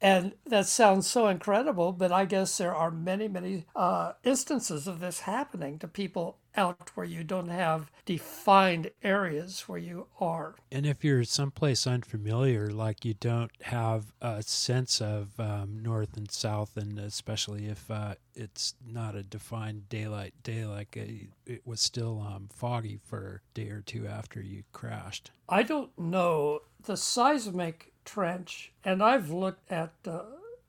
And 0.00 0.32
that 0.44 0.66
sounds 0.66 1.06
so 1.06 1.28
incredible, 1.28 1.92
but 1.92 2.12
I 2.12 2.26
guess 2.26 2.58
there 2.58 2.74
are 2.74 2.90
many, 2.90 3.28
many 3.28 3.64
uh, 3.74 4.12
instances 4.24 4.86
of 4.86 5.00
this 5.00 5.20
happening 5.20 5.78
to 5.78 5.88
people 5.88 6.38
out 6.56 6.90
where 6.94 7.06
you 7.06 7.22
don't 7.22 7.48
have 7.48 7.90
defined 8.04 8.90
areas 9.02 9.62
where 9.68 9.78
you 9.78 10.06
are. 10.20 10.54
And 10.72 10.86
if 10.86 11.04
you're 11.04 11.24
someplace 11.24 11.86
unfamiliar, 11.86 12.70
like 12.70 13.04
you 13.04 13.14
don't 13.14 13.50
have 13.62 14.12
a 14.20 14.42
sense 14.42 15.00
of 15.00 15.38
um, 15.38 15.80
north 15.82 16.16
and 16.16 16.30
south, 16.30 16.76
and 16.76 16.98
especially 16.98 17.66
if 17.66 17.90
uh, 17.90 18.14
it's 18.34 18.74
not 18.86 19.14
a 19.14 19.22
defined 19.22 19.88
daylight 19.88 20.34
day, 20.42 20.64
like 20.64 20.96
a, 20.96 21.28
it 21.46 21.62
was 21.66 21.80
still 21.80 22.20
um, 22.26 22.48
foggy 22.54 22.98
for 23.04 23.42
a 23.54 23.54
day 23.54 23.68
or 23.68 23.82
two 23.82 24.06
after 24.06 24.40
you 24.40 24.62
crashed. 24.72 25.30
I 25.48 25.62
don't 25.62 25.96
know 25.98 26.60
the 26.84 26.96
seismic 26.96 27.92
trench, 28.06 28.72
and 28.84 29.02
I've 29.02 29.30
looked 29.30 29.70
at 29.70 29.92
uh, 30.06 30.22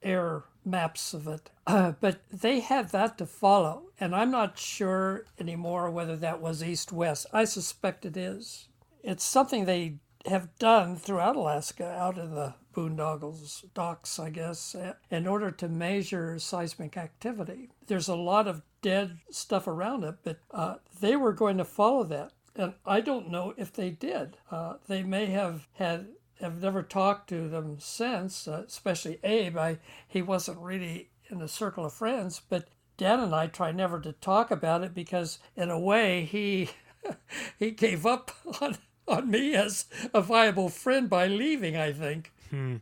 air 0.03 0.43
maps 0.65 1.13
of 1.13 1.27
it. 1.27 1.49
Uh, 1.65 1.91
but 2.01 2.19
they 2.31 2.59
had 2.59 2.89
that 2.89 3.17
to 3.19 3.25
follow, 3.25 3.83
and 3.99 4.13
I'm 4.15 4.31
not 4.31 4.59
sure 4.59 5.25
anymore 5.39 5.89
whether 5.89 6.17
that 6.17 6.41
was 6.41 6.63
east 6.63 6.91
west. 6.91 7.27
I 7.31 7.45
suspect 7.45 8.05
it 8.05 8.17
is. 8.17 8.67
It's 9.03 9.23
something 9.23 9.65
they 9.65 9.95
have 10.25 10.57
done 10.59 10.97
throughout 10.97 11.37
Alaska, 11.37 11.89
out 11.89 12.17
in 12.17 12.35
the 12.35 12.55
boondoggles, 12.75 13.63
docks, 13.73 14.19
I 14.19 14.29
guess, 14.29 14.75
in 15.09 15.25
order 15.25 15.51
to 15.51 15.67
measure 15.67 16.37
seismic 16.37 16.97
activity. 16.97 17.69
There's 17.87 18.09
a 18.09 18.15
lot 18.15 18.47
of 18.47 18.61
dead 18.81 19.17
stuff 19.31 19.67
around 19.67 20.03
it, 20.03 20.15
but 20.23 20.39
uh, 20.51 20.75
they 20.99 21.15
were 21.15 21.33
going 21.33 21.57
to 21.57 21.65
follow 21.65 22.03
that. 22.03 22.33
And 22.55 22.73
I 22.85 23.01
don't 23.01 23.29
know 23.29 23.53
if 23.57 23.71
they 23.71 23.91
did. 23.91 24.37
Uh, 24.51 24.75
they 24.87 25.03
may 25.03 25.27
have 25.27 25.67
had 25.73 26.07
have 26.39 26.61
never 26.61 26.83
talked 26.83 27.29
to 27.29 27.47
them 27.47 27.77
since, 27.79 28.47
uh, 28.47 28.63
especially 28.67 29.19
Abe. 29.23 29.57
I, 29.57 29.79
he 30.07 30.21
wasn't 30.21 30.59
really 30.59 31.09
in 31.29 31.39
the 31.39 31.47
circle 31.47 31.85
of 31.85 31.93
friends, 31.93 32.41
but 32.49 32.67
Dan 32.97 33.19
and 33.19 33.33
I 33.33 33.47
try 33.47 33.71
never 33.71 33.99
to 34.01 34.13
talk 34.13 34.51
about 34.51 34.83
it 34.83 34.93
because, 34.93 35.39
in 35.55 35.69
a 35.69 35.79
way, 35.79 36.25
he 36.25 36.69
he 37.59 37.71
gave 37.71 38.05
up 38.05 38.31
on 38.61 38.77
on 39.07 39.29
me 39.31 39.55
as 39.55 39.85
a 40.13 40.21
viable 40.21 40.69
friend 40.69 41.09
by 41.09 41.27
leaving. 41.27 41.77
I 41.77 41.93
think. 41.93 42.31
Hmm. 42.49 42.77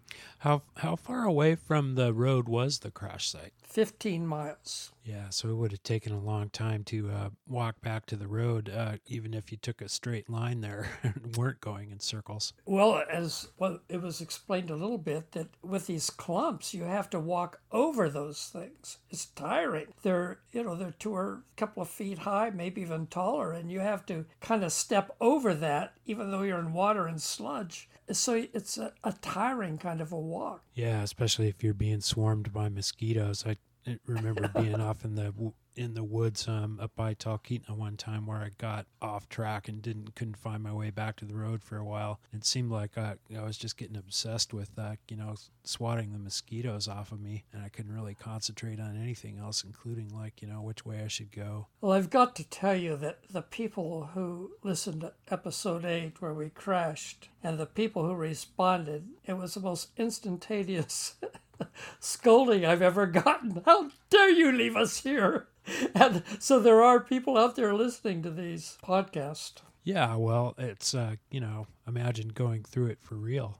How 0.45 0.61
how 0.75 0.95
far 0.95 1.23
away 1.23 1.55
from 1.55 1.95
the 1.95 2.13
road 2.13 2.47
was 2.47 2.77
the 2.77 2.91
crash 2.91 3.31
site? 3.31 3.53
15 3.63 4.27
miles. 4.27 4.91
Yeah, 5.03 5.29
so 5.29 5.49
it 5.49 5.55
would 5.55 5.71
have 5.71 5.83
taken 5.83 6.13
a 6.13 6.19
long 6.19 6.49
time 6.49 6.83
to 6.85 7.09
uh, 7.09 7.29
walk 7.47 7.81
back 7.81 8.05
to 8.05 8.15
the 8.15 8.27
road, 8.27 8.69
uh, 8.69 8.97
even 9.07 9.33
if 9.33 9.51
you 9.51 9.57
took 9.57 9.81
a 9.81 9.89
straight 9.89 10.29
line 10.29 10.61
there 10.61 10.87
and 11.03 11.35
weren't 11.35 11.61
going 11.61 11.91
in 11.91 11.99
circles. 11.99 12.53
Well, 12.65 13.03
as 13.11 13.49
well, 13.57 13.79
it 13.89 14.01
was 14.01 14.21
explained 14.21 14.69
a 14.69 14.75
little 14.75 14.97
bit 14.97 15.31
that 15.33 15.47
with 15.63 15.87
these 15.87 16.09
clumps, 16.09 16.73
you 16.73 16.83
have 16.83 17.09
to 17.09 17.19
walk 17.19 17.59
over 17.71 18.07
those 18.07 18.47
things. 18.53 18.99
It's 19.09 19.25
tiring. 19.25 19.87
They're, 20.03 20.39
you 20.51 20.63
know, 20.63 20.75
they're 20.75 20.95
two 20.97 21.15
or 21.15 21.43
a 21.55 21.59
couple 21.59 21.83
of 21.83 21.89
feet 21.89 22.19
high, 22.19 22.51
maybe 22.51 22.81
even 22.81 23.07
taller, 23.07 23.51
and 23.51 23.71
you 23.71 23.79
have 23.79 24.05
to 24.07 24.25
kind 24.41 24.63
of 24.63 24.71
step 24.71 25.15
over 25.19 25.53
that, 25.55 25.95
even 26.05 26.31
though 26.31 26.43
you're 26.43 26.59
in 26.59 26.71
water 26.71 27.07
and 27.07 27.21
sludge. 27.21 27.89
So 28.11 28.45
it's 28.53 28.77
a, 28.77 28.93
a 29.03 29.13
tiring 29.13 29.77
kind 29.79 29.99
of 29.99 30.11
a 30.11 30.19
walk. 30.19 30.34
Yeah, 30.73 31.01
especially 31.01 31.47
if 31.47 31.63
you're 31.63 31.73
being 31.73 32.01
swarmed 32.01 32.53
by 32.53 32.69
mosquitoes. 32.69 33.45
I 33.45 33.57
remember 34.05 34.47
being 34.49 34.75
off 34.81 35.05
in 35.05 35.15
the 35.15 35.33
in 35.75 35.93
the 35.93 36.03
woods 36.03 36.47
um, 36.47 36.79
up 36.81 36.95
by 36.95 37.13
Talkeetna 37.13 37.75
one 37.75 37.97
time 37.97 38.25
where 38.25 38.37
I 38.37 38.51
got 38.57 38.85
off 39.01 39.29
track 39.29 39.67
and 39.67 39.81
didn't 39.81 40.15
couldn't 40.15 40.37
find 40.37 40.63
my 40.63 40.73
way 40.73 40.89
back 40.89 41.15
to 41.17 41.25
the 41.25 41.35
road 41.35 41.63
for 41.63 41.77
a 41.77 41.83
while. 41.83 42.19
It 42.33 42.45
seemed 42.45 42.71
like 42.71 42.97
I, 42.97 43.15
I 43.35 43.43
was 43.43 43.57
just 43.57 43.77
getting 43.77 43.97
obsessed 43.97 44.53
with 44.53 44.71
uh, 44.77 44.95
you 45.09 45.17
know 45.17 45.35
swatting 45.63 46.13
the 46.13 46.19
mosquitoes 46.19 46.87
off 46.87 47.11
of 47.11 47.19
me, 47.19 47.43
and 47.51 47.63
I 47.63 47.69
couldn't 47.69 47.93
really 47.93 48.15
concentrate 48.15 48.79
on 48.79 48.97
anything 48.97 49.37
else, 49.37 49.63
including 49.63 50.09
like 50.09 50.41
you 50.41 50.47
know 50.47 50.61
which 50.61 50.85
way 50.85 51.01
I 51.03 51.07
should 51.07 51.31
go. 51.31 51.67
Well, 51.81 51.91
I've 51.91 52.09
got 52.09 52.35
to 52.37 52.43
tell 52.43 52.75
you 52.75 52.95
that 52.97 53.19
the 53.29 53.41
people 53.41 54.11
who 54.13 54.51
listened 54.63 55.01
to 55.01 55.13
episode 55.29 55.85
eight 55.85 56.21
where 56.21 56.33
we 56.33 56.49
crashed 56.49 57.29
and 57.43 57.57
the 57.57 57.65
people 57.65 58.05
who 58.05 58.15
responded, 58.15 59.07
it 59.25 59.37
was 59.37 59.53
the 59.53 59.59
most 59.59 59.89
instantaneous. 59.97 61.15
scolding 61.99 62.65
I've 62.65 62.81
ever 62.81 63.05
gotten. 63.05 63.61
How 63.65 63.89
dare 64.09 64.29
you 64.29 64.51
leave 64.51 64.75
us 64.75 65.01
here? 65.03 65.47
And 65.95 66.23
so 66.39 66.59
there 66.59 66.83
are 66.83 66.99
people 66.99 67.37
out 67.37 67.55
there 67.55 67.73
listening 67.73 68.21
to 68.23 68.29
these 68.31 68.77
podcasts. 68.83 69.61
Yeah, 69.83 70.15
well, 70.15 70.55
it's 70.57 70.93
uh, 70.93 71.15
you 71.29 71.39
know, 71.39 71.67
imagine 71.87 72.29
going 72.29 72.63
through 72.63 72.87
it 72.87 72.99
for 73.01 73.15
real. 73.15 73.59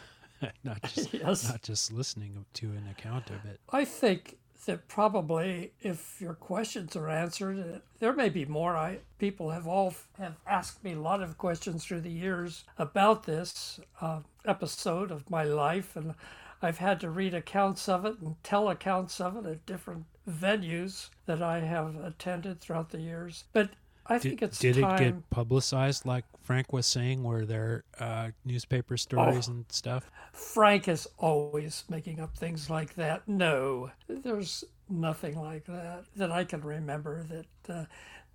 not 0.64 0.82
just 0.94 1.12
Yes. 1.14 1.48
not 1.48 1.62
just 1.62 1.92
listening 1.92 2.44
to 2.54 2.66
an 2.70 2.86
account 2.90 3.30
of 3.30 3.44
it. 3.44 3.60
I 3.70 3.84
think 3.84 4.38
that 4.66 4.86
probably 4.86 5.72
if 5.80 6.20
your 6.20 6.34
questions 6.34 6.94
are 6.94 7.08
answered, 7.08 7.58
uh, 7.58 7.78
there 7.98 8.12
may 8.12 8.28
be 8.28 8.44
more. 8.44 8.76
I 8.76 8.98
people 9.18 9.50
have 9.50 9.66
all 9.66 9.94
have 10.18 10.36
asked 10.46 10.82
me 10.84 10.92
a 10.92 11.00
lot 11.00 11.22
of 11.22 11.38
questions 11.38 11.84
through 11.84 12.02
the 12.02 12.10
years 12.10 12.64
about 12.78 13.24
this 13.24 13.80
uh, 14.00 14.20
episode 14.44 15.10
of 15.10 15.28
my 15.30 15.42
life, 15.44 15.96
and 15.96 16.14
I've 16.62 16.78
had 16.78 17.00
to 17.00 17.10
read 17.10 17.34
accounts 17.34 17.88
of 17.88 18.04
it 18.04 18.18
and 18.20 18.36
tell 18.44 18.68
accounts 18.68 19.20
of 19.20 19.36
it 19.36 19.46
at 19.48 19.66
different 19.66 20.04
venues 20.30 21.10
that 21.26 21.42
I 21.42 21.60
have 21.60 21.96
attended 21.96 22.60
throughout 22.60 22.90
the 22.90 23.00
years. 23.00 23.44
But 23.52 23.70
I 24.06 24.14
Did, 24.14 24.22
think 24.22 24.42
it's 24.42 24.58
did 24.58 24.76
time. 24.76 24.94
it 24.94 25.04
get 25.04 25.30
publicized 25.30 26.06
like 26.06 26.24
Frank 26.42 26.72
was 26.72 26.86
saying? 26.86 27.22
Were 27.22 27.44
there 27.44 27.84
uh, 28.00 28.30
newspaper 28.44 28.96
stories 28.96 29.48
Oh. 29.48 29.52
and 29.52 29.64
stuff? 29.68 30.10
Frank 30.32 30.88
is 30.88 31.08
always 31.18 31.84
making 31.88 32.18
up 32.20 32.36
things 32.36 32.68
like 32.70 32.94
that. 32.94 33.26
No, 33.28 33.90
there's 34.08 34.64
nothing 34.88 35.40
like 35.40 35.66
that 35.66 36.04
that 36.16 36.30
I 36.32 36.44
can 36.44 36.62
remember. 36.62 37.24
That 37.28 37.72
uh, 37.74 37.84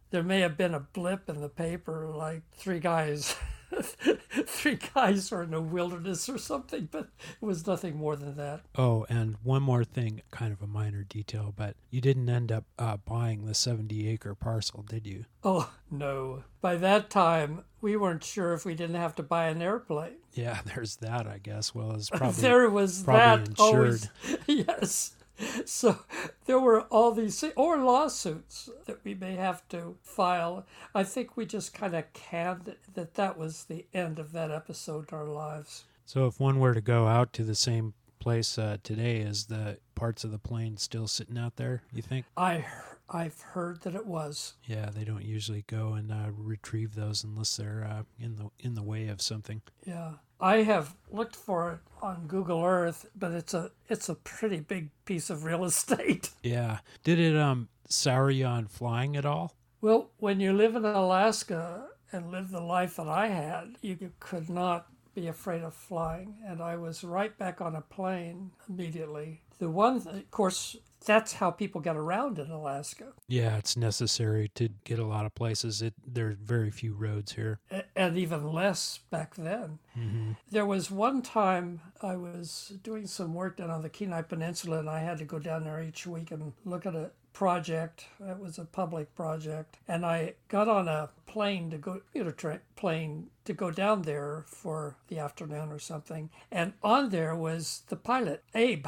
there 0.09 0.23
may 0.23 0.39
have 0.39 0.55
been 0.57 0.73
a 0.73 0.79
blip 0.79 1.29
in 1.29 1.41
the 1.41 1.49
paper, 1.49 2.07
like 2.07 2.41
three 2.53 2.79
guys, 2.79 3.35
three 4.45 4.79
guys 4.93 5.31
are 5.31 5.43
in 5.43 5.51
the 5.51 5.61
wilderness 5.61 6.29
or 6.29 6.37
something, 6.37 6.87
but 6.91 7.09
it 7.41 7.45
was 7.45 7.67
nothing 7.67 7.97
more 7.97 8.15
than 8.15 8.35
that. 8.35 8.61
Oh, 8.77 9.05
and 9.09 9.35
one 9.43 9.61
more 9.61 9.83
thing, 9.83 10.21
kind 10.31 10.53
of 10.53 10.61
a 10.61 10.67
minor 10.67 11.03
detail, 11.03 11.53
but 11.55 11.75
you 11.89 12.01
didn't 12.01 12.29
end 12.29 12.51
up 12.51 12.65
uh, 12.79 12.97
buying 12.97 13.45
the 13.45 13.53
70 13.53 14.07
acre 14.09 14.35
parcel, 14.35 14.83
did 14.83 15.05
you? 15.05 15.25
Oh 15.43 15.71
no! 15.91 16.43
By 16.61 16.75
that 16.77 17.09
time, 17.09 17.63
we 17.81 17.95
weren't 17.95 18.23
sure 18.23 18.53
if 18.53 18.65
we 18.65 18.75
didn't 18.75 18.95
have 18.95 19.15
to 19.15 19.23
buy 19.23 19.47
an 19.47 19.61
airplane. 19.61 20.17
Yeah, 20.33 20.59
there's 20.65 20.97
that, 20.97 21.27
I 21.27 21.39
guess. 21.39 21.75
Well, 21.75 21.91
it's 21.95 22.09
probably 22.11 22.41
there 22.41 22.69
was 22.69 23.03
probably 23.03 23.45
that 23.45 23.59
always 23.59 24.09
insured. 24.23 24.67
yes 24.67 25.16
so 25.65 25.99
there 26.45 26.59
were 26.59 26.81
all 26.83 27.11
these 27.11 27.43
or 27.55 27.77
lawsuits 27.77 28.69
that 28.85 29.03
we 29.03 29.13
may 29.13 29.35
have 29.35 29.67
to 29.69 29.95
file 30.01 30.65
i 30.95 31.03
think 31.03 31.35
we 31.37 31.45
just 31.45 31.73
kind 31.73 31.95
of 31.95 32.11
canned 32.13 32.67
it, 32.67 32.79
that 32.93 33.13
that 33.15 33.37
was 33.37 33.65
the 33.65 33.85
end 33.93 34.19
of 34.19 34.31
that 34.31 34.51
episode 34.51 35.11
in 35.11 35.17
our 35.17 35.25
lives 35.27 35.85
So 36.05 36.25
if 36.27 36.39
one 36.39 36.59
were 36.59 36.73
to 36.73 36.81
go 36.81 37.07
out 37.07 37.33
to 37.33 37.43
the 37.43 37.55
same 37.55 37.93
place 38.19 38.57
uh, 38.57 38.77
today, 38.81 39.17
is 39.17 39.45
the 39.45 39.77
parts 39.93 40.23
of 40.23 40.31
the 40.31 40.39
plane 40.39 40.77
still 40.77 41.07
sitting 41.07 41.37
out 41.37 41.55
there? 41.57 41.83
You 41.93 42.01
think? 42.01 42.25
i 42.35 42.65
i've 43.09 43.39
heard 43.53 43.81
that 43.83 43.95
it 43.95 44.05
was 44.05 44.55
Yeah, 44.65 44.89
they 44.89 45.03
don't 45.05 45.23
usually 45.23 45.63
go 45.67 45.93
and 45.93 46.11
uh, 46.11 46.29
retrieve 46.35 46.95
those 46.95 47.23
unless 47.23 47.55
they're 47.57 47.87
uh, 47.89 48.03
in 48.19 48.35
the 48.37 48.49
in 48.59 48.73
the 48.75 48.83
way 48.83 49.07
of 49.07 49.21
something. 49.21 49.61
yeah 49.85 50.13
i 50.39 50.57
have 50.63 50.95
looked 51.11 51.35
for 51.35 51.71
it 51.73 51.79
on 52.01 52.27
google 52.27 52.63
earth 52.63 53.05
but 53.15 53.31
it's 53.31 53.53
a 53.53 53.71
it's 53.89 54.09
a 54.09 54.15
pretty 54.15 54.59
big 54.59 54.89
piece 55.05 55.29
of 55.29 55.43
real 55.43 55.63
estate 55.71 56.29
Yeah. 56.43 56.79
Did 57.03 57.19
it 57.19 57.35
um 57.35 57.69
sour 57.89 58.29
you 58.29 58.45
on 58.45 58.67
flying 58.67 59.15
at 59.15 59.25
all? 59.25 59.53
Well, 59.81 60.09
when 60.17 60.39
you 60.39 60.53
live 60.53 60.75
in 60.75 60.83
Alaska 60.85 61.87
and 62.11 62.31
live 62.31 62.49
the 62.51 62.61
life 62.61 62.95
that 62.97 63.07
I 63.07 63.27
had, 63.27 63.77
you 63.81 64.11
could 64.19 64.49
not 64.49 64.87
be 65.13 65.27
afraid 65.27 65.61
of 65.61 65.73
flying. 65.73 66.35
And 66.45 66.61
I 66.61 66.75
was 66.77 67.03
right 67.03 67.37
back 67.37 67.61
on 67.61 67.75
a 67.75 67.81
plane 67.81 68.51
immediately. 68.67 69.41
The 69.59 69.69
one, 69.69 69.97
of 69.97 70.31
course, 70.31 70.75
that's 71.07 71.33
how 71.33 71.49
people 71.49 71.79
get 71.79 71.95
around 71.95 72.37
in 72.37 72.51
Alaska. 72.51 73.13
Yeah, 73.29 73.57
it's 73.57 73.77
necessary 73.77 74.51
to 74.55 74.69
get 74.83 74.99
a 74.99 75.05
lot 75.05 75.25
of 75.25 75.33
places. 75.33 75.81
It 75.81 75.93
there 76.05 76.27
are 76.27 76.37
very 76.39 76.69
few 76.69 76.93
roads 76.93 77.31
here. 77.31 77.59
And 77.95 78.17
even 78.17 78.51
less 78.51 78.99
back 79.09 79.35
then. 79.35 79.79
Mm-hmm. 79.97 80.33
There 80.51 80.65
was 80.65 80.91
one 80.91 81.21
time 81.21 81.79
I 82.01 82.17
was 82.17 82.73
doing 82.83 83.07
some 83.07 83.33
work 83.33 83.57
down 83.57 83.71
on 83.71 83.81
the 83.81 83.89
Kenai 83.89 84.21
Peninsula, 84.23 84.79
and 84.79 84.89
I 84.89 84.99
had 84.99 85.17
to 85.19 85.25
go 85.25 85.39
down 85.39 85.63
there 85.63 85.81
each 85.81 86.05
week 86.05 86.29
and 86.29 86.51
look 86.65 86.85
at 86.85 86.93
a 86.93 87.11
project. 87.31 88.05
It 88.19 88.37
was 88.37 88.57
a 88.57 88.65
public 88.65 89.15
project, 89.15 89.77
and 89.87 90.05
I 90.05 90.33
got 90.49 90.67
on 90.67 90.89
a 90.89 91.09
plane 91.25 91.69
to 91.71 91.77
go, 91.77 92.01
commuter 92.11 92.31
train 92.31 92.59
plane 92.75 93.27
to 93.45 93.53
go 93.53 93.71
down 93.71 94.01
there 94.01 94.43
for 94.47 94.97
the 95.07 95.19
afternoon 95.19 95.71
or 95.71 95.79
something. 95.79 96.29
And 96.51 96.73
on 96.83 97.09
there 97.09 97.35
was 97.35 97.83
the 97.87 97.95
pilot, 97.95 98.43
Abe. 98.53 98.87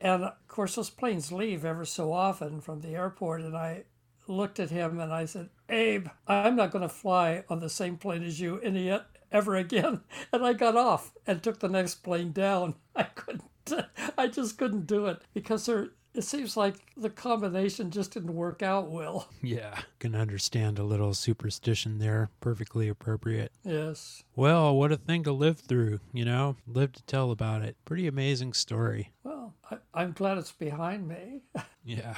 And 0.00 0.24
of 0.24 0.48
course, 0.48 0.76
those 0.76 0.90
planes 0.90 1.32
leave 1.32 1.64
ever 1.64 1.84
so 1.84 2.12
often 2.12 2.60
from 2.60 2.80
the 2.80 2.94
airport, 2.94 3.42
and 3.42 3.56
I 3.56 3.84
looked 4.28 4.60
at 4.60 4.70
him 4.70 5.00
and 5.00 5.12
I 5.12 5.24
said, 5.24 5.48
Abe, 5.68 6.08
I'm 6.26 6.56
not 6.56 6.70
going 6.70 6.82
to 6.82 6.88
fly 6.88 7.44
on 7.48 7.60
the 7.60 7.68
same 7.68 7.96
plane 7.96 8.22
as 8.22 8.40
you 8.40 8.60
any 8.60 8.96
ever 9.32 9.56
again. 9.56 10.02
And 10.32 10.44
I 10.44 10.52
got 10.52 10.76
off 10.76 11.12
and 11.26 11.42
took 11.42 11.60
the 11.60 11.68
next 11.68 11.96
plane 11.96 12.32
down. 12.32 12.74
I 12.96 13.04
couldn't, 13.04 13.44
I 14.18 14.26
just 14.28 14.58
couldn't 14.58 14.86
do 14.86 15.06
it 15.06 15.22
because 15.34 15.66
there, 15.66 15.90
it 16.18 16.24
seems 16.24 16.56
like 16.56 16.74
the 16.96 17.10
combination 17.10 17.92
just 17.92 18.12
didn't 18.12 18.34
work 18.34 18.60
out 18.60 18.90
well. 18.90 19.28
Yeah, 19.40 19.82
can 20.00 20.16
understand 20.16 20.78
a 20.78 20.82
little 20.82 21.14
superstition 21.14 21.98
there. 21.98 22.28
Perfectly 22.40 22.88
appropriate. 22.88 23.52
Yes. 23.64 24.24
Well, 24.34 24.74
what 24.76 24.90
a 24.90 24.96
thing 24.96 25.22
to 25.22 25.32
live 25.32 25.60
through, 25.60 26.00
you 26.12 26.24
know? 26.24 26.56
Live 26.66 26.92
to 26.94 27.02
tell 27.04 27.30
about 27.30 27.62
it. 27.62 27.76
Pretty 27.84 28.08
amazing 28.08 28.52
story. 28.52 29.12
Well, 29.22 29.54
I, 29.70 29.76
I'm 29.94 30.12
glad 30.12 30.38
it's 30.38 30.52
behind 30.52 31.08
me. 31.08 31.42
Yeah. 31.84 32.16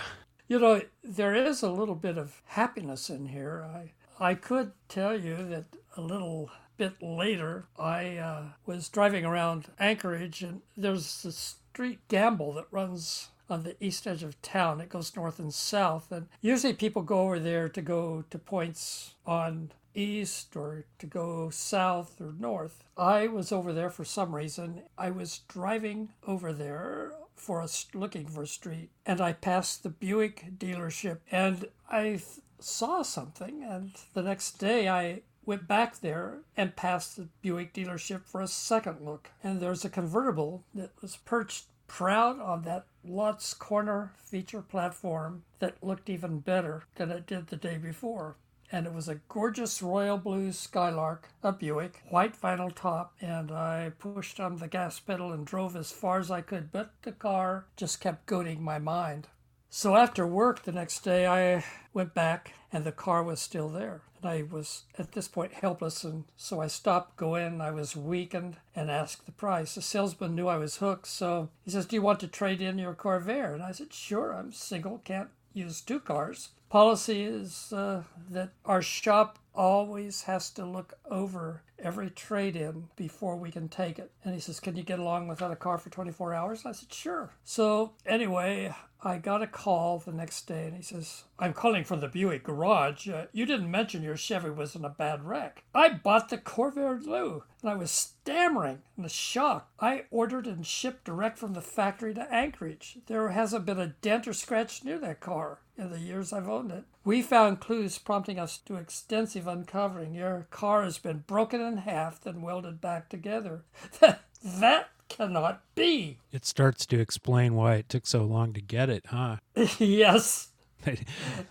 You 0.48 0.59
know, 0.59 0.82
there 1.05 1.32
is 1.32 1.62
a 1.62 1.70
little 1.70 1.94
bit 1.94 2.18
of 2.18 2.42
happiness 2.46 3.09
in 3.09 3.26
here. 3.26 3.64
I 3.72 3.92
I 4.18 4.34
could 4.34 4.72
tell 4.88 5.16
you 5.16 5.36
that 5.36 5.66
a 5.96 6.01
little 6.01 6.51
bit 6.76 7.01
later, 7.01 7.66
I 7.78 8.16
uh, 8.16 8.42
was 8.66 8.88
driving 8.88 9.24
around 9.24 9.66
Anchorage, 9.78 10.42
and 10.42 10.62
there's 10.76 11.22
the 11.22 11.30
street 11.30 12.01
Gambell 12.09 12.57
that 12.57 12.66
runs 12.72 13.28
on 13.51 13.62
the 13.62 13.76
east 13.84 14.07
edge 14.07 14.22
of 14.22 14.40
town. 14.42 14.80
It 14.80 14.88
goes 14.88 15.14
north 15.16 15.38
and 15.38 15.53
south, 15.53 16.11
and 16.12 16.28
usually 16.40 16.74
people 16.74 17.03
go 17.03 17.20
over 17.20 17.38
there 17.38 17.68
to 17.68 17.82
go 17.82 18.24
to 18.30 18.38
points 18.38 19.14
on 19.26 19.72
east 19.94 20.55
or 20.57 20.84
to 20.98 21.07
go 21.07 21.51
south 21.51 22.20
or 22.20 22.32
north. 22.38 22.84
I 22.96 23.26
was 23.26 23.53
over 23.53 23.72
there 23.72 23.90
for 23.90 24.05
some 24.05 24.34
reason. 24.34 24.82
I 24.96 25.11
was 25.11 25.40
driving 25.48 26.11
over 26.26 26.53
there 26.53 27.14
for 27.34 27.61
a 27.61 27.68
looking 27.94 28.26
for 28.26 28.42
a 28.42 28.46
street, 28.46 28.90
and 29.07 29.20
I 29.20 29.32
passed 29.32 29.82
the 29.82 29.88
Buick 29.88 30.59
dealership, 30.59 31.18
and 31.30 31.66
I 31.90 32.03
th- 32.03 32.22
saw 32.59 33.03
something, 33.03 33.62
and 33.64 33.92
the 34.12 34.22
next 34.22 34.59
day 34.59 34.88
I 34.88 35.22
went 35.46 35.66
back 35.66 36.01
there 36.01 36.40
and 36.57 36.76
passed 36.76 37.16
the 37.16 37.28
Buick 37.40 37.72
dealership 37.72 38.24
for 38.26 38.42
a 38.42 38.46
second 38.46 39.01
look, 39.01 39.30
and 39.42 39.59
there's 39.59 39.84
a 39.84 39.90
convertible 39.90 40.64
that 40.74 40.90
was 41.01 41.16
perched 41.16 41.64
proud 41.91 42.41
on 42.41 42.62
that 42.62 42.86
Lutz 43.05 43.53
corner 43.53 44.12
feature 44.16 44.62
platform 44.62 45.43
that 45.59 45.82
looked 45.82 46.09
even 46.09 46.38
better 46.38 46.84
than 46.95 47.11
it 47.11 47.26
did 47.26 47.49
the 47.49 47.57
day 47.57 47.76
before 47.76 48.36
and 48.72 48.86
it 48.86 48.93
was 48.93 49.09
a 49.09 49.20
gorgeous 49.28 49.82
royal 49.82 50.16
blue 50.16 50.53
Skylark, 50.53 51.28
a 51.43 51.53
Buick, 51.53 52.03
white 52.09 52.41
vinyl 52.41 52.72
top, 52.72 53.14
and 53.20 53.51
I 53.51 53.93
pushed 53.99 54.38
on 54.38 54.59
the 54.59 54.68
gas 54.68 55.01
pedal 55.01 55.32
and 55.32 55.45
drove 55.45 55.74
as 55.74 55.91
far 55.91 56.20
as 56.20 56.30
I 56.30 56.41
could, 56.41 56.70
but 56.70 56.93
the 57.03 57.12
car 57.12 57.66
just 57.76 58.01
kept 58.01 58.26
goading 58.26 58.62
my 58.62 58.78
mind. 58.78 59.26
So 59.70 59.97
after 59.97 60.26
work 60.26 60.62
the 60.62 60.72
next 60.72 61.01
day, 61.01 61.26
I 61.26 61.64
went 61.93 62.14
back 62.14 62.55
and 62.72 62.84
the 62.84 62.93
car 62.93 63.22
was 63.22 63.41
still 63.41 63.68
there. 63.68 64.03
And 64.23 64.31
I 64.31 64.43
was 64.43 64.85
at 64.99 65.12
this 65.12 65.29
point 65.29 65.53
helpless, 65.53 66.05
and 66.05 66.25
so 66.37 66.61
I 66.61 66.66
stopped 66.66 67.16
going. 67.16 67.61
I 67.61 67.71
was 67.71 67.97
weakened 67.97 68.57
and 68.75 68.91
asked 68.91 69.27
the 69.27 69.33
price. 69.33 69.75
The 69.75 69.83
salesman 69.83 70.35
knew 70.35 70.49
I 70.49 70.59
was 70.59 70.77
hooked, 70.77 71.07
so 71.07 71.49
he 71.64 71.71
says, 71.71 71.87
Do 71.87 71.97
you 71.97 72.03
want 72.03 72.21
to 72.21 72.29
trade 72.29 72.61
in 72.61 72.79
your 72.79 72.95
Corvair? 72.95 73.55
And 73.55 73.62
I 73.62 73.73
said, 73.73 73.93
Sure, 73.93 74.33
I'm 74.33 74.53
single, 74.53 74.99
can't 75.05 75.31
use 75.53 75.81
two 75.81 76.01
cars. 76.01 76.51
Policy 76.68 77.25
is 77.25 77.73
uh, 77.73 78.05
that 78.31 78.51
our 78.64 78.81
shop 78.81 79.41
always 79.55 80.23
has 80.23 80.51
to 80.51 80.64
look 80.64 80.95
over 81.11 81.62
every 81.79 82.11
trade 82.11 82.55
in 82.55 82.89
before 82.95 83.37
we 83.37 83.51
can 83.51 83.68
take 83.68 83.99
it. 83.99 84.12
And 84.25 84.35
he 84.35 84.41
says, 84.41 84.61
Can 84.61 84.77
you 84.77 84.83
get 84.83 84.99
along 84.99 85.29
without 85.29 85.51
a 85.51 85.57
car 85.57 85.79
for 85.79 85.91
24 85.91 86.35
hours? 86.35 86.64
I 86.64 86.73
said, 86.73 86.93
Sure. 86.93 87.31
So, 87.45 87.93
anyway, 88.07 88.75
I 89.03 89.18
got 89.18 89.42
a 89.42 89.46
call 89.46 89.98
the 89.98 90.12
next 90.12 90.46
day 90.46 90.66
and 90.66 90.76
he 90.76 90.82
says, 90.82 91.24
I'm 91.38 91.53
calling 91.53 91.84
from 91.84 92.01
the 92.01 92.09
Buick 92.09 92.44
garage. 92.44 93.09
Uh, 93.09 93.26
you 93.32 93.46
didn't 93.46 93.70
mention 93.70 94.03
your 94.03 94.16
Chevy 94.16 94.51
was 94.51 94.74
in 94.74 94.84
a 94.84 94.90
bad 94.90 95.24
wreck. 95.24 95.62
I 95.74 95.88
bought 95.88 96.28
the 96.28 96.38
Corvair 96.38 97.03
Blue 97.03 97.44
and 97.62 97.70
I 97.70 97.74
was 97.74 97.90
stammering 97.90 98.82
in 98.96 99.03
the 99.03 99.09
shock. 99.09 99.70
I 99.80 100.05
ordered 100.11 100.46
and 100.46 100.66
shipped 100.66 101.05
direct 101.05 101.38
from 101.38 101.55
the 101.55 101.62
factory 101.62 102.12
to 102.14 102.32
Anchorage. 102.32 102.98
There 103.07 103.30
hasn't 103.30 103.66
been 103.66 103.80
a 103.80 103.94
dent 104.03 104.28
or 104.28 104.32
scratch 104.32 104.84
near 104.84 104.98
that 104.98 105.20
car 105.20 105.61
in 105.78 105.90
the 105.90 105.98
years 105.98 106.32
I've 106.32 106.48
owned 106.48 106.70
it. 106.70 106.84
We 107.05 107.22
found 107.22 107.61
clues 107.61 107.96
prompting 107.98 108.38
us 108.38 108.59
to 108.66 108.76
extensive 108.76 109.46
uncovering. 109.46 110.14
Your 110.14 110.46
car 110.51 110.82
has 110.82 110.98
been 110.98 111.24
broken 111.26 111.61
in 111.62 111.78
half, 111.78 112.20
then 112.20 112.42
welded 112.42 112.80
back 112.80 113.09
together. 113.09 113.62
that 114.44 114.90
cannot 115.11 115.61
be. 115.74 116.16
It 116.32 116.46
starts 116.46 116.86
to 116.86 116.98
explain 116.98 117.54
why 117.54 117.74
it 117.74 117.88
took 117.90 118.06
so 118.06 118.24
long 118.24 118.54
to 118.54 118.62
get 118.62 118.88
it, 118.88 119.04
huh? 119.08 119.36
yes. 119.78 120.48
They, 120.82 120.96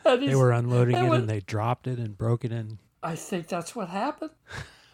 they 0.03 0.36
were 0.36 0.51
unloading 0.51 0.95
it 0.95 1.07
when- 1.07 1.20
and 1.22 1.30
they 1.30 1.41
dropped 1.41 1.86
it 1.86 1.99
and 1.99 2.18
broke 2.18 2.43
it 2.43 2.51
in. 2.51 2.80
I 3.03 3.16
think 3.16 3.47
that's 3.47 3.76
what 3.76 3.89
happened. 3.89 4.32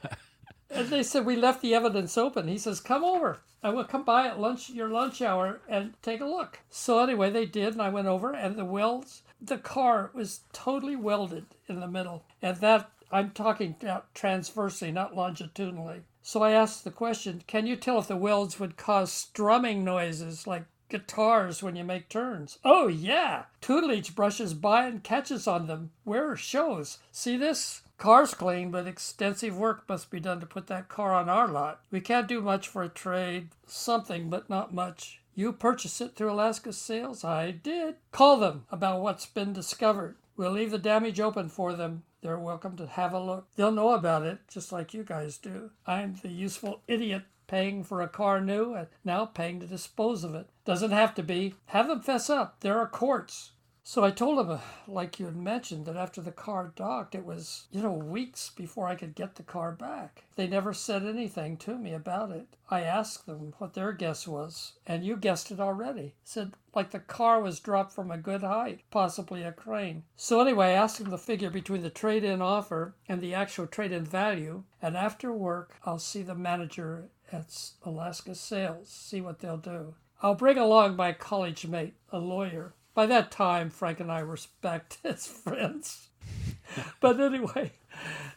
and 0.70 0.90
they 0.90 1.04
said 1.04 1.26
we 1.26 1.38
left 1.38 1.62
the 1.62 1.74
evidence 1.74 2.18
open. 2.18 2.50
He 2.50 2.58
says, 2.58 2.82
"Come 2.82 3.06
over. 3.06 3.38
I 3.64 3.70
will 3.70 3.86
come 3.86 4.04
by 4.04 4.28
at 4.28 4.40
lunch, 4.40 4.70
your 4.70 4.90
lunch 4.90 5.22
hour, 5.22 5.62
and 5.70 5.94
take 6.02 6.20
a 6.20 6.26
look." 6.26 6.60
So 6.70 7.00
anyway, 7.00 7.30
they 7.32 7.46
did, 7.46 7.74
and 7.74 7.82
I 7.82 7.88
went 7.90 8.08
over, 8.08 8.34
and 8.34 8.58
the 8.58 8.66
welds, 8.66 9.24
the 9.42 9.58
car 9.58 10.12
was 10.14 10.42
totally 10.52 10.98
welded 10.98 11.46
in 11.70 11.80
the 11.80 11.88
middle, 11.88 12.26
and 12.42 12.58
that 12.58 12.92
I'm 13.12 13.32
talking 13.32 13.76
about 13.82 14.14
transversely, 14.14 14.92
not 14.92 15.16
longitudinally. 15.16 16.02
So 16.28 16.42
I 16.42 16.54
asked 16.54 16.84
the 16.84 16.90
question, 16.90 17.44
"Can 17.46 17.68
you 17.68 17.76
tell 17.76 18.00
if 18.00 18.08
the 18.08 18.18
welds 18.18 18.60
would 18.60 18.78
cause 18.78 19.12
strumming 19.12 19.84
noises 19.84 20.48
like?" 20.48 20.66
Guitars 20.90 21.64
when 21.64 21.76
you 21.76 21.84
make 21.84 22.10
turns. 22.10 22.60
Oh, 22.64 22.88
yeah. 22.88 23.46
Tutelage 23.60 24.16
brushes 24.16 24.54
by 24.54 24.86
and 24.86 25.04
catches 25.04 25.48
on 25.48 25.66
them. 25.66 25.92
Where 26.04 26.36
shows. 26.36 27.00
See 27.12 27.38
this? 27.38 27.82
Car's 27.98 28.36
clean, 28.36 28.70
but 28.70 28.88
extensive 28.88 29.58
work 29.58 29.84
must 29.90 30.12
be 30.12 30.20
done 30.20 30.40
to 30.40 30.46
put 30.46 30.68
that 30.68 30.88
car 30.88 31.14
on 31.14 31.28
our 31.28 31.48
lot. 31.48 31.82
We 31.90 32.02
can't 32.02 32.28
do 32.28 32.40
much 32.40 32.68
for 32.68 32.84
a 32.84 32.90
trade. 32.90 33.50
Something, 33.66 34.30
but 34.30 34.50
not 34.50 34.74
much. 34.74 35.22
You 35.34 35.54
purchased 35.54 36.02
it 36.02 36.16
through 36.16 36.32
Alaska 36.32 36.72
Sales? 36.72 37.24
I 37.24 37.52
did. 37.52 37.96
Call 38.12 38.38
them 38.38 38.66
about 38.72 39.02
what's 39.02 39.26
been 39.26 39.54
discovered. 39.54 40.16
We'll 40.38 40.52
leave 40.52 40.72
the 40.72 40.78
damage 40.78 41.20
open 41.20 41.50
for 41.50 41.74
them. 41.74 42.04
They're 42.26 42.40
welcome 42.40 42.76
to 42.78 42.88
have 42.88 43.14
a 43.14 43.20
look. 43.20 43.46
They'll 43.56 43.72
know 43.72 43.92
about 43.92 44.24
it, 44.24 44.40
just 44.48 44.72
like 44.72 44.96
you 44.96 45.04
guys 45.04 45.38
do. 45.38 45.70
I'm 45.86 46.16
the 46.24 46.30
useful 46.30 46.82
idiot 46.88 47.22
paying 47.46 47.84
for 47.84 48.02
a 48.02 48.08
car 48.08 48.42
new 48.42 48.74
and 48.74 48.88
now 49.04 49.26
paying 49.26 49.60
to 49.60 49.68
dispose 49.68 50.24
of 50.24 50.34
it. 50.34 50.50
Doesn't 50.66 50.90
have 50.90 51.14
to 51.16 51.22
be. 51.22 51.54
Have 51.68 51.88
them 51.88 52.02
fess 52.02 52.28
up. 52.28 52.62
There 52.62 52.80
are 52.80 52.88
courts. 52.88 53.52
So 53.88 54.04
I 54.04 54.10
told 54.10 54.40
him, 54.40 54.50
uh, 54.50 54.62
like 54.88 55.20
you 55.20 55.28
had 55.28 55.36
mentioned, 55.36 55.86
that 55.86 55.96
after 55.96 56.20
the 56.20 56.32
car 56.32 56.74
docked, 56.76 57.14
it 57.14 57.24
was, 57.24 57.68
you 57.72 57.84
know, 57.84 57.94
weeks 57.94 58.50
before 58.50 58.88
I 58.88 58.96
could 58.96 59.14
get 59.14 59.36
the 59.36 59.44
car 59.44 59.72
back. 59.72 60.24
They 60.36 60.48
never 60.48 60.74
said 60.74 61.06
anything 61.06 61.56
to 61.58 61.78
me 61.78 61.94
about 61.94 62.32
it. 62.32 62.48
I 62.68 62.82
asked 62.82 63.28
them 63.28 63.54
what 63.60 63.76
their 63.76 63.92
guess 63.92 64.28
was, 64.28 64.74
and 64.88 65.06
you 65.06 65.16
guessed 65.16 65.52
it 65.52 65.60
already. 65.60 66.16
Said, 66.24 66.54
like 66.74 66.90
the 66.90 67.00
car 67.00 67.40
was 67.40 67.60
dropped 67.60 67.94
from 67.94 68.10
a 68.10 68.18
good 68.18 68.42
height, 68.42 68.82
possibly 68.90 69.44
a 69.44 69.52
crane. 69.52 70.02
So 70.16 70.42
anyway, 70.42 70.70
I 70.70 70.72
asked 70.72 70.98
them 70.98 71.12
the 71.12 71.20
figure 71.20 71.52
between 71.52 71.84
the 71.84 71.92
trade 71.92 72.24
in 72.24 72.42
offer 72.42 72.96
and 73.08 73.22
the 73.22 73.36
actual 73.36 73.68
trade 73.68 73.92
in 73.92 74.04
value, 74.04 74.64
and 74.82 74.98
after 74.98 75.32
work, 75.32 75.76
I'll 75.86 76.00
see 76.00 76.24
the 76.24 76.34
manager 76.34 77.10
at 77.32 77.70
Alaska 77.84 78.34
Sales, 78.34 78.90
see 78.90 79.22
what 79.22 79.42
they'll 79.42 79.58
do. 79.58 79.94
I'll 80.24 80.34
bring 80.34 80.58
along 80.58 80.96
my 80.96 81.14
college 81.14 81.68
mate, 81.68 81.94
a 82.12 82.18
lawyer. 82.18 82.74
By 82.96 83.06
that 83.08 83.30
time, 83.30 83.70
Frank 83.70 84.00
and 84.00 84.10
I 84.10 84.24
were 84.24 84.40
back 84.62 84.98
as 85.04 85.28
friends. 85.28 86.08
but 87.02 87.20
anyway, 87.20 87.74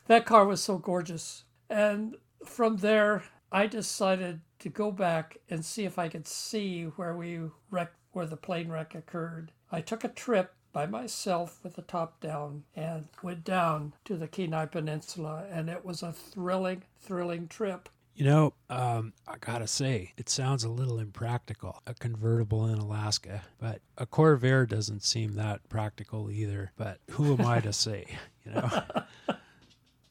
that 0.09 0.27
car 0.27 0.45
was 0.45 0.61
so 0.61 0.79
gorgeous. 0.79 1.45
And 1.71 2.17
from 2.45 2.79
there, 2.79 3.23
I 3.53 3.69
decided 3.69 4.41
to 4.59 4.69
go 4.69 4.91
back 4.91 5.39
and 5.49 5.65
see 5.65 5.85
if 5.85 5.97
I 5.99 6.09
could 6.09 6.27
see 6.27 6.85
where 6.85 7.17
we 7.17 7.41
wrecked, 7.71 7.97
where 8.11 8.27
the 8.27 8.37
plane 8.37 8.69
wreck 8.69 8.97
occurred. 8.97 9.53
I 9.71 9.81
took 9.81 10.03
a 10.03 10.09
trip 10.09 10.53
by 10.73 10.87
myself 10.87 11.61
with 11.63 11.77
the 11.77 11.83
top 11.83 12.21
down 12.21 12.65
and 12.75 13.09
went 13.23 13.45
down 13.45 13.95
to 14.05 14.17
the 14.17 14.29
Kenai 14.29 14.67
Peninsula, 14.67 15.47
and 15.51 15.71
it 15.71 15.85
was 15.85 16.03
a 16.03 16.13
thrilling, 16.13 16.83
thrilling 16.99 17.47
trip. 17.47 17.89
You 18.19 18.25
know, 18.25 18.55
um, 18.69 19.13
I 19.29 19.37
gotta 19.39 19.69
say, 19.69 20.13
it 20.17 20.29
sounds 20.29 20.65
a 20.65 20.69
little 20.69 20.99
impractical. 20.99 21.81
A 21.87 21.95
convertible 21.95 22.67
in 22.67 22.77
Alaska, 22.77 23.45
but 23.61 23.81
a 23.97 24.07
Corvair 24.07 24.69
doesn't 24.69 25.05
seem 25.05 25.35
that 25.35 25.69
practical 25.69 26.29
either. 26.29 26.73
But 26.77 26.99
who 27.13 27.35
am 27.35 27.47
I 27.47 27.61
to 27.61 27.73
say? 27.73 28.07
You 28.45 28.55
know, 28.55 28.83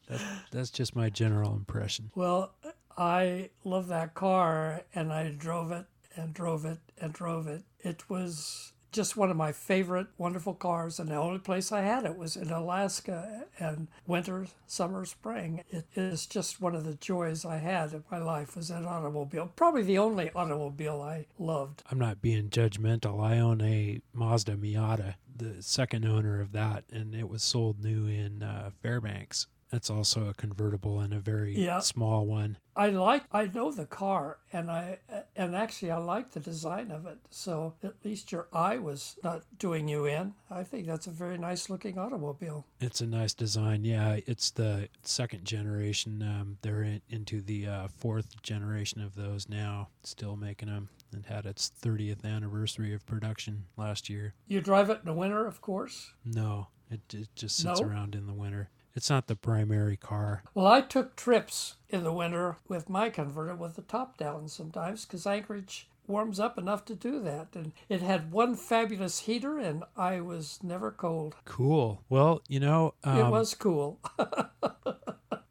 that, 0.08 0.20
that's 0.52 0.70
just 0.70 0.94
my 0.94 1.10
general 1.10 1.56
impression. 1.56 2.12
Well, 2.14 2.54
I 2.96 3.50
love 3.64 3.88
that 3.88 4.14
car, 4.14 4.84
and 4.94 5.12
I 5.12 5.30
drove 5.30 5.72
it 5.72 5.86
and 6.14 6.32
drove 6.32 6.64
it 6.64 6.78
and 7.00 7.12
drove 7.12 7.48
it. 7.48 7.64
It 7.80 8.08
was 8.08 8.74
just 8.92 9.16
one 9.16 9.30
of 9.30 9.36
my 9.36 9.52
favorite, 9.52 10.08
wonderful 10.16 10.54
cars, 10.54 10.98
and 10.98 11.08
the 11.08 11.16
only 11.16 11.38
place 11.38 11.72
I 11.72 11.82
had 11.82 12.04
it 12.04 12.16
was 12.16 12.36
in 12.36 12.50
Alaska, 12.50 13.46
and 13.58 13.88
winter, 14.06 14.46
summer, 14.66 15.04
spring. 15.04 15.64
It 15.70 15.86
is 15.94 16.26
just 16.26 16.60
one 16.60 16.74
of 16.74 16.84
the 16.84 16.94
joys 16.94 17.44
I 17.44 17.58
had 17.58 17.92
in 17.92 18.04
my 18.10 18.18
life 18.18 18.56
was 18.56 18.68
that 18.68 18.84
automobile. 18.84 19.52
Probably 19.56 19.82
the 19.82 19.98
only 19.98 20.30
automobile 20.30 21.02
I 21.02 21.26
loved. 21.38 21.82
I'm 21.90 21.98
not 21.98 22.22
being 22.22 22.48
judgmental. 22.48 23.22
I 23.22 23.38
own 23.38 23.60
a 23.60 24.00
Mazda 24.12 24.56
Miata, 24.56 25.14
the 25.36 25.62
second 25.62 26.04
owner 26.06 26.40
of 26.40 26.52
that, 26.52 26.84
and 26.90 27.14
it 27.14 27.28
was 27.28 27.42
sold 27.42 27.82
new 27.82 28.06
in 28.06 28.42
uh, 28.42 28.70
Fairbanks. 28.82 29.46
It's 29.70 29.90
also 29.90 30.28
a 30.28 30.34
convertible 30.34 30.98
and 31.00 31.12
a 31.12 31.18
very 31.20 31.54
Yeah. 31.58 31.80
small 31.80 32.26
one. 32.26 32.56
I 32.74 32.90
like 32.90 33.24
I 33.32 33.46
know 33.46 33.70
the 33.72 33.84
car 33.86 34.38
and 34.52 34.70
I 34.70 34.98
and 35.36 35.54
actually 35.54 35.90
I 35.90 35.98
like 35.98 36.30
the 36.30 36.40
design 36.40 36.90
of 36.90 37.06
it. 37.06 37.18
So 37.28 37.74
at 37.82 37.94
least 38.04 38.30
your 38.32 38.46
eye 38.52 38.78
was 38.78 39.16
not 39.22 39.42
doing 39.58 39.88
you 39.88 40.06
in. 40.06 40.34
I 40.50 40.62
think 40.62 40.86
that's 40.86 41.06
a 41.06 41.10
very 41.10 41.36
nice 41.36 41.68
looking 41.68 41.98
automobile. 41.98 42.66
It's 42.80 43.00
a 43.00 43.06
nice 43.06 43.34
design. 43.34 43.84
Yeah, 43.84 44.18
it's 44.26 44.50
the 44.50 44.88
second 45.02 45.44
generation. 45.44 46.22
Um, 46.22 46.58
they're 46.62 46.82
in, 46.82 47.02
into 47.10 47.40
the 47.42 47.66
uh, 47.66 47.88
fourth 47.88 48.40
generation 48.42 49.02
of 49.02 49.16
those 49.16 49.48
now, 49.48 49.88
still 50.02 50.36
making 50.36 50.68
them, 50.68 50.88
and 51.12 51.26
had 51.26 51.44
its 51.46 51.70
30th 51.82 52.24
anniversary 52.24 52.94
of 52.94 53.04
production 53.04 53.64
last 53.76 54.08
year. 54.08 54.34
You 54.46 54.60
drive 54.60 54.88
it 54.88 55.00
in 55.00 55.06
the 55.06 55.12
winter, 55.12 55.46
of 55.46 55.60
course. 55.60 56.12
No, 56.24 56.68
it, 56.90 57.00
it 57.12 57.28
just 57.34 57.56
sits 57.58 57.80
No? 57.80 57.86
around 57.86 58.14
in 58.14 58.26
the 58.26 58.32
winter. 58.34 58.70
It's 58.98 59.10
not 59.10 59.28
the 59.28 59.36
primary 59.36 59.96
car. 59.96 60.42
Well, 60.54 60.66
I 60.66 60.80
took 60.80 61.14
trips 61.14 61.76
in 61.88 62.02
the 62.02 62.12
winter 62.12 62.56
with 62.66 62.90
my 62.90 63.10
converter 63.10 63.54
with 63.54 63.76
the 63.76 63.82
top 63.82 64.16
down 64.18 64.48
sometimes 64.48 65.04
because 65.04 65.24
Anchorage 65.24 65.88
warms 66.08 66.40
up 66.40 66.58
enough 66.58 66.84
to 66.86 66.96
do 66.96 67.20
that. 67.20 67.46
And 67.54 67.70
it 67.88 68.02
had 68.02 68.32
one 68.32 68.56
fabulous 68.56 69.20
heater, 69.20 69.56
and 69.56 69.84
I 69.96 70.20
was 70.20 70.58
never 70.64 70.90
cold. 70.90 71.36
Cool. 71.44 72.02
Well, 72.08 72.42
you 72.48 72.58
know, 72.58 72.94
um, 73.04 73.18
it 73.18 73.30
was 73.30 73.54
cool. 73.54 74.00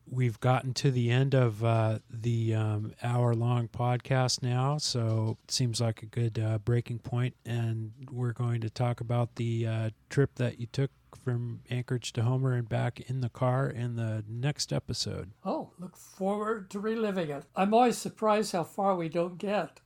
we've 0.09 0.39
gotten 0.39 0.73
to 0.75 0.91
the 0.91 1.09
end 1.09 1.33
of 1.33 1.63
uh, 1.63 1.99
the 2.09 2.53
um, 2.55 2.93
hour 3.03 3.33
long 3.33 3.67
podcast 3.67 4.41
now, 4.41 4.77
so 4.77 5.37
it 5.43 5.51
seems 5.51 5.81
like 5.81 6.01
a 6.03 6.05
good 6.05 6.39
uh, 6.39 6.57
breaking 6.59 6.99
point, 6.99 7.35
and 7.45 7.91
we're 8.11 8.33
going 8.33 8.61
to 8.61 8.69
talk 8.69 9.01
about 9.01 9.35
the 9.35 9.67
uh, 9.67 9.89
trip 10.09 10.35
that 10.35 10.59
you 10.59 10.67
took 10.67 10.91
from 11.23 11.61
Anchorage 11.69 12.13
to 12.13 12.23
Homer 12.23 12.53
and 12.53 12.67
back 12.69 12.99
in 13.09 13.21
the 13.21 13.29
car 13.29 13.67
in 13.69 13.95
the 13.95 14.23
next 14.27 14.71
episode. 14.71 15.31
oh, 15.45 15.71
look 15.79 15.97
forward 15.97 16.69
to 16.71 16.79
reliving 16.79 17.29
it. 17.29 17.43
I'm 17.55 17.73
always 17.73 17.97
surprised 17.97 18.51
how 18.51 18.63
far 18.63 18.95
we 18.95 19.09
don't 19.09 19.37
get. 19.37 19.79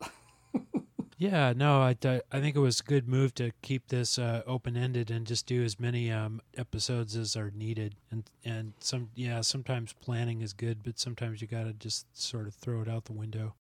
Yeah, 1.22 1.54
no, 1.56 1.82
I, 1.84 1.96
I 2.32 2.40
think 2.40 2.56
it 2.56 2.62
was 2.62 2.80
a 2.80 2.84
good 2.84 3.08
move 3.08 3.36
to 3.36 3.52
keep 3.62 3.90
this 3.90 4.18
uh, 4.18 4.42
open 4.48 4.76
ended 4.76 5.12
and 5.12 5.28
just 5.28 5.46
do 5.46 5.64
as 5.64 5.80
many 5.80 6.12
um, 6.12 6.42
episodes 6.58 7.16
as 7.16 7.36
are 7.36 7.52
needed. 7.52 7.94
And 8.10 8.24
and 8.44 8.74
some 8.80 9.12
yeah, 9.14 9.42
sometimes 9.42 9.94
planning 9.94 10.42
is 10.42 10.52
good, 10.54 10.82
but 10.82 10.98
sometimes 10.98 11.40
you 11.40 11.48
got 11.48 11.66
to 11.66 11.74
just 11.74 12.08
sort 12.20 12.48
of 12.48 12.56
throw 12.56 12.82
it 12.82 12.90
out 12.90 13.06
the 13.06 13.14
window. 13.14 13.54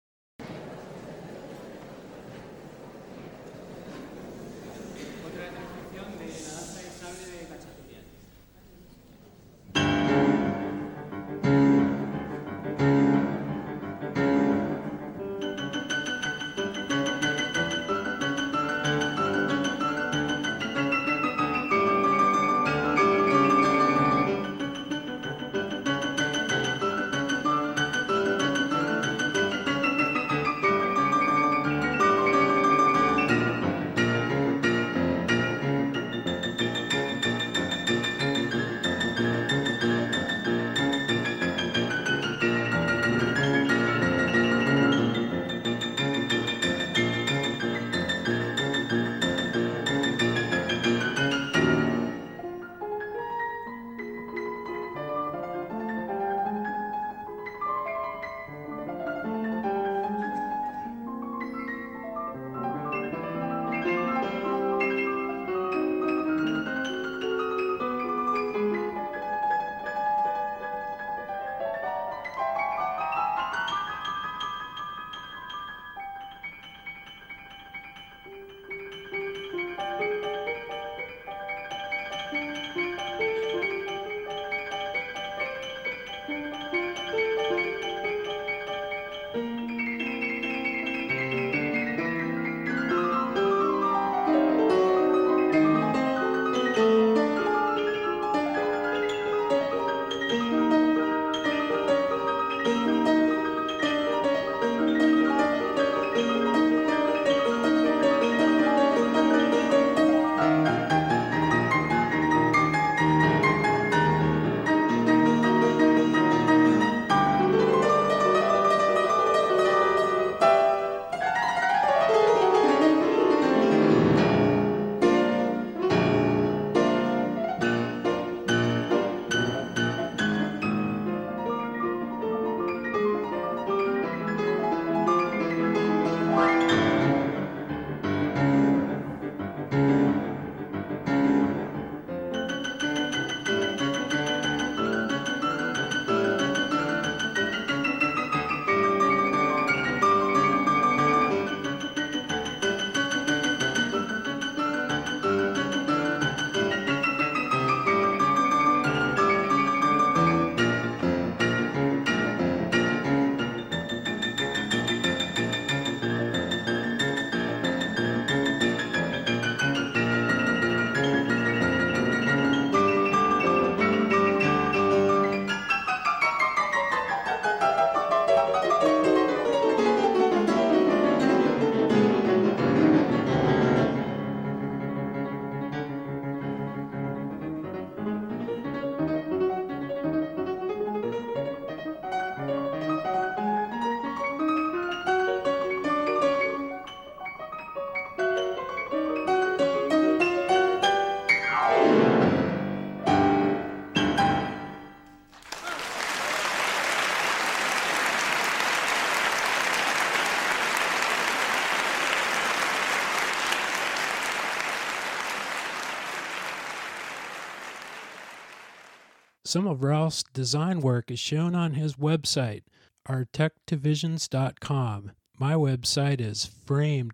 Some 219.50 219.66
of 219.66 219.84
Ralph's 219.84 220.22
design 220.32 220.80
work 220.80 221.10
is 221.10 221.20
shown 221.20 221.56
on 221.56 221.74
his 221.74 221.96
website, 221.96 222.62
artectivisions.com. 223.08 225.12
My 225.40 225.54
website 225.56 226.22
is 226.22 226.46
frame-ak.com. 226.46 227.14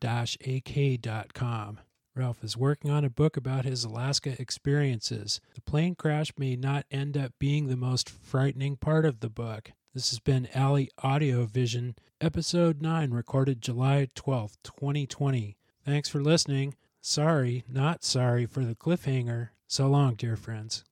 Ralph 2.13 2.43
is 2.43 2.57
working 2.57 2.91
on 2.91 3.05
a 3.05 3.09
book 3.09 3.37
about 3.37 3.63
his 3.63 3.85
Alaska 3.85 4.35
experiences. 4.37 5.39
The 5.53 5.61
plane 5.61 5.95
crash 5.95 6.33
may 6.37 6.57
not 6.57 6.85
end 6.91 7.15
up 7.15 7.31
being 7.39 7.67
the 7.67 7.77
most 7.77 8.09
frightening 8.09 8.75
part 8.75 9.05
of 9.05 9.21
the 9.21 9.29
book. 9.29 9.71
This 9.93 10.09
has 10.09 10.19
been 10.19 10.49
Alley 10.53 10.89
Audio 11.01 11.45
Vision, 11.45 11.95
Episode 12.19 12.81
9, 12.81 13.11
recorded 13.11 13.61
July 13.61 14.09
12th, 14.13 14.57
2020. 14.65 15.55
Thanks 15.85 16.09
for 16.09 16.21
listening. 16.21 16.75
Sorry, 16.99 17.63
not 17.69 18.03
sorry 18.03 18.45
for 18.45 18.65
the 18.65 18.75
cliffhanger. 18.75 19.51
So 19.69 19.87
long, 19.87 20.15
dear 20.15 20.35
friends. 20.35 20.83